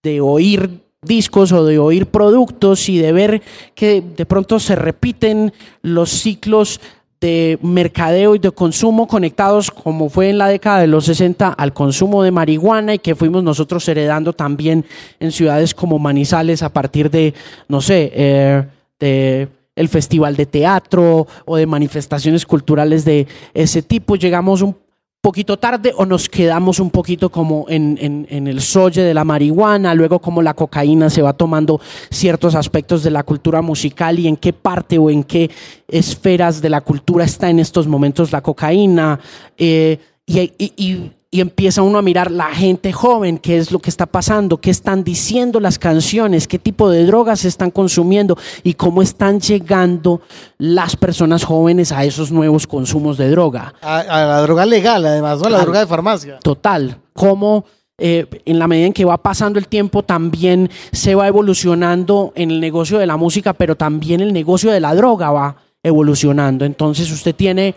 de 0.02 0.20
oír 0.20 0.80
discos 1.00 1.52
o 1.52 1.64
de 1.64 1.78
oír 1.78 2.06
productos 2.06 2.88
y 2.88 2.98
de 2.98 3.12
ver 3.12 3.42
que 3.74 4.00
de 4.00 4.26
pronto 4.26 4.60
se 4.60 4.76
repiten 4.76 5.52
los 5.82 6.10
ciclos 6.10 6.80
de 7.22 7.56
mercadeo 7.62 8.34
y 8.34 8.40
de 8.40 8.50
consumo 8.50 9.06
conectados, 9.06 9.70
como 9.70 10.10
fue 10.10 10.28
en 10.28 10.38
la 10.38 10.48
década 10.48 10.80
de 10.80 10.88
los 10.88 11.04
60, 11.04 11.48
al 11.48 11.72
consumo 11.72 12.24
de 12.24 12.32
marihuana 12.32 12.94
y 12.94 12.98
que 12.98 13.14
fuimos 13.14 13.44
nosotros 13.44 13.88
heredando 13.88 14.32
también 14.32 14.84
en 15.20 15.30
ciudades 15.30 15.72
como 15.72 16.00
Manizales 16.00 16.64
a 16.64 16.72
partir 16.72 17.10
de, 17.10 17.32
no 17.68 17.80
sé, 17.80 18.10
eh, 18.14 18.64
de 18.98 19.48
el 19.76 19.88
festival 19.88 20.36
de 20.36 20.46
teatro 20.46 21.26
o 21.46 21.56
de 21.56 21.66
manifestaciones 21.66 22.44
culturales 22.44 23.04
de 23.04 23.26
ese 23.54 23.82
tipo. 23.82 24.16
Llegamos 24.16 24.60
un 24.60 24.76
poquito 25.22 25.56
tarde 25.56 25.94
o 25.96 26.04
nos 26.04 26.28
quedamos 26.28 26.80
un 26.80 26.90
poquito 26.90 27.30
como 27.30 27.64
en, 27.68 27.96
en, 28.28 28.46
el 28.48 28.60
solle 28.60 29.02
de 29.02 29.14
la 29.14 29.24
marihuana, 29.24 29.94
luego 29.94 30.18
como 30.18 30.42
la 30.42 30.52
cocaína 30.52 31.08
se 31.10 31.22
va 31.22 31.32
tomando 31.32 31.80
ciertos 32.10 32.56
aspectos 32.56 33.04
de 33.04 33.12
la 33.12 33.22
cultura 33.22 33.62
musical 33.62 34.18
y 34.18 34.26
en 34.26 34.36
qué 34.36 34.52
parte 34.52 34.98
o 34.98 35.10
en 35.10 35.22
qué 35.22 35.48
esferas 35.86 36.60
de 36.60 36.70
la 36.70 36.80
cultura 36.80 37.24
está 37.24 37.48
en 37.48 37.60
estos 37.60 37.86
momentos 37.86 38.32
la 38.32 38.40
cocaína. 38.40 39.20
Eh, 39.56 39.98
y, 40.26 41.12
empieza 41.40 41.82
uno 41.82 41.98
a 41.98 42.02
mirar 42.02 42.30
la 42.30 42.54
gente 42.54 42.92
joven, 42.92 43.38
qué 43.38 43.56
es 43.56 43.72
lo 43.72 43.78
que 43.78 43.88
está 43.88 44.04
pasando, 44.04 44.58
qué 44.58 44.70
están 44.70 45.02
diciendo 45.02 45.60
las 45.60 45.78
canciones, 45.78 46.46
qué 46.46 46.58
tipo 46.58 46.90
de 46.90 47.06
drogas 47.06 47.40
se 47.40 47.48
están 47.48 47.70
consumiendo 47.70 48.36
y 48.62 48.74
cómo 48.74 49.00
están 49.00 49.40
llegando 49.40 50.20
las 50.58 50.94
personas 50.94 51.44
jóvenes 51.44 51.90
a 51.90 52.04
esos 52.04 52.30
nuevos 52.30 52.66
consumos 52.66 53.16
de 53.16 53.30
droga. 53.30 53.74
A, 53.80 54.04
la 54.04 54.42
droga 54.42 54.66
legal, 54.66 55.06
además, 55.06 55.40
¿no? 55.40 55.46
A 55.46 55.50
la 55.50 55.60
droga 55.60 55.80
de 55.80 55.86
farmacia. 55.86 56.38
Total. 56.40 56.98
Cómo 57.14 57.64
eh, 57.96 58.26
en 58.44 58.58
la 58.58 58.68
medida 58.68 58.86
en 58.86 58.92
que 58.92 59.04
va 59.04 59.16
pasando 59.16 59.58
el 59.58 59.68
tiempo 59.68 60.02
también 60.02 60.70
se 60.92 61.14
va 61.14 61.28
evolucionando 61.28 62.32
en 62.34 62.50
el 62.50 62.60
negocio 62.60 62.98
de 62.98 63.06
la 63.06 63.16
música, 63.16 63.54
pero 63.54 63.76
también 63.76 64.20
el 64.20 64.34
negocio 64.34 64.70
de 64.70 64.80
la 64.80 64.94
droga 64.94 65.30
va 65.30 65.56
evolucionando. 65.82 66.64
Entonces 66.64 67.10
usted 67.10 67.34
tiene 67.34 67.74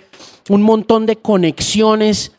un 0.49 0.61
montón 0.61 1.05
de 1.05 1.15
conexiones 1.15 2.33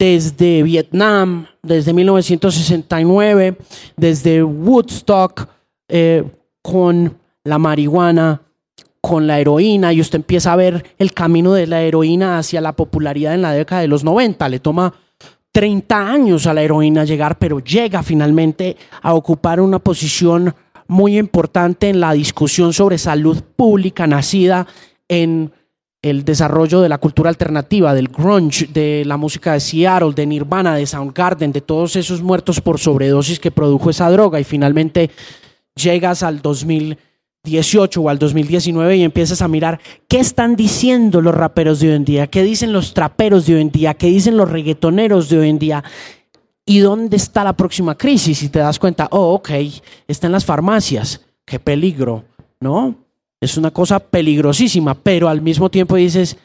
desde 0.00 0.62
Vietnam, 0.62 1.46
desde 1.62 1.92
1969, 1.92 3.58
desde 3.98 4.42
Woodstock, 4.42 5.46
eh, 5.88 6.24
con 6.62 7.18
la 7.44 7.58
marihuana, 7.58 8.40
con 9.02 9.26
la 9.26 9.38
heroína, 9.38 9.92
y 9.92 10.00
usted 10.00 10.16
empieza 10.16 10.54
a 10.54 10.56
ver 10.56 10.94
el 10.98 11.12
camino 11.12 11.52
de 11.52 11.66
la 11.66 11.82
heroína 11.82 12.38
hacia 12.38 12.62
la 12.62 12.72
popularidad 12.72 13.34
en 13.34 13.42
la 13.42 13.52
década 13.52 13.82
de 13.82 13.88
los 13.88 14.02
90. 14.02 14.48
Le 14.48 14.58
toma 14.60 14.94
30 15.52 16.10
años 16.10 16.46
a 16.46 16.54
la 16.54 16.62
heroína 16.62 17.04
llegar, 17.04 17.38
pero 17.38 17.60
llega 17.60 18.02
finalmente 18.02 18.78
a 19.02 19.12
ocupar 19.12 19.60
una 19.60 19.80
posición 19.80 20.54
muy 20.88 21.18
importante 21.18 21.90
en 21.90 22.00
la 22.00 22.14
discusión 22.14 22.72
sobre 22.72 22.96
salud 22.96 23.42
pública 23.54 24.06
nacida 24.06 24.66
en 25.08 25.52
el 26.02 26.24
desarrollo 26.24 26.80
de 26.80 26.88
la 26.88 26.98
cultura 26.98 27.28
alternativa, 27.28 27.94
del 27.94 28.08
grunge, 28.08 28.66
de 28.66 29.04
la 29.04 29.16
música 29.16 29.52
de 29.52 29.60
Seattle, 29.60 30.12
de 30.14 30.26
Nirvana, 30.26 30.74
de 30.74 30.86
Soundgarden, 30.86 31.52
de 31.52 31.60
todos 31.60 31.96
esos 31.96 32.22
muertos 32.22 32.60
por 32.60 32.78
sobredosis 32.78 33.38
que 33.38 33.50
produjo 33.50 33.90
esa 33.90 34.10
droga 34.10 34.40
y 34.40 34.44
finalmente 34.44 35.10
llegas 35.74 36.22
al 36.22 36.40
2018 36.40 38.00
o 38.00 38.08
al 38.08 38.18
2019 38.18 38.96
y 38.96 39.02
empiezas 39.02 39.42
a 39.42 39.48
mirar 39.48 39.78
qué 40.08 40.20
están 40.20 40.56
diciendo 40.56 41.20
los 41.20 41.34
raperos 41.34 41.80
de 41.80 41.88
hoy 41.88 41.96
en 41.96 42.04
día, 42.04 42.26
qué 42.28 42.42
dicen 42.42 42.72
los 42.72 42.94
traperos 42.94 43.46
de 43.46 43.56
hoy 43.56 43.60
en 43.60 43.70
día, 43.70 43.94
qué 43.94 44.06
dicen 44.06 44.38
los 44.38 44.50
reggaetoneros 44.50 45.28
de 45.28 45.38
hoy 45.38 45.50
en 45.50 45.58
día 45.58 45.84
y 46.64 46.78
dónde 46.78 47.16
está 47.16 47.44
la 47.44 47.52
próxima 47.52 47.94
crisis 47.94 48.42
y 48.42 48.48
te 48.48 48.60
das 48.60 48.78
cuenta, 48.78 49.08
oh, 49.10 49.34
ok, 49.34 49.50
está 50.08 50.28
en 50.28 50.32
las 50.32 50.46
farmacias, 50.46 51.20
qué 51.44 51.58
peligro, 51.58 52.24
¿no? 52.60 52.94
Es 53.40 53.56
una 53.56 53.70
cosa 53.70 53.98
peligrosísima, 53.98 54.94
pero 54.94 55.26
al 55.26 55.40
mismo 55.40 55.70
tiempo 55.70 55.96
dices, 55.96 56.36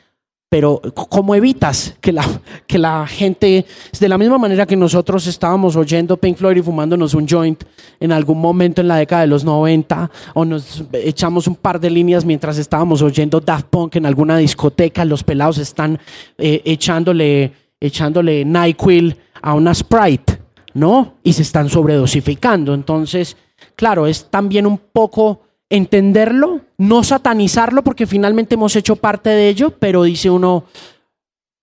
pero 0.47 0.81
¿cómo 1.09 1.35
evitas 1.35 1.97
que 1.99 2.13
la, 2.13 2.25
que 2.67 2.77
la 2.77 3.05
gente, 3.05 3.65
de 3.99 4.09
la 4.09 4.17
misma 4.17 4.37
manera 4.37 4.65
que 4.65 4.77
nosotros 4.77 5.27
estábamos 5.27 5.75
oyendo 5.75 6.15
Pink 6.15 6.37
Floyd 6.37 6.55
y 6.55 6.61
fumándonos 6.61 7.13
un 7.13 7.27
joint 7.27 7.61
en 7.99 8.13
algún 8.13 8.39
momento 8.39 8.79
en 8.79 8.87
la 8.87 8.95
década 8.95 9.23
de 9.23 9.27
los 9.27 9.43
90, 9.43 10.09
o 10.35 10.45
nos 10.45 10.85
echamos 10.93 11.47
un 11.47 11.55
par 11.55 11.81
de 11.81 11.89
líneas 11.89 12.23
mientras 12.23 12.57
estábamos 12.57 13.01
oyendo 13.01 13.41
Daft 13.41 13.67
Punk 13.69 13.97
en 13.97 14.05
alguna 14.05 14.37
discoteca, 14.37 15.03
los 15.03 15.21
pelados 15.21 15.57
están 15.57 15.99
eh, 16.37 16.61
echándole, 16.63 17.51
echándole 17.77 18.45
NyQuil 18.45 19.17
a 19.41 19.53
una 19.53 19.73
Sprite, 19.73 20.39
¿no? 20.73 21.15
Y 21.23 21.33
se 21.33 21.41
están 21.41 21.67
sobredosificando. 21.67 22.73
Entonces, 22.73 23.35
claro, 23.75 24.07
es 24.07 24.29
también 24.29 24.65
un 24.65 24.77
poco 24.77 25.41
entenderlo, 25.69 26.61
no 26.77 27.03
satanizarlo, 27.03 27.83
porque 27.83 28.07
finalmente 28.07 28.55
hemos 28.55 28.75
hecho 28.75 28.95
parte 28.95 29.29
de 29.29 29.49
ello, 29.49 29.71
pero 29.71 30.03
dice 30.03 30.29
uno, 30.29 30.65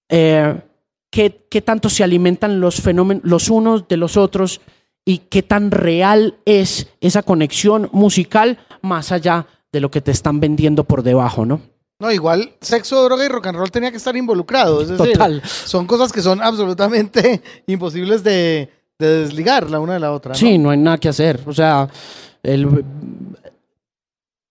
eh, 0.09 0.61
¿qué, 1.11 1.63
tanto 1.65 1.89
se 1.89 2.03
alimentan 2.03 2.61
los 2.61 2.81
fenómenos 2.81 3.25
los 3.25 3.49
unos 3.49 3.87
de 3.89 3.97
los 3.97 4.17
otros 4.17 4.61
y 5.05 5.19
qué 5.19 5.43
tan 5.43 5.71
real 5.71 6.39
es 6.45 6.89
esa 7.01 7.23
conexión 7.23 7.89
musical 7.93 8.59
más 8.83 9.13
allá 9.13 9.47
de 9.73 9.81
lo 9.81 9.91
que 9.91 10.01
te 10.01 10.11
están 10.11 10.41
vendiendo 10.41 10.85
por 10.85 11.03
debajo, 11.03 11.45
¿no? 11.45 11.61
No, 11.99 12.11
igual 12.11 12.55
sexo, 12.61 13.05
droga 13.05 13.25
y 13.25 13.29
rock 13.29 13.47
and 13.47 13.59
roll 13.59 13.71
tenía 13.71 13.91
que 13.91 13.97
estar 13.97 14.17
involucrados. 14.17 14.91
Es 14.91 14.97
Total. 14.97 15.41
son 15.45 15.87
cosas 15.87 16.13
que 16.13 16.21
son 16.21 16.43
absolutamente 16.43 17.43
imposibles 17.67 18.25
de, 18.25 18.69
desligar 18.99 19.71
la 19.71 19.81
una 19.81 19.95
de 19.95 20.01
la 20.01 20.13
otra. 20.13 20.35
Sí, 20.35 20.59
no 20.59 20.71
hay 20.71 20.79
nada 20.79 20.99
que 20.99 21.09
hacer. 21.09 21.41
O 21.47 21.53
sea, 21.53 21.89
el, 22.43 22.85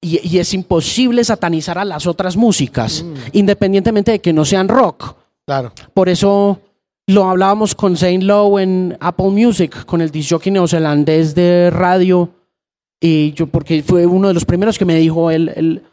y, 0.01 0.39
es 0.39 0.53
imposible 0.53 1.23
satanizar 1.23 1.77
a 1.77 1.85
las 1.85 2.07
otras 2.07 2.35
músicas, 2.35 3.03
mm. 3.03 3.13
independientemente 3.33 4.11
de 4.11 4.19
que 4.19 4.33
no 4.33 4.43
sean 4.43 4.67
rock. 4.67 5.15
Claro. 5.45 5.71
Por 5.93 6.09
eso 6.09 6.59
lo 7.07 7.29
hablábamos 7.29 7.75
con 7.75 7.95
Zane 7.95 8.23
Lowe 8.23 8.59
en 8.59 8.97
Apple 8.99 9.29
Music, 9.29 9.85
con 9.85 10.01
el 10.01 10.09
disjockey 10.09 10.51
neozelandés 10.51 11.35
de 11.35 11.69
radio. 11.69 12.29
Y 12.99 13.33
yo, 13.33 13.47
porque 13.47 13.83
fue 13.83 14.05
uno 14.05 14.27
de 14.27 14.33
los 14.33 14.45
primeros 14.45 14.77
que 14.77 14.85
me 14.85 14.95
dijo, 14.95 15.29
el, 15.29 15.49
el, 15.49 15.83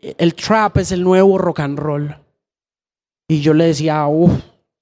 el 0.00 0.34
trap 0.34 0.78
es 0.78 0.92
el 0.92 1.02
nuevo 1.02 1.38
rock 1.38 1.60
and 1.60 1.78
roll. 1.78 2.16
Y 3.28 3.40
yo 3.40 3.54
le 3.54 3.66
decía, 3.66 4.06
uff, 4.06 4.32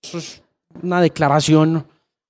eso 0.03 0.18
es 0.18 0.42
una 0.82 1.03
declaración 1.03 1.84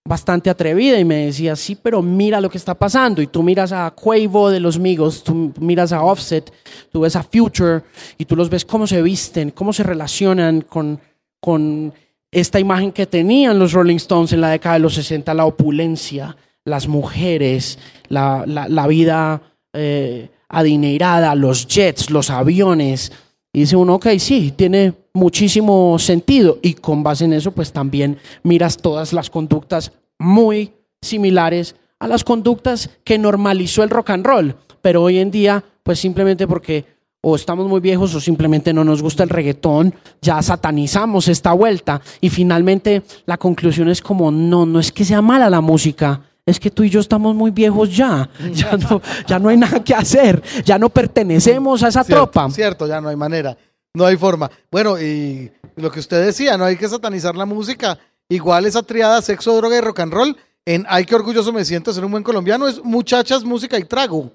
bastante 0.08 0.48
atrevida 0.48 0.98
y 0.98 1.04
me 1.04 1.26
decía, 1.26 1.54
sí, 1.54 1.76
pero 1.76 2.00
mira 2.00 2.40
lo 2.40 2.48
que 2.48 2.56
está 2.56 2.74
pasando. 2.74 3.20
Y 3.20 3.26
tú 3.26 3.42
miras 3.42 3.72
a 3.72 3.90
Quavo 3.90 4.50
de 4.50 4.58
los 4.58 4.78
Migos, 4.78 5.22
tú 5.22 5.52
miras 5.60 5.92
a 5.92 6.02
Offset, 6.02 6.50
tú 6.90 7.00
ves 7.00 7.14
a 7.14 7.22
Future 7.22 7.82
y 8.16 8.24
tú 8.24 8.34
los 8.34 8.48
ves 8.48 8.64
cómo 8.64 8.86
se 8.86 9.02
visten, 9.02 9.50
cómo 9.50 9.72
se 9.72 9.82
relacionan 9.82 10.62
con, 10.62 10.98
con 11.40 11.92
esta 12.30 12.58
imagen 12.58 12.90
que 12.90 13.06
tenían 13.06 13.58
los 13.58 13.72
Rolling 13.72 13.96
Stones 13.96 14.32
en 14.32 14.40
la 14.40 14.48
década 14.48 14.74
de 14.74 14.80
los 14.80 14.94
60, 14.94 15.34
la 15.34 15.44
opulencia, 15.44 16.36
las 16.64 16.88
mujeres, 16.88 17.78
la, 18.08 18.44
la, 18.46 18.86
vida 18.86 19.42
eh, 19.74 20.30
adinerada, 20.48 21.34
los 21.34 21.66
jets, 21.66 22.10
los 22.10 22.30
aviones. 22.30 23.12
Y 23.52 23.60
dice 23.60 23.76
uno, 23.76 23.96
ok, 23.96 24.06
sí, 24.18 24.52
tiene 24.56 24.94
muchísimo 25.18 25.98
sentido. 25.98 26.58
Y 26.62 26.74
con 26.74 27.02
base 27.02 27.24
en 27.24 27.32
eso, 27.32 27.52
pues 27.52 27.72
también 27.72 28.18
miras 28.42 28.76
todas 28.78 29.12
las 29.12 29.28
conductas 29.28 29.92
muy 30.18 30.72
similares 31.02 31.76
a 31.98 32.08
las 32.08 32.24
conductas 32.24 32.90
que 33.04 33.18
normalizó 33.18 33.82
el 33.82 33.90
rock 33.90 34.10
and 34.10 34.26
roll. 34.26 34.54
Pero 34.80 35.02
hoy 35.02 35.18
en 35.18 35.30
día, 35.30 35.64
pues 35.82 35.98
simplemente 35.98 36.46
porque 36.46 36.84
o 37.20 37.34
estamos 37.34 37.66
muy 37.66 37.80
viejos 37.80 38.14
o 38.14 38.20
simplemente 38.20 38.72
no 38.72 38.84
nos 38.84 39.02
gusta 39.02 39.24
el 39.24 39.28
reggaetón, 39.28 39.92
ya 40.22 40.40
satanizamos 40.40 41.28
esta 41.28 41.52
vuelta. 41.52 42.00
Y 42.20 42.30
finalmente 42.30 43.02
la 43.26 43.36
conclusión 43.36 43.88
es 43.88 44.00
como, 44.00 44.30
no, 44.30 44.64
no 44.64 44.78
es 44.78 44.92
que 44.92 45.04
sea 45.04 45.20
mala 45.20 45.50
la 45.50 45.60
música, 45.60 46.22
es 46.46 46.58
que 46.58 46.70
tú 46.70 46.82
y 46.82 46.90
yo 46.90 47.00
estamos 47.00 47.34
muy 47.34 47.50
viejos 47.50 47.94
ya, 47.94 48.28
ya 48.52 48.76
no, 48.76 49.02
ya 49.26 49.38
no 49.38 49.48
hay 49.48 49.56
nada 49.56 49.82
que 49.82 49.94
hacer, 49.94 50.42
ya 50.64 50.78
no 50.78 50.88
pertenecemos 50.88 51.82
a 51.82 51.88
esa 51.88 52.04
tropa. 52.04 52.48
Cierto, 52.50 52.86
ya 52.86 53.00
no 53.00 53.08
hay 53.08 53.16
manera, 53.16 53.56
no 53.98 54.06
hay 54.06 54.16
forma. 54.16 54.50
Bueno, 54.70 54.98
y 54.98 55.50
lo 55.76 55.90
que 55.90 56.00
usted 56.00 56.24
decía, 56.24 56.56
no 56.56 56.64
hay 56.64 56.76
que 56.76 56.88
satanizar 56.88 57.36
la 57.36 57.44
música, 57.44 57.98
igual 58.28 58.64
esa 58.64 58.82
triada 58.82 59.20
sexo, 59.20 59.56
droga 59.56 59.76
y 59.76 59.80
rock 59.80 60.00
and 60.00 60.12
roll, 60.12 60.36
en 60.64 60.86
Ay, 60.88 61.04
qué 61.04 61.14
orgulloso 61.14 61.52
me 61.52 61.64
siento 61.64 61.92
ser 61.92 62.04
un 62.04 62.12
buen 62.12 62.22
colombiano, 62.22 62.68
es 62.68 62.82
muchachas, 62.82 63.44
música 63.44 63.78
y 63.78 63.84
trago. 63.84 64.30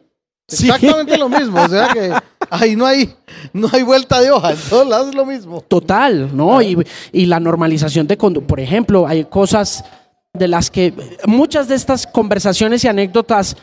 Exactamente 0.48 1.18
lo 1.18 1.30
mismo, 1.30 1.62
o 1.62 1.70
sea 1.70 1.88
que 1.88 2.12
ahí 2.50 2.76
no 2.76 2.86
hay, 2.86 3.16
no 3.54 3.70
hay 3.72 3.82
vuelta 3.82 4.20
de 4.20 4.30
hoja, 4.30 4.52
en 4.52 4.60
todos 4.70 4.88
lados 4.88 5.10
es 5.10 5.16
lo 5.16 5.26
mismo. 5.26 5.62
Total, 5.62 6.36
¿no? 6.36 6.62
Y, 6.62 6.78
y 7.14 7.26
la 7.26 7.40
normalización 7.40 8.06
de, 8.08 8.18
por 8.18 8.60
ejemplo, 8.60 9.08
hay 9.08 9.24
cosas 9.26 9.86
de 10.34 10.48
las 10.48 10.70
que 10.70 10.94
muchas 11.26 11.70
de 11.70 11.76
estas 11.76 12.06
conversaciones 12.06 12.84
y 12.84 12.90
anécdotas 12.90 13.56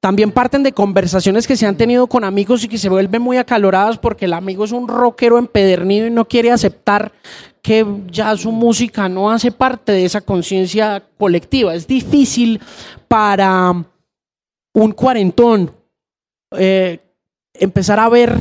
también 0.00 0.30
parten 0.30 0.62
de 0.62 0.72
conversaciones 0.72 1.46
que 1.46 1.56
se 1.56 1.66
han 1.66 1.76
tenido 1.76 2.06
con 2.06 2.24
amigos 2.24 2.62
y 2.64 2.68
que 2.68 2.78
se 2.78 2.88
vuelven 2.88 3.20
muy 3.20 3.36
acaloradas 3.36 3.98
porque 3.98 4.26
el 4.26 4.32
amigo 4.32 4.64
es 4.64 4.72
un 4.72 4.86
rockero 4.86 5.38
empedernido 5.38 6.06
y 6.06 6.10
no 6.10 6.26
quiere 6.26 6.50
aceptar 6.50 7.12
que 7.62 7.84
ya 8.10 8.36
su 8.36 8.52
música 8.52 9.08
no 9.08 9.30
hace 9.30 9.50
parte 9.50 9.92
de 9.92 10.04
esa 10.04 10.20
conciencia 10.20 11.04
colectiva. 11.18 11.74
Es 11.74 11.86
difícil 11.86 12.60
para 13.08 13.74
un 14.72 14.92
cuarentón 14.92 15.72
eh, 16.52 17.00
empezar 17.54 17.98
a 17.98 18.08
ver 18.08 18.38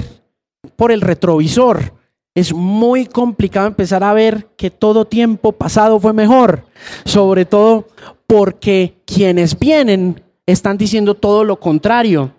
por 0.75 0.91
el 0.91 1.01
retrovisor 1.01 1.97
es 2.37 2.53
muy 2.53 3.07
complicado 3.07 3.65
empezar 3.65 4.03
a 4.03 4.13
ver 4.13 4.45
que 4.57 4.69
todo 4.69 5.05
tiempo 5.05 5.53
pasado 5.53 5.99
fue 5.99 6.13
mejor, 6.13 6.65
sobre 7.03 7.45
todo 7.45 7.87
porque 8.27 9.01
quienes 9.07 9.57
vienen 9.57 10.21
están 10.47 10.77
diciendo 10.77 11.13
todo 11.13 11.43
lo 11.43 11.59
contrario, 11.59 12.31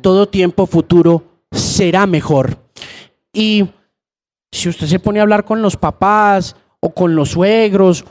todo 0.00 0.28
tiempo 0.28 0.66
futuro 0.66 1.22
será 1.50 2.06
mejor. 2.06 2.58
Y 3.32 3.64
si 4.50 4.68
usted 4.68 4.86
se 4.86 4.98
pone 4.98 5.20
a 5.20 5.22
hablar 5.22 5.44
con 5.44 5.62
los 5.62 5.76
papás 5.76 6.56
o 6.80 6.90
con 6.90 7.14
los 7.14 7.30
suegros, 7.30 8.04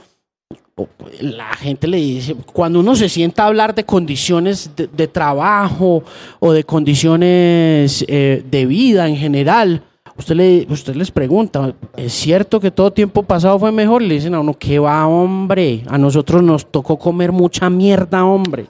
la 1.19 1.53
gente 1.53 1.87
le 1.87 1.97
dice, 1.97 2.35
cuando 2.53 2.79
uno 2.79 2.95
se 2.95 3.09
sienta 3.09 3.43
a 3.43 3.47
hablar 3.47 3.75
de 3.75 3.83
condiciones 3.83 4.71
de, 4.75 5.07
trabajo 5.07 6.03
o 6.39 6.53
de 6.53 6.63
condiciones 6.63 8.03
eh, 8.07 8.43
de 8.49 8.65
vida 8.65 9.07
en 9.07 9.17
general, 9.17 9.83
Usted, 10.17 10.35
le, 10.35 10.67
usted 10.69 10.95
les 10.95 11.09
pregunta, 11.09 11.73
¿es 11.95 12.13
cierto 12.13 12.59
que 12.59 12.69
todo 12.69 12.91
tiempo 12.91 13.23
pasado 13.23 13.57
fue 13.57 13.71
mejor? 13.71 14.01
Le 14.01 14.15
dicen 14.15 14.35
a 14.35 14.41
uno, 14.41 14.53
¿qué 14.53 14.77
va, 14.77 15.07
hombre? 15.07 15.83
A 15.87 15.97
nosotros 15.97 16.43
nos 16.43 16.69
tocó 16.69 16.99
comer 16.99 17.31
mucha 17.31 17.69
mierda, 17.69 18.23
hombre. 18.23 18.67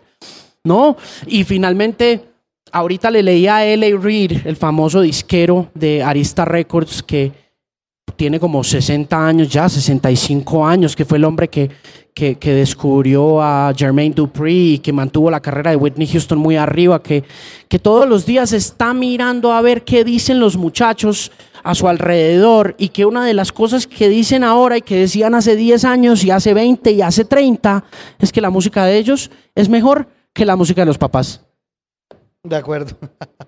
¿No? 0.63 0.95
Y 1.25 1.43
finalmente, 1.43 2.23
ahorita 2.71 3.09
le 3.09 3.23
leí 3.23 3.47
a 3.47 3.65
L.A. 3.65 3.97
Reid, 3.97 4.45
el 4.45 4.55
famoso 4.55 5.01
disquero 5.01 5.69
de 5.73 6.03
Arista 6.03 6.45
Records, 6.45 7.01
que 7.01 7.31
tiene 8.15 8.39
como 8.39 8.63
60 8.63 9.27
años 9.27 9.49
ya, 9.49 9.67
65 9.67 10.65
años, 10.65 10.95
que 10.95 11.05
fue 11.05 11.17
el 11.17 11.23
hombre 11.23 11.47
que, 11.47 11.71
que, 12.13 12.35
que, 12.35 12.53
descubrió 12.53 13.41
a 13.41 13.73
Jermaine 13.75 14.13
Dupri 14.13 14.73
y 14.73 14.79
que 14.79 14.93
mantuvo 14.93 15.31
la 15.31 15.39
carrera 15.39 15.71
de 15.71 15.77
Whitney 15.77 16.07
Houston 16.07 16.37
muy 16.37 16.55
arriba, 16.55 17.01
que, 17.01 17.23
que 17.67 17.79
todos 17.79 18.07
los 18.07 18.25
días 18.25 18.53
está 18.53 18.93
mirando 18.93 19.53
a 19.53 19.61
ver 19.61 19.83
qué 19.83 20.03
dicen 20.03 20.39
los 20.39 20.57
muchachos 20.57 21.31
a 21.63 21.73
su 21.75 21.87
alrededor 21.87 22.75
y 22.77 22.89
que 22.89 23.05
una 23.05 23.25
de 23.25 23.33
las 23.33 23.51
cosas 23.51 23.87
que 23.87 24.09
dicen 24.09 24.43
ahora 24.43 24.77
y 24.77 24.81
que 24.81 24.97
decían 24.97 25.35
hace 25.35 25.55
10 25.55 25.85
años 25.85 26.23
y 26.23 26.31
hace 26.31 26.53
20 26.53 26.91
y 26.91 27.01
hace 27.01 27.25
30 27.25 27.83
es 28.19 28.31
que 28.31 28.41
la 28.41 28.49
música 28.49 28.85
de 28.85 28.97
ellos 28.97 29.31
es 29.55 29.69
mejor 29.69 30.07
que 30.33 30.45
la 30.45 30.55
música 30.55 30.81
de 30.81 30.85
los 30.85 30.97
papás. 30.97 31.41
De 32.43 32.55
acuerdo. 32.55 32.97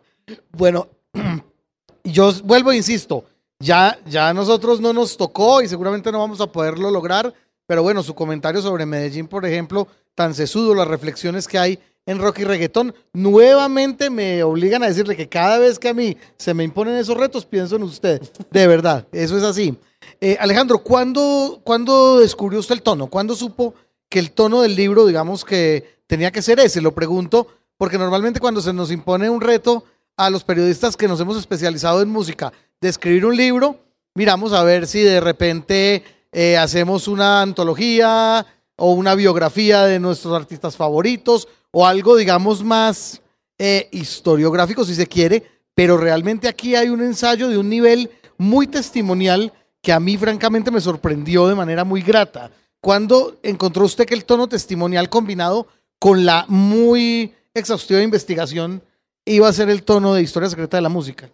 bueno, 0.52 0.88
yo 2.04 2.32
vuelvo 2.44 2.72
e 2.72 2.78
insisto, 2.78 3.26
ya, 3.60 3.98
ya 4.06 4.30
a 4.30 4.34
nosotros 4.34 4.82
no 4.82 4.94
nos 4.94 5.18
tocó 5.18 5.62
y 5.62 5.68
seguramente 5.68 6.12
no 6.12 6.20
vamos 6.20 6.42
a 6.42 6.48
poderlo 6.48 6.92
lograr, 6.92 7.34
pero 7.66 7.82
bueno, 7.84 8.04
su 8.04 8.14
comentario 8.14 8.62
sobre 8.62 8.86
Medellín, 8.86 9.28
por 9.28 9.46
ejemplo, 9.46 9.88
tan 10.16 10.34
sesudo, 10.34 10.76
las 10.76 10.88
reflexiones 10.88 11.48
que 11.48 11.58
hay 11.58 11.80
en 12.06 12.20
rock 12.20 12.40
y 12.40 12.44
reggaetón, 12.44 12.94
nuevamente 13.14 14.10
me 14.10 14.44
obligan 14.44 14.84
a 14.84 14.88
decirle 14.88 15.16
que 15.16 15.30
cada 15.30 15.58
vez 15.58 15.80
que 15.80 15.90
a 15.90 15.94
mí 15.94 16.18
se 16.38 16.54
me 16.54 16.64
imponen 16.64 16.96
esos 16.96 17.16
retos, 17.16 17.46
pienso 17.46 17.78
en 17.78 17.84
usted. 17.84 18.22
De 18.52 18.68
verdad, 18.68 19.08
eso 19.12 19.38
es 19.38 19.44
así. 19.44 19.78
Eh, 20.20 20.38
Alejandro, 20.40 20.80
¿cuándo, 20.80 21.62
¿cuándo 21.64 22.20
descubrió 22.20 22.60
usted 22.60 22.76
el 22.76 22.82
tono? 22.82 23.08
¿Cuándo 23.08 23.36
supo 23.36 23.74
que 24.14 24.20
el 24.20 24.30
tono 24.30 24.62
del 24.62 24.76
libro, 24.76 25.08
digamos 25.08 25.44
que 25.44 25.98
tenía 26.06 26.30
que 26.30 26.44
ser 26.44 26.60
ese? 26.60 26.82
Lo 26.82 26.94
pregunto, 26.94 27.48
porque 27.78 27.98
normalmente 27.98 28.40
cuando 28.40 28.62
se 28.62 28.72
nos 28.72 28.92
impone 28.92 29.28
un 29.28 29.42
reto 29.42 29.86
a 30.16 30.30
los 30.30 30.44
periodistas 30.44 30.96
que 30.96 31.08
nos 31.08 31.20
hemos 31.20 31.36
especializado 31.36 32.00
en 32.00 32.10
música 32.10 32.54
de 32.80 32.90
escribir 32.90 33.26
un 33.26 33.36
libro, 33.36 33.80
miramos 34.14 34.54
a 34.54 34.64
ver 34.64 34.86
si 34.86 35.02
de 35.02 35.20
repente 35.20 36.04
eh, 36.32 36.58
hacemos 36.58 37.08
una 37.08 37.42
antología 37.42 38.46
o 38.76 38.92
una 38.92 39.16
biografía 39.16 39.82
de 39.86 39.98
nuestros 40.00 40.36
artistas 40.36 40.78
favoritos 40.78 41.48
o 41.72 41.88
algo, 41.88 42.16
digamos, 42.16 42.64
más 42.64 43.20
eh, 43.58 43.90
historiográfico, 43.92 44.86
si 44.86 44.94
se 44.94 45.08
quiere, 45.08 45.42
pero 45.74 45.98
realmente 45.98 46.48
aquí 46.48 46.76
hay 46.76 46.90
un 46.90 47.02
ensayo 47.02 47.50
de 47.50 47.58
un 47.58 47.68
nivel 47.68 48.12
muy 48.38 48.68
testimonial 48.68 49.52
que 49.82 49.92
a 49.92 50.00
mí 50.00 50.18
francamente 50.18 50.70
me 50.70 50.82
sorprendió 50.82 51.48
de 51.48 51.56
manera 51.56 51.84
muy 51.84 52.04
grata. 52.04 52.52
¿Cuándo 52.84 53.38
encontró 53.44 53.86
usted 53.86 54.06
que 54.06 54.14
el 54.14 54.26
tono 54.26 54.50
testimonial 54.50 55.08
combinado 55.08 55.68
con 56.00 56.26
la 56.26 56.44
muy 56.50 57.34
exhaustiva 57.54 58.02
investigación 58.02 58.84
iba 59.24 59.48
a 59.48 59.54
ser 59.54 59.70
el 59.70 59.84
tono 59.84 60.14
de 60.14 60.22
historia 60.22 60.50
secreta 60.50 60.76
de 60.76 60.82
la 60.82 60.90
música? 60.90 61.30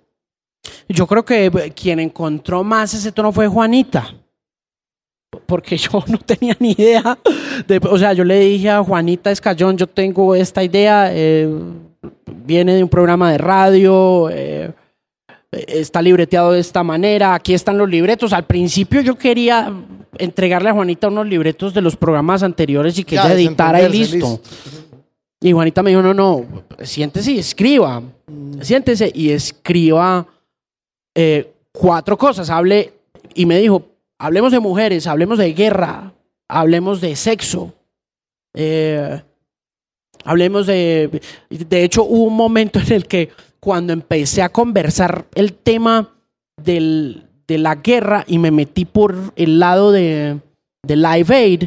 Yo 0.88 1.08
creo 1.08 1.26
que 1.26 1.74
quien 1.76 2.00
encontró 2.00 2.64
más 2.64 2.94
ese 2.94 3.12
tono 3.12 3.32
fue 3.32 3.48
Juanita 3.48 4.14
porque 5.48 5.76
yo 5.76 6.04
no 6.08 6.20
tenía 6.20 6.56
ni 6.60 6.74
idea. 6.74 7.18
De, 7.68 7.82
o 7.90 7.98
sea, 7.98 8.14
yo 8.14 8.24
le 8.24 8.40
dije 8.42 8.70
a 8.70 8.84
Juanita 8.84 9.32
Escayón, 9.32 9.76
yo 9.76 9.88
tengo 9.88 10.36
esta 10.36 10.64
idea, 10.64 11.10
eh, 11.12 11.50
viene 12.46 12.76
de 12.76 12.84
un 12.84 12.90
programa 12.90 13.32
de 13.32 13.40
radio, 13.40 14.30
eh, 14.30 14.72
está 15.52 16.02
libreteado 16.02 16.52
de 16.52 16.60
esta 16.60 16.84
manera, 16.84 17.34
aquí 17.34 17.54
están 17.54 17.78
los 17.78 17.90
libretos. 17.90 18.34
Al 18.34 18.46
principio 18.46 19.02
yo 19.02 19.18
quería 19.18 19.72
entregarle 20.18 20.70
a 20.70 20.74
Juanita 20.74 21.08
unos 21.08 21.28
libretos 21.28 21.74
de 21.74 21.82
los 21.82 21.96
programas 21.96 22.44
anteriores 22.44 22.98
y 23.00 23.04
que 23.04 23.16
ella 23.16 23.34
editara 23.34 23.82
y 23.82 23.90
listo. 23.90 24.42
Y 25.42 25.52
Juanita 25.52 25.82
me 25.82 25.92
dijo, 25.92 26.02
no, 26.02 26.14
no, 26.14 26.46
siéntese 26.84 27.32
y 27.32 27.40
escriba, 27.40 28.04
siéntese 28.62 29.12
y 29.14 29.30
escriba 29.30 30.28
eh, 31.16 31.54
cuatro 31.72 32.18
cosas. 32.18 32.50
Hable 32.50 32.94
y 33.34 33.46
me 33.46 33.58
dijo, 33.58 33.86
Hablemos 34.22 34.52
de 34.52 34.60
mujeres, 34.60 35.08
hablemos 35.08 35.38
de 35.38 35.54
guerra, 35.54 36.14
hablemos 36.50 37.00
de 37.00 37.16
sexo. 37.16 37.74
Eh, 38.54 39.22
hablemos 40.26 40.68
de... 40.68 41.22
De 41.50 41.84
hecho, 41.86 42.04
hubo 42.04 42.26
un 42.26 42.36
momento 42.36 42.80
en 42.80 42.92
el 42.92 43.08
que 43.08 43.30
cuando 43.60 43.94
empecé 43.94 44.42
a 44.42 44.50
conversar 44.50 45.26
el 45.36 45.54
tema 45.54 46.10
del, 46.58 47.28
de 47.48 47.58
la 47.58 47.76
guerra 47.76 48.24
y 48.28 48.38
me 48.38 48.52
metí 48.52 48.86
por 48.86 49.16
el 49.36 49.60
lado 49.60 49.92
de, 49.92 50.40
de 50.84 50.96
Live 50.96 51.36
Aid, 51.36 51.64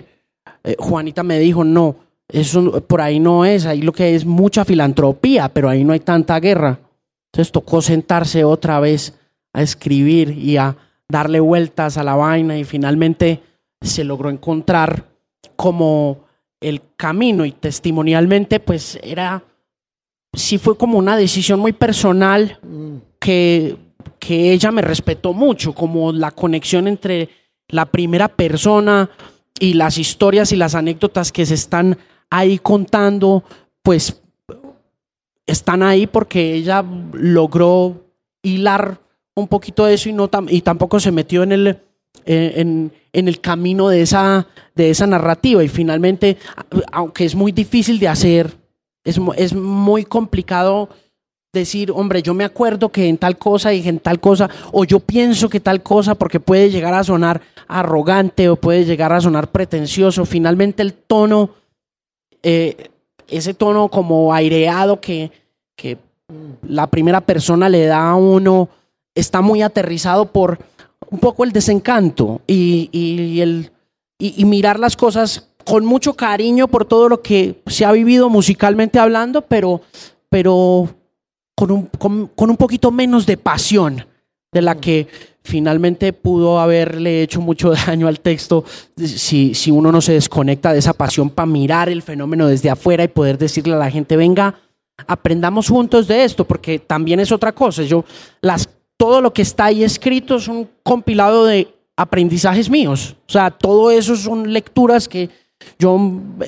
eh, 0.65 0.77
Juanita 0.79 1.23
me 1.23 1.39
dijo, 1.39 1.65
no, 1.65 1.97
eso 2.29 2.81
por 2.83 3.01
ahí 3.01 3.21
no 3.21 3.45
es, 3.45 3.67
ahí 3.67 3.83
lo 3.83 3.93
que 3.93 4.15
es 4.15 4.25
mucha 4.25 4.65
filantropía, 4.65 5.49
pero 5.49 5.69
ahí 5.69 5.85
no 5.85 5.93
hay 5.93 6.01
tanta 6.01 6.39
guerra. 6.41 6.81
Entonces 7.33 7.53
tocó 7.53 7.83
sentarse 7.83 8.45
otra 8.45 8.81
vez 8.81 9.19
a 9.53 9.63
escribir 9.63 10.31
y 10.31 10.57
a 10.57 10.77
darle 11.09 11.41
vueltas 11.41 11.99
a 11.99 12.03
la 12.03 12.15
vaina 12.15 12.59
y 12.59 12.65
finalmente 12.65 13.43
se 13.81 14.05
logró 14.05 14.31
encontrar 14.31 15.05
como 15.57 16.25
el 16.61 16.81
camino 16.97 17.45
y 17.45 17.53
testimonialmente 17.53 18.61
pues 18.61 18.99
era, 19.03 19.43
sí 20.33 20.59
fue 20.59 20.77
como 20.77 20.99
una 20.99 21.17
decisión 21.17 21.61
muy 21.61 21.73
personal 21.73 22.59
que, 23.19 23.77
que 24.19 24.53
ella 24.53 24.71
me 24.71 24.83
respetó 24.83 25.33
mucho, 25.33 25.75
como 25.75 26.13
la 26.13 26.31
conexión 26.31 26.89
entre 26.89 27.29
la 27.69 27.87
primera 27.87 28.29
persona 28.29 29.11
y 29.59 29.75
las 29.75 29.99
historias 29.99 30.53
y 30.53 30.57
las 30.57 30.75
anécdotas 30.75 31.33
que 31.33 31.47
se 31.47 31.55
están 31.55 31.99
ahí 32.31 32.59
contando, 32.59 33.45
pues 33.83 34.21
están 35.47 35.83
ahí 35.83 36.07
porque 36.07 36.55
ella 36.55 36.85
logró 37.13 38.07
hilar 38.43 39.01
un 39.35 39.49
poquito 39.49 39.85
de 39.87 39.95
eso 39.95 40.09
y, 40.09 40.13
no 40.13 40.31
y 40.49 40.61
tampoco 40.63 41.01
se 41.01 41.13
metió 41.13 41.43
en 41.43 41.53
el, 41.53 41.67
eh, 41.69 42.53
en, 42.57 42.93
en, 43.13 43.29
el 43.29 43.41
camino 43.41 43.89
de 43.89 44.03
esa, 44.03 44.47
de 44.75 44.91
esa 44.91 45.07
narrativa. 45.07 45.63
Y 45.65 45.69
finalmente, 45.69 46.37
aunque 46.91 47.25
es 47.25 47.35
muy 47.35 47.53
difícil 47.53 47.99
de 47.99 48.09
hacer, 48.09 48.62
es, 49.05 49.21
es 49.37 49.55
muy 49.55 50.05
complicado 50.05 50.89
decir, 51.53 51.91
hombre, 51.91 52.23
yo 52.23 52.33
me 52.33 52.45
acuerdo 52.45 52.89
que 52.91 53.09
en 53.09 53.19
tal 53.19 53.37
cosa 53.37 53.75
y 53.75 53.87
en 53.87 53.99
tal 53.99 54.21
cosa, 54.21 54.49
o 54.73 54.85
yo 54.85 55.01
pienso 55.01 55.49
que 55.49 55.61
tal 55.61 55.83
cosa, 55.83 56.15
porque 56.15 56.41
puede 56.41 56.71
llegar 56.71 56.95
a 56.95 57.05
sonar 57.05 57.43
arrogante 57.69 58.49
o 58.49 58.57
puede 58.57 58.85
llegar 58.85 59.13
a 59.13 59.21
sonar 59.21 59.49
pretencioso. 59.51 60.25
Finalmente 60.25 60.83
el 60.83 60.95
tono, 60.95 61.51
eh, 62.43 62.91
ese 63.29 63.53
tono 63.53 63.89
como 63.89 64.33
aireado 64.33 65.01
que, 65.01 65.31
que 65.77 65.99
la 66.67 66.87
primera 66.87 67.21
persona 67.21 67.69
le 67.69 67.85
da 67.85 68.11
a 68.11 68.15
uno, 68.15 68.71
está 69.15 69.43
muy 69.43 69.61
aterrizado 69.61 70.33
por 70.33 70.59
un 71.11 71.19
poco 71.19 71.45
el 71.45 71.53
desencanto 71.53 72.41
y, 72.47 72.89
y 72.93 73.41
el, 73.43 73.71
y, 74.19 74.45
mirar 74.45 74.79
las 74.79 74.97
cosas 74.97 75.49
con 75.65 75.85
mucho 75.85 76.15
cariño 76.15 76.69
por 76.69 76.85
todo 76.85 77.09
lo 77.09 77.23
que 77.23 77.63
se 77.67 77.85
ha 77.85 77.93
vivido 77.93 78.29
musicalmente 78.29 78.99
hablando, 78.99 79.43
pero, 79.43 79.81
pero 80.29 80.89
con 81.55 81.71
un, 81.71 81.87
con, 81.87 82.51
un 82.51 82.57
poquito 82.57 82.91
menos 82.91 83.27
de 83.27 83.37
pasión 83.37 84.07
de 84.53 84.63
la 84.63 84.77
que 84.77 85.09
finalmente 85.43 86.13
pudo 86.13 86.61
haberle 86.61 87.23
hecho 87.23 87.41
mucho 87.41 87.71
daño 87.87 88.07
al 88.07 88.21
texto 88.21 88.65
si, 88.97 89.55
si 89.55 89.71
uno 89.71 89.91
no 89.91 90.01
se 90.01 90.13
desconecta 90.13 90.73
de 90.73 90.79
esa 90.79 90.93
pasión 90.93 91.31
para 91.31 91.47
mirar 91.47 91.89
el 91.89 92.03
fenómeno 92.03 92.47
desde 92.47 92.71
afuera 92.71 93.05
y 93.05 93.09
poder 93.09 93.39
decirle 93.39 93.75
a 93.75 93.79
la 93.79 93.91
gente, 93.91 94.17
venga, 94.17 94.55
aprendamos 95.07 95.69
juntos 95.69 96.07
de 96.07 96.25
esto, 96.25 96.45
porque 96.45 96.79
también 96.79 97.21
es 97.21 97.33
otra 97.33 97.53
cosa. 97.53 97.83
Yo, 97.83 98.05
las, 98.41 98.69
todo 98.97 99.21
lo 99.21 99.33
que 99.33 99.43
está 99.43 99.67
ahí 99.67 99.85
escrito 99.85 100.37
es 100.37 100.49
un 100.49 100.69
compilado 100.83 101.45
de 101.45 101.69
aprendizajes 101.97 102.71
míos. 102.71 103.17
O 103.29 103.33
sea, 103.33 103.51
todo 103.51 103.91
eso 103.91 104.17
son 104.17 104.53
lecturas 104.53 105.09
que 105.09 105.31
yo 105.79 105.99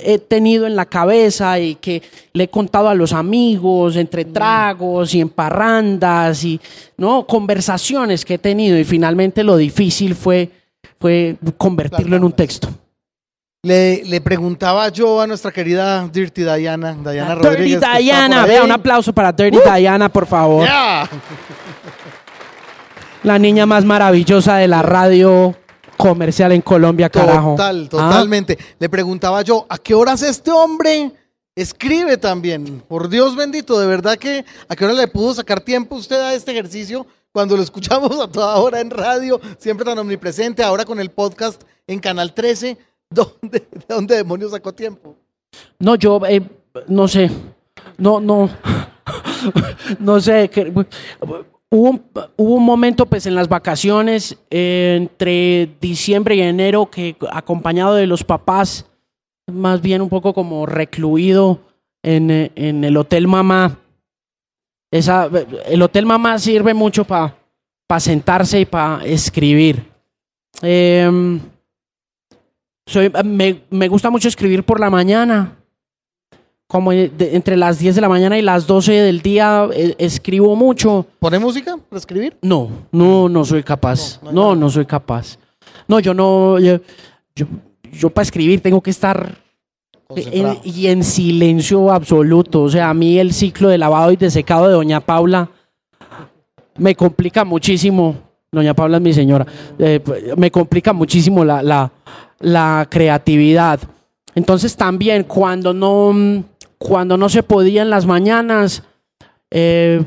he 0.03 0.19
tenido 0.19 0.67
en 0.67 0.77
la 0.77 0.87
cabeza 0.87 1.59
y 1.59 1.75
que 1.77 2.03
le 2.33 2.45
he 2.45 2.49
contado 2.49 2.89
a 2.89 2.95
los 2.95 3.13
amigos 3.13 3.97
entre 3.97 4.25
mm. 4.25 4.33
tragos 4.33 5.15
y 5.15 5.21
en 5.21 5.29
parrandas 5.29 6.45
y 6.45 6.61
no 6.97 7.27
conversaciones 7.27 8.25
que 8.25 8.35
he 8.35 8.39
tenido 8.39 8.79
y 8.79 8.85
finalmente 8.85 9.43
lo 9.43 9.57
difícil 9.57 10.15
fue, 10.15 10.51
fue 10.99 11.37
convertirlo 11.59 12.17
en 12.17 12.25
un 12.25 12.33
texto. 12.33 12.69
Le, 13.63 14.05
le, 14.05 14.21
preguntaba 14.21 14.91
yo 14.91 15.23
a 15.23 15.27
nuestra 15.27 15.51
querida 15.51 16.07
Dirty 16.07 16.43
Diana, 16.43 16.93
Diana 16.93 17.35
Rodríguez. 17.35 17.81
Dirty 17.81 18.03
Diana, 18.03 18.45
vea 18.45 18.63
un 18.63 18.71
aplauso 18.71 19.15
para 19.15 19.33
Dirty 19.33 19.57
uh. 19.57 19.75
Diana, 19.75 20.11
por 20.11 20.27
favor. 20.27 20.69
La 23.23 23.39
niña 23.39 23.65
más 23.65 23.87
maravillosa 23.87 24.57
de 24.57 24.69
la 24.69 24.83
radio 24.83 25.57
comercial 25.97 26.53
en 26.53 26.61
Colombia, 26.61 27.09
carajo. 27.09 27.53
Total, 27.53 27.85
¿Ah? 27.85 27.89
totalmente. 27.89 28.59
Le 28.79 28.89
preguntaba 28.89 29.43
yo, 29.43 29.67
¿a 29.69 29.79
qué 29.79 29.95
horas 29.95 30.23
este 30.23 30.51
hombre 30.51 31.13
escribe 31.55 32.17
también? 32.17 32.83
Por 32.87 33.09
Dios 33.09 33.37
bendito, 33.37 33.79
de 33.79 33.87
verdad 33.87 34.17
que 34.17 34.45
¿a 34.69 34.77
qué 34.77 34.85
hora 34.85 34.95
le 34.95 35.09
pudo 35.09 35.35
sacar 35.35 35.61
tiempo 35.61 35.97
usted 35.97 36.21
a 36.21 36.35
este 36.35 36.53
ejercicio? 36.53 37.07
Cuando 37.33 37.57
lo 37.57 37.63
escuchamos 37.63 38.21
a 38.21 38.29
toda 38.29 38.55
hora 38.57 38.81
en 38.81 38.91
radio, 38.91 39.41
siempre 39.59 39.85
tan 39.85 39.99
omnipresente, 39.99 40.63
ahora 40.63 40.85
con 40.85 41.01
el 41.01 41.11
podcast 41.11 41.63
en 41.87 41.99
Canal 41.99 42.33
13, 42.33 42.79
¿dónde, 43.11 43.59
¿de 43.71 43.85
dónde 43.89 44.17
demonios 44.17 44.53
sacó 44.53 44.73
tiempo? 44.73 45.17
No, 45.79 45.97
yo 45.97 46.21
eh, 46.29 46.43
no 46.87 47.09
sé, 47.09 47.31
no, 47.99 48.21
no, 48.21 48.49
no 49.99 50.21
sé, 50.21 50.51
Hubo 51.77 51.99
un, 52.37 52.65
momento 52.65 53.05
pues 53.05 53.27
en 53.27 53.35
las 53.35 53.49
vacaciones 53.49 54.39
entre 54.49 55.69
diciembre 55.81 56.37
y 56.37 56.41
enero 56.41 56.89
que 56.89 57.17
acompañado 57.33 57.97
de 57.97 58.07
los 58.07 58.23
papás, 58.23 58.89
más 59.53 59.83
bien 59.83 60.01
un 60.01 60.09
poco 60.09 60.33
como 60.33 60.67
recluido 60.67 61.59
en, 62.01 62.31
el 62.31 62.97
Hotel 62.97 63.27
Mamá. 63.27 63.77
Esa, 64.93 65.29
el 65.67 65.83
Hotel 65.83 66.07
Mamá 66.07 66.39
sirve 66.39 66.75
mucho 66.75 67.05
para 67.05 67.35
sentarse 67.99 68.61
y 68.61 68.67
para 68.67 69.05
escribir. 69.05 69.85
Em, 70.63 71.41
soy, 72.87 73.11
me 73.25 73.89
gusta 73.89 74.11
mucho 74.11 74.29
escribir 74.29 74.63
por 74.63 74.79
la 74.79 74.91
mañana 74.91 75.57
como 76.75 76.91
entre 76.91 77.57
las 77.57 77.79
10 77.79 77.95
de 77.95 78.01
la 78.01 78.09
mañana 78.09 78.37
y 78.37 78.43
las 78.43 78.67
12 78.67 78.91
del 78.95 79.23
día 79.23 79.69
eh, 79.73 79.95
escribo 79.97 80.57
mucho. 80.57 81.07
¿Pone 81.21 81.39
música 81.39 81.77
para 81.89 82.01
escribir? 82.01 82.37
No, 82.43 82.69
no, 82.91 83.29
no 83.29 83.45
soy 83.45 83.63
capaz. 83.63 84.21
No, 84.33 84.57
no, 84.57 84.69
soy 84.69 84.85
capaz. 84.85 85.39
No, 85.87 86.01
yo 86.01 86.13
no, 86.13 86.59
yo, 86.59 86.81
yo, 87.93 88.11
para 88.11 88.25
escribir 88.25 88.61
tengo 88.61 88.81
que 88.81 88.91
estar 88.91 89.39
y 90.65 90.89
en 90.89 91.05
silencio 91.05 91.93
absoluto. 91.93 92.65
O 92.65 92.69
sea, 92.69 92.91
a 92.91 92.95
mí 92.95 93.21
el 93.21 93.33
ciclo 93.33 93.69
de 93.69 93.79
lavado 93.79 94.11
y 94.11 94.17
de 94.17 94.29
secado 94.29 94.67
de 94.67 94.73
Doña 94.73 94.99
Paula 94.99 95.49
me 96.77 96.97
complica 96.97 97.45
muchísimo. 97.45 98.17
Doña 98.51 98.75
Paula 98.75 98.97
es 98.97 99.03
mi 99.05 99.13
señora. 99.13 99.47
Eh, 99.79 100.01
me 100.37 100.51
complica 100.51 100.93
muchísimo 100.93 101.45
la, 101.45 101.63
la, 101.63 101.93
la 102.41 102.89
creatividad. 102.91 103.79
Entonces 104.35 104.77
también 104.77 105.23
cuando 105.23 105.73
no 105.73 106.43
cuando 106.85 107.17
no 107.17 107.31
se 107.31 107.43
podía 107.43 107.81
en 107.81 107.89
las 107.89 108.05
mañanas, 108.05 108.83
eh, 109.51 110.05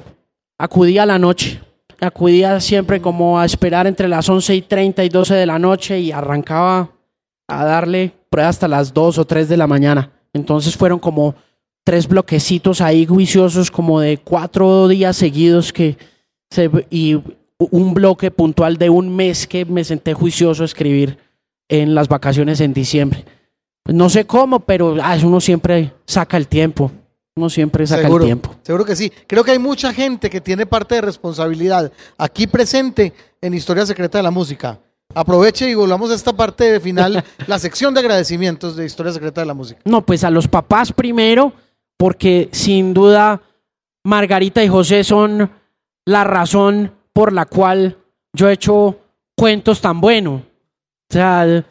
acudía 0.59 1.03
a 1.03 1.07
la 1.07 1.17
noche. 1.17 1.59
Acudía 1.99 2.59
siempre 2.59 3.01
como 3.01 3.39
a 3.39 3.45
esperar 3.45 3.87
entre 3.87 4.07
las 4.07 4.29
11 4.29 4.53
y 4.53 4.61
30 4.61 5.03
y 5.03 5.09
12 5.09 5.33
de 5.33 5.47
la 5.47 5.57
noche 5.57 5.99
y 5.99 6.11
arrancaba 6.11 6.91
a 7.47 7.65
darle 7.65 8.11
prueba 8.29 8.49
hasta 8.49 8.67
las 8.67 8.93
2 8.93 9.17
o 9.17 9.25
3 9.25 9.49
de 9.49 9.57
la 9.57 9.65
mañana. 9.65 10.11
Entonces 10.33 10.77
fueron 10.77 10.99
como 10.99 11.33
tres 11.83 12.07
bloquecitos 12.07 12.79
ahí 12.79 13.07
juiciosos, 13.07 13.71
como 13.71 13.99
de 13.99 14.19
cuatro 14.19 14.87
días 14.87 15.17
seguidos 15.17 15.73
que 15.73 15.97
se, 16.51 16.69
y 16.91 17.19
un 17.57 17.95
bloque 17.95 18.29
puntual 18.29 18.77
de 18.77 18.91
un 18.91 19.15
mes 19.15 19.47
que 19.47 19.65
me 19.65 19.83
senté 19.83 20.13
juicioso 20.13 20.61
a 20.61 20.67
escribir 20.67 21.17
en 21.69 21.95
las 21.95 22.07
vacaciones 22.07 22.61
en 22.61 22.73
diciembre. 22.75 23.25
No 23.87 24.09
sé 24.09 24.25
cómo, 24.25 24.59
pero 24.59 24.95
ah, 25.01 25.17
uno 25.23 25.39
siempre 25.39 25.93
saca 26.05 26.37
el 26.37 26.47
tiempo. 26.47 26.91
Uno 27.35 27.49
siempre 27.49 27.85
saca 27.85 28.07
el 28.07 28.19
tiempo. 28.19 28.55
Seguro 28.63 28.83
que 28.83 28.95
sí. 28.95 29.11
Creo 29.27 29.43
que 29.43 29.51
hay 29.51 29.59
mucha 29.59 29.93
gente 29.93 30.29
que 30.29 30.41
tiene 30.41 30.65
parte 30.65 30.95
de 30.95 31.01
responsabilidad 31.01 31.91
aquí 32.17 32.47
presente 32.47 33.13
en 33.39 33.53
Historia 33.53 33.85
Secreta 33.85 34.17
de 34.17 34.23
la 34.23 34.31
Música. 34.31 34.79
Aproveche 35.13 35.69
y 35.69 35.75
volvamos 35.75 36.11
a 36.11 36.15
esta 36.15 36.33
parte 36.33 36.79
final, 36.79 37.23
la 37.47 37.59
sección 37.59 37.93
de 37.93 38.01
agradecimientos 38.01 38.75
de 38.75 38.85
Historia 38.85 39.13
Secreta 39.13 39.41
de 39.41 39.47
la 39.47 39.53
Música. 39.53 39.79
No, 39.85 40.05
pues 40.05 40.23
a 40.23 40.31
los 40.31 40.47
papás 40.47 40.91
primero, 40.91 41.53
porque 41.97 42.49
sin 42.51 42.93
duda 42.93 43.41
Margarita 44.03 44.63
y 44.63 44.67
José 44.67 45.03
son 45.03 45.51
la 46.05 46.23
razón 46.23 46.91
por 47.13 47.33
la 47.33 47.45
cual 47.45 47.97
yo 48.33 48.49
he 48.49 48.53
hecho 48.53 48.99
cuentos 49.35 49.81
tan 49.81 50.01
buenos. 50.01 50.41
O 50.41 51.13
sea, 51.13 51.65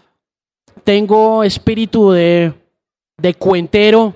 tengo 0.87 1.43
espíritu 1.43 2.12
de, 2.12 2.55
de 3.18 3.34
cuentero 3.34 4.14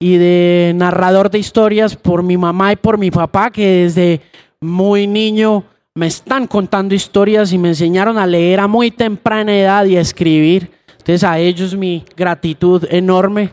y 0.00 0.16
de 0.16 0.72
narrador 0.74 1.30
de 1.30 1.38
historias 1.38 1.94
por 1.94 2.22
mi 2.22 2.38
mamá 2.38 2.72
y 2.72 2.76
por 2.76 2.96
mi 2.96 3.10
papá, 3.10 3.50
que 3.50 3.82
desde 3.82 4.22
muy 4.58 5.06
niño 5.06 5.64
me 5.94 6.06
están 6.06 6.46
contando 6.46 6.94
historias 6.94 7.52
y 7.52 7.58
me 7.58 7.68
enseñaron 7.68 8.16
a 8.16 8.26
leer 8.26 8.60
a 8.60 8.66
muy 8.66 8.90
temprana 8.90 9.54
edad 9.54 9.84
y 9.84 9.98
a 9.98 10.00
escribir. 10.00 10.70
Entonces 10.92 11.22
a 11.22 11.38
ellos 11.38 11.76
mi 11.76 12.02
gratitud 12.16 12.86
enorme. 12.88 13.50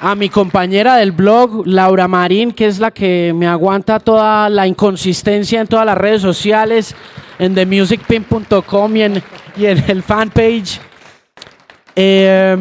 A 0.00 0.14
mi 0.14 0.28
compañera 0.28 0.96
del 0.96 1.12
blog, 1.12 1.66
Laura 1.66 2.06
Marín, 2.06 2.52
que 2.52 2.66
es 2.66 2.78
la 2.78 2.90
que 2.90 3.32
me 3.34 3.46
aguanta 3.46 3.98
toda 3.98 4.48
la 4.50 4.66
inconsistencia 4.66 5.60
en 5.60 5.66
todas 5.66 5.86
las 5.86 5.96
redes 5.96 6.20
sociales, 6.22 6.94
en 7.38 7.54
themusicpin.com 7.54 8.96
y 8.96 9.02
en, 9.02 9.22
y 9.56 9.66
en 9.66 9.84
el 9.88 10.02
fanpage. 10.02 10.80
Eh, 11.94 12.56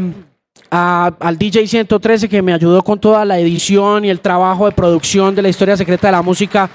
a- 0.72 1.12
al 1.20 1.38
DJ 1.38 1.68
113 1.68 2.30
que 2.30 2.42
me 2.42 2.54
ayudó 2.54 2.82
con 2.84 3.00
toda 3.00 3.26
la 3.26 3.38
edición 3.38 4.06
y 4.06 4.10
el 4.10 4.20
trabajo 4.22 4.66
de 4.66 4.72
producción 4.72 5.36
de 5.36 5.42
la 5.42 5.50
historia 5.50 5.76
secreta 5.78 6.08
de 6.08 6.14
la 6.14 6.22
música 6.22 6.70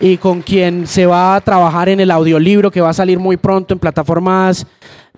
y 0.00 0.16
con 0.16 0.40
quien 0.42 0.86
se 0.86 1.06
va 1.06 1.36
a 1.36 1.40
trabajar 1.40 1.88
en 1.88 2.00
el 2.00 2.10
audiolibro 2.10 2.70
que 2.70 2.80
va 2.80 2.90
a 2.90 2.94
salir 2.94 3.18
muy 3.18 3.36
pronto 3.36 3.74
en 3.74 3.78
plataformas 3.80 4.66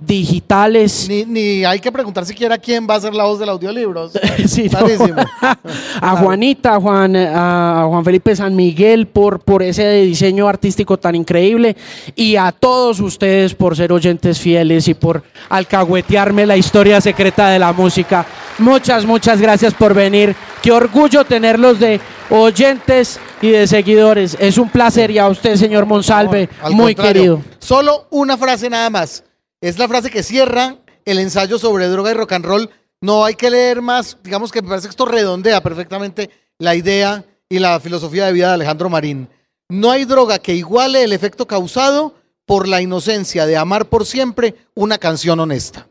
digitales. 0.06 1.06
Ni, 1.08 1.24
ni 1.24 1.64
hay 1.64 1.80
que 1.80 1.92
preguntar 1.92 2.26
siquiera 2.26 2.58
quién 2.58 2.86
va 2.88 2.96
a 2.96 3.00
ser 3.00 3.14
la 3.14 3.24
voz 3.24 3.38
del 3.38 3.48
audiolibro. 3.48 4.10
Sí, 4.46 4.68
no. 4.68 4.78
A 6.00 6.16
Juanita, 6.16 6.74
a 6.74 6.80
Juan, 6.80 7.14
a 7.16 7.84
Juan 7.88 8.04
Felipe 8.04 8.34
San 8.34 8.56
Miguel 8.56 9.06
por, 9.06 9.40
por 9.40 9.62
ese 9.62 10.02
diseño 10.02 10.48
artístico 10.48 10.98
tan 10.98 11.14
increíble 11.14 11.76
y 12.16 12.36
a 12.36 12.50
todos 12.50 13.00
ustedes 13.00 13.54
por 13.54 13.76
ser 13.76 13.92
oyentes 13.92 14.40
fieles 14.40 14.88
y 14.88 14.94
por 14.94 15.22
alcahuetearme 15.48 16.46
la 16.46 16.56
historia 16.56 17.00
secreta 17.00 17.48
de 17.50 17.58
la 17.58 17.72
música. 17.72 18.26
Muchas, 18.58 19.06
muchas 19.06 19.40
gracias 19.40 19.74
por 19.74 19.94
venir. 19.94 20.34
Qué 20.62 20.72
orgullo 20.72 21.24
tenerlos 21.24 21.78
de 21.78 22.00
oyentes 22.30 23.20
y 23.40 23.50
de 23.50 23.66
seguidores. 23.66 24.36
Es 24.40 24.58
un 24.58 24.68
placer 24.68 25.10
y 25.10 25.18
a 25.18 25.28
usted, 25.28 25.56
señor 25.56 25.86
Monsalve, 25.86 26.48
Al 26.62 26.72
muy 26.72 26.94
contrario, 26.94 27.36
querido. 27.36 27.42
Solo 27.58 28.06
una 28.10 28.36
frase 28.36 28.68
nada 28.68 28.90
más. 28.90 29.24
Es 29.62 29.78
la 29.78 29.86
frase 29.86 30.10
que 30.10 30.24
cierra 30.24 30.78
el 31.04 31.20
ensayo 31.20 31.56
sobre 31.56 31.86
droga 31.86 32.10
y 32.10 32.14
rock 32.14 32.32
and 32.32 32.44
roll. 32.44 32.70
No 33.00 33.24
hay 33.24 33.36
que 33.36 33.48
leer 33.48 33.80
más. 33.80 34.18
Digamos 34.24 34.50
que 34.50 34.60
me 34.60 34.68
parece 34.68 34.88
que 34.88 34.90
esto 34.90 35.04
redondea 35.04 35.62
perfectamente 35.62 36.30
la 36.58 36.74
idea 36.74 37.24
y 37.48 37.60
la 37.60 37.78
filosofía 37.78 38.26
de 38.26 38.32
vida 38.32 38.48
de 38.48 38.54
Alejandro 38.54 38.90
Marín. 38.90 39.28
No 39.68 39.92
hay 39.92 40.04
droga 40.04 40.40
que 40.40 40.54
iguale 40.56 41.04
el 41.04 41.12
efecto 41.12 41.46
causado 41.46 42.16
por 42.44 42.66
la 42.66 42.80
inocencia 42.80 43.46
de 43.46 43.56
amar 43.56 43.86
por 43.86 44.04
siempre 44.04 44.56
una 44.74 44.98
canción 44.98 45.38
honesta. 45.38 45.86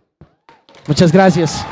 Muchas 0.86 1.14
gracias. 1.14 1.66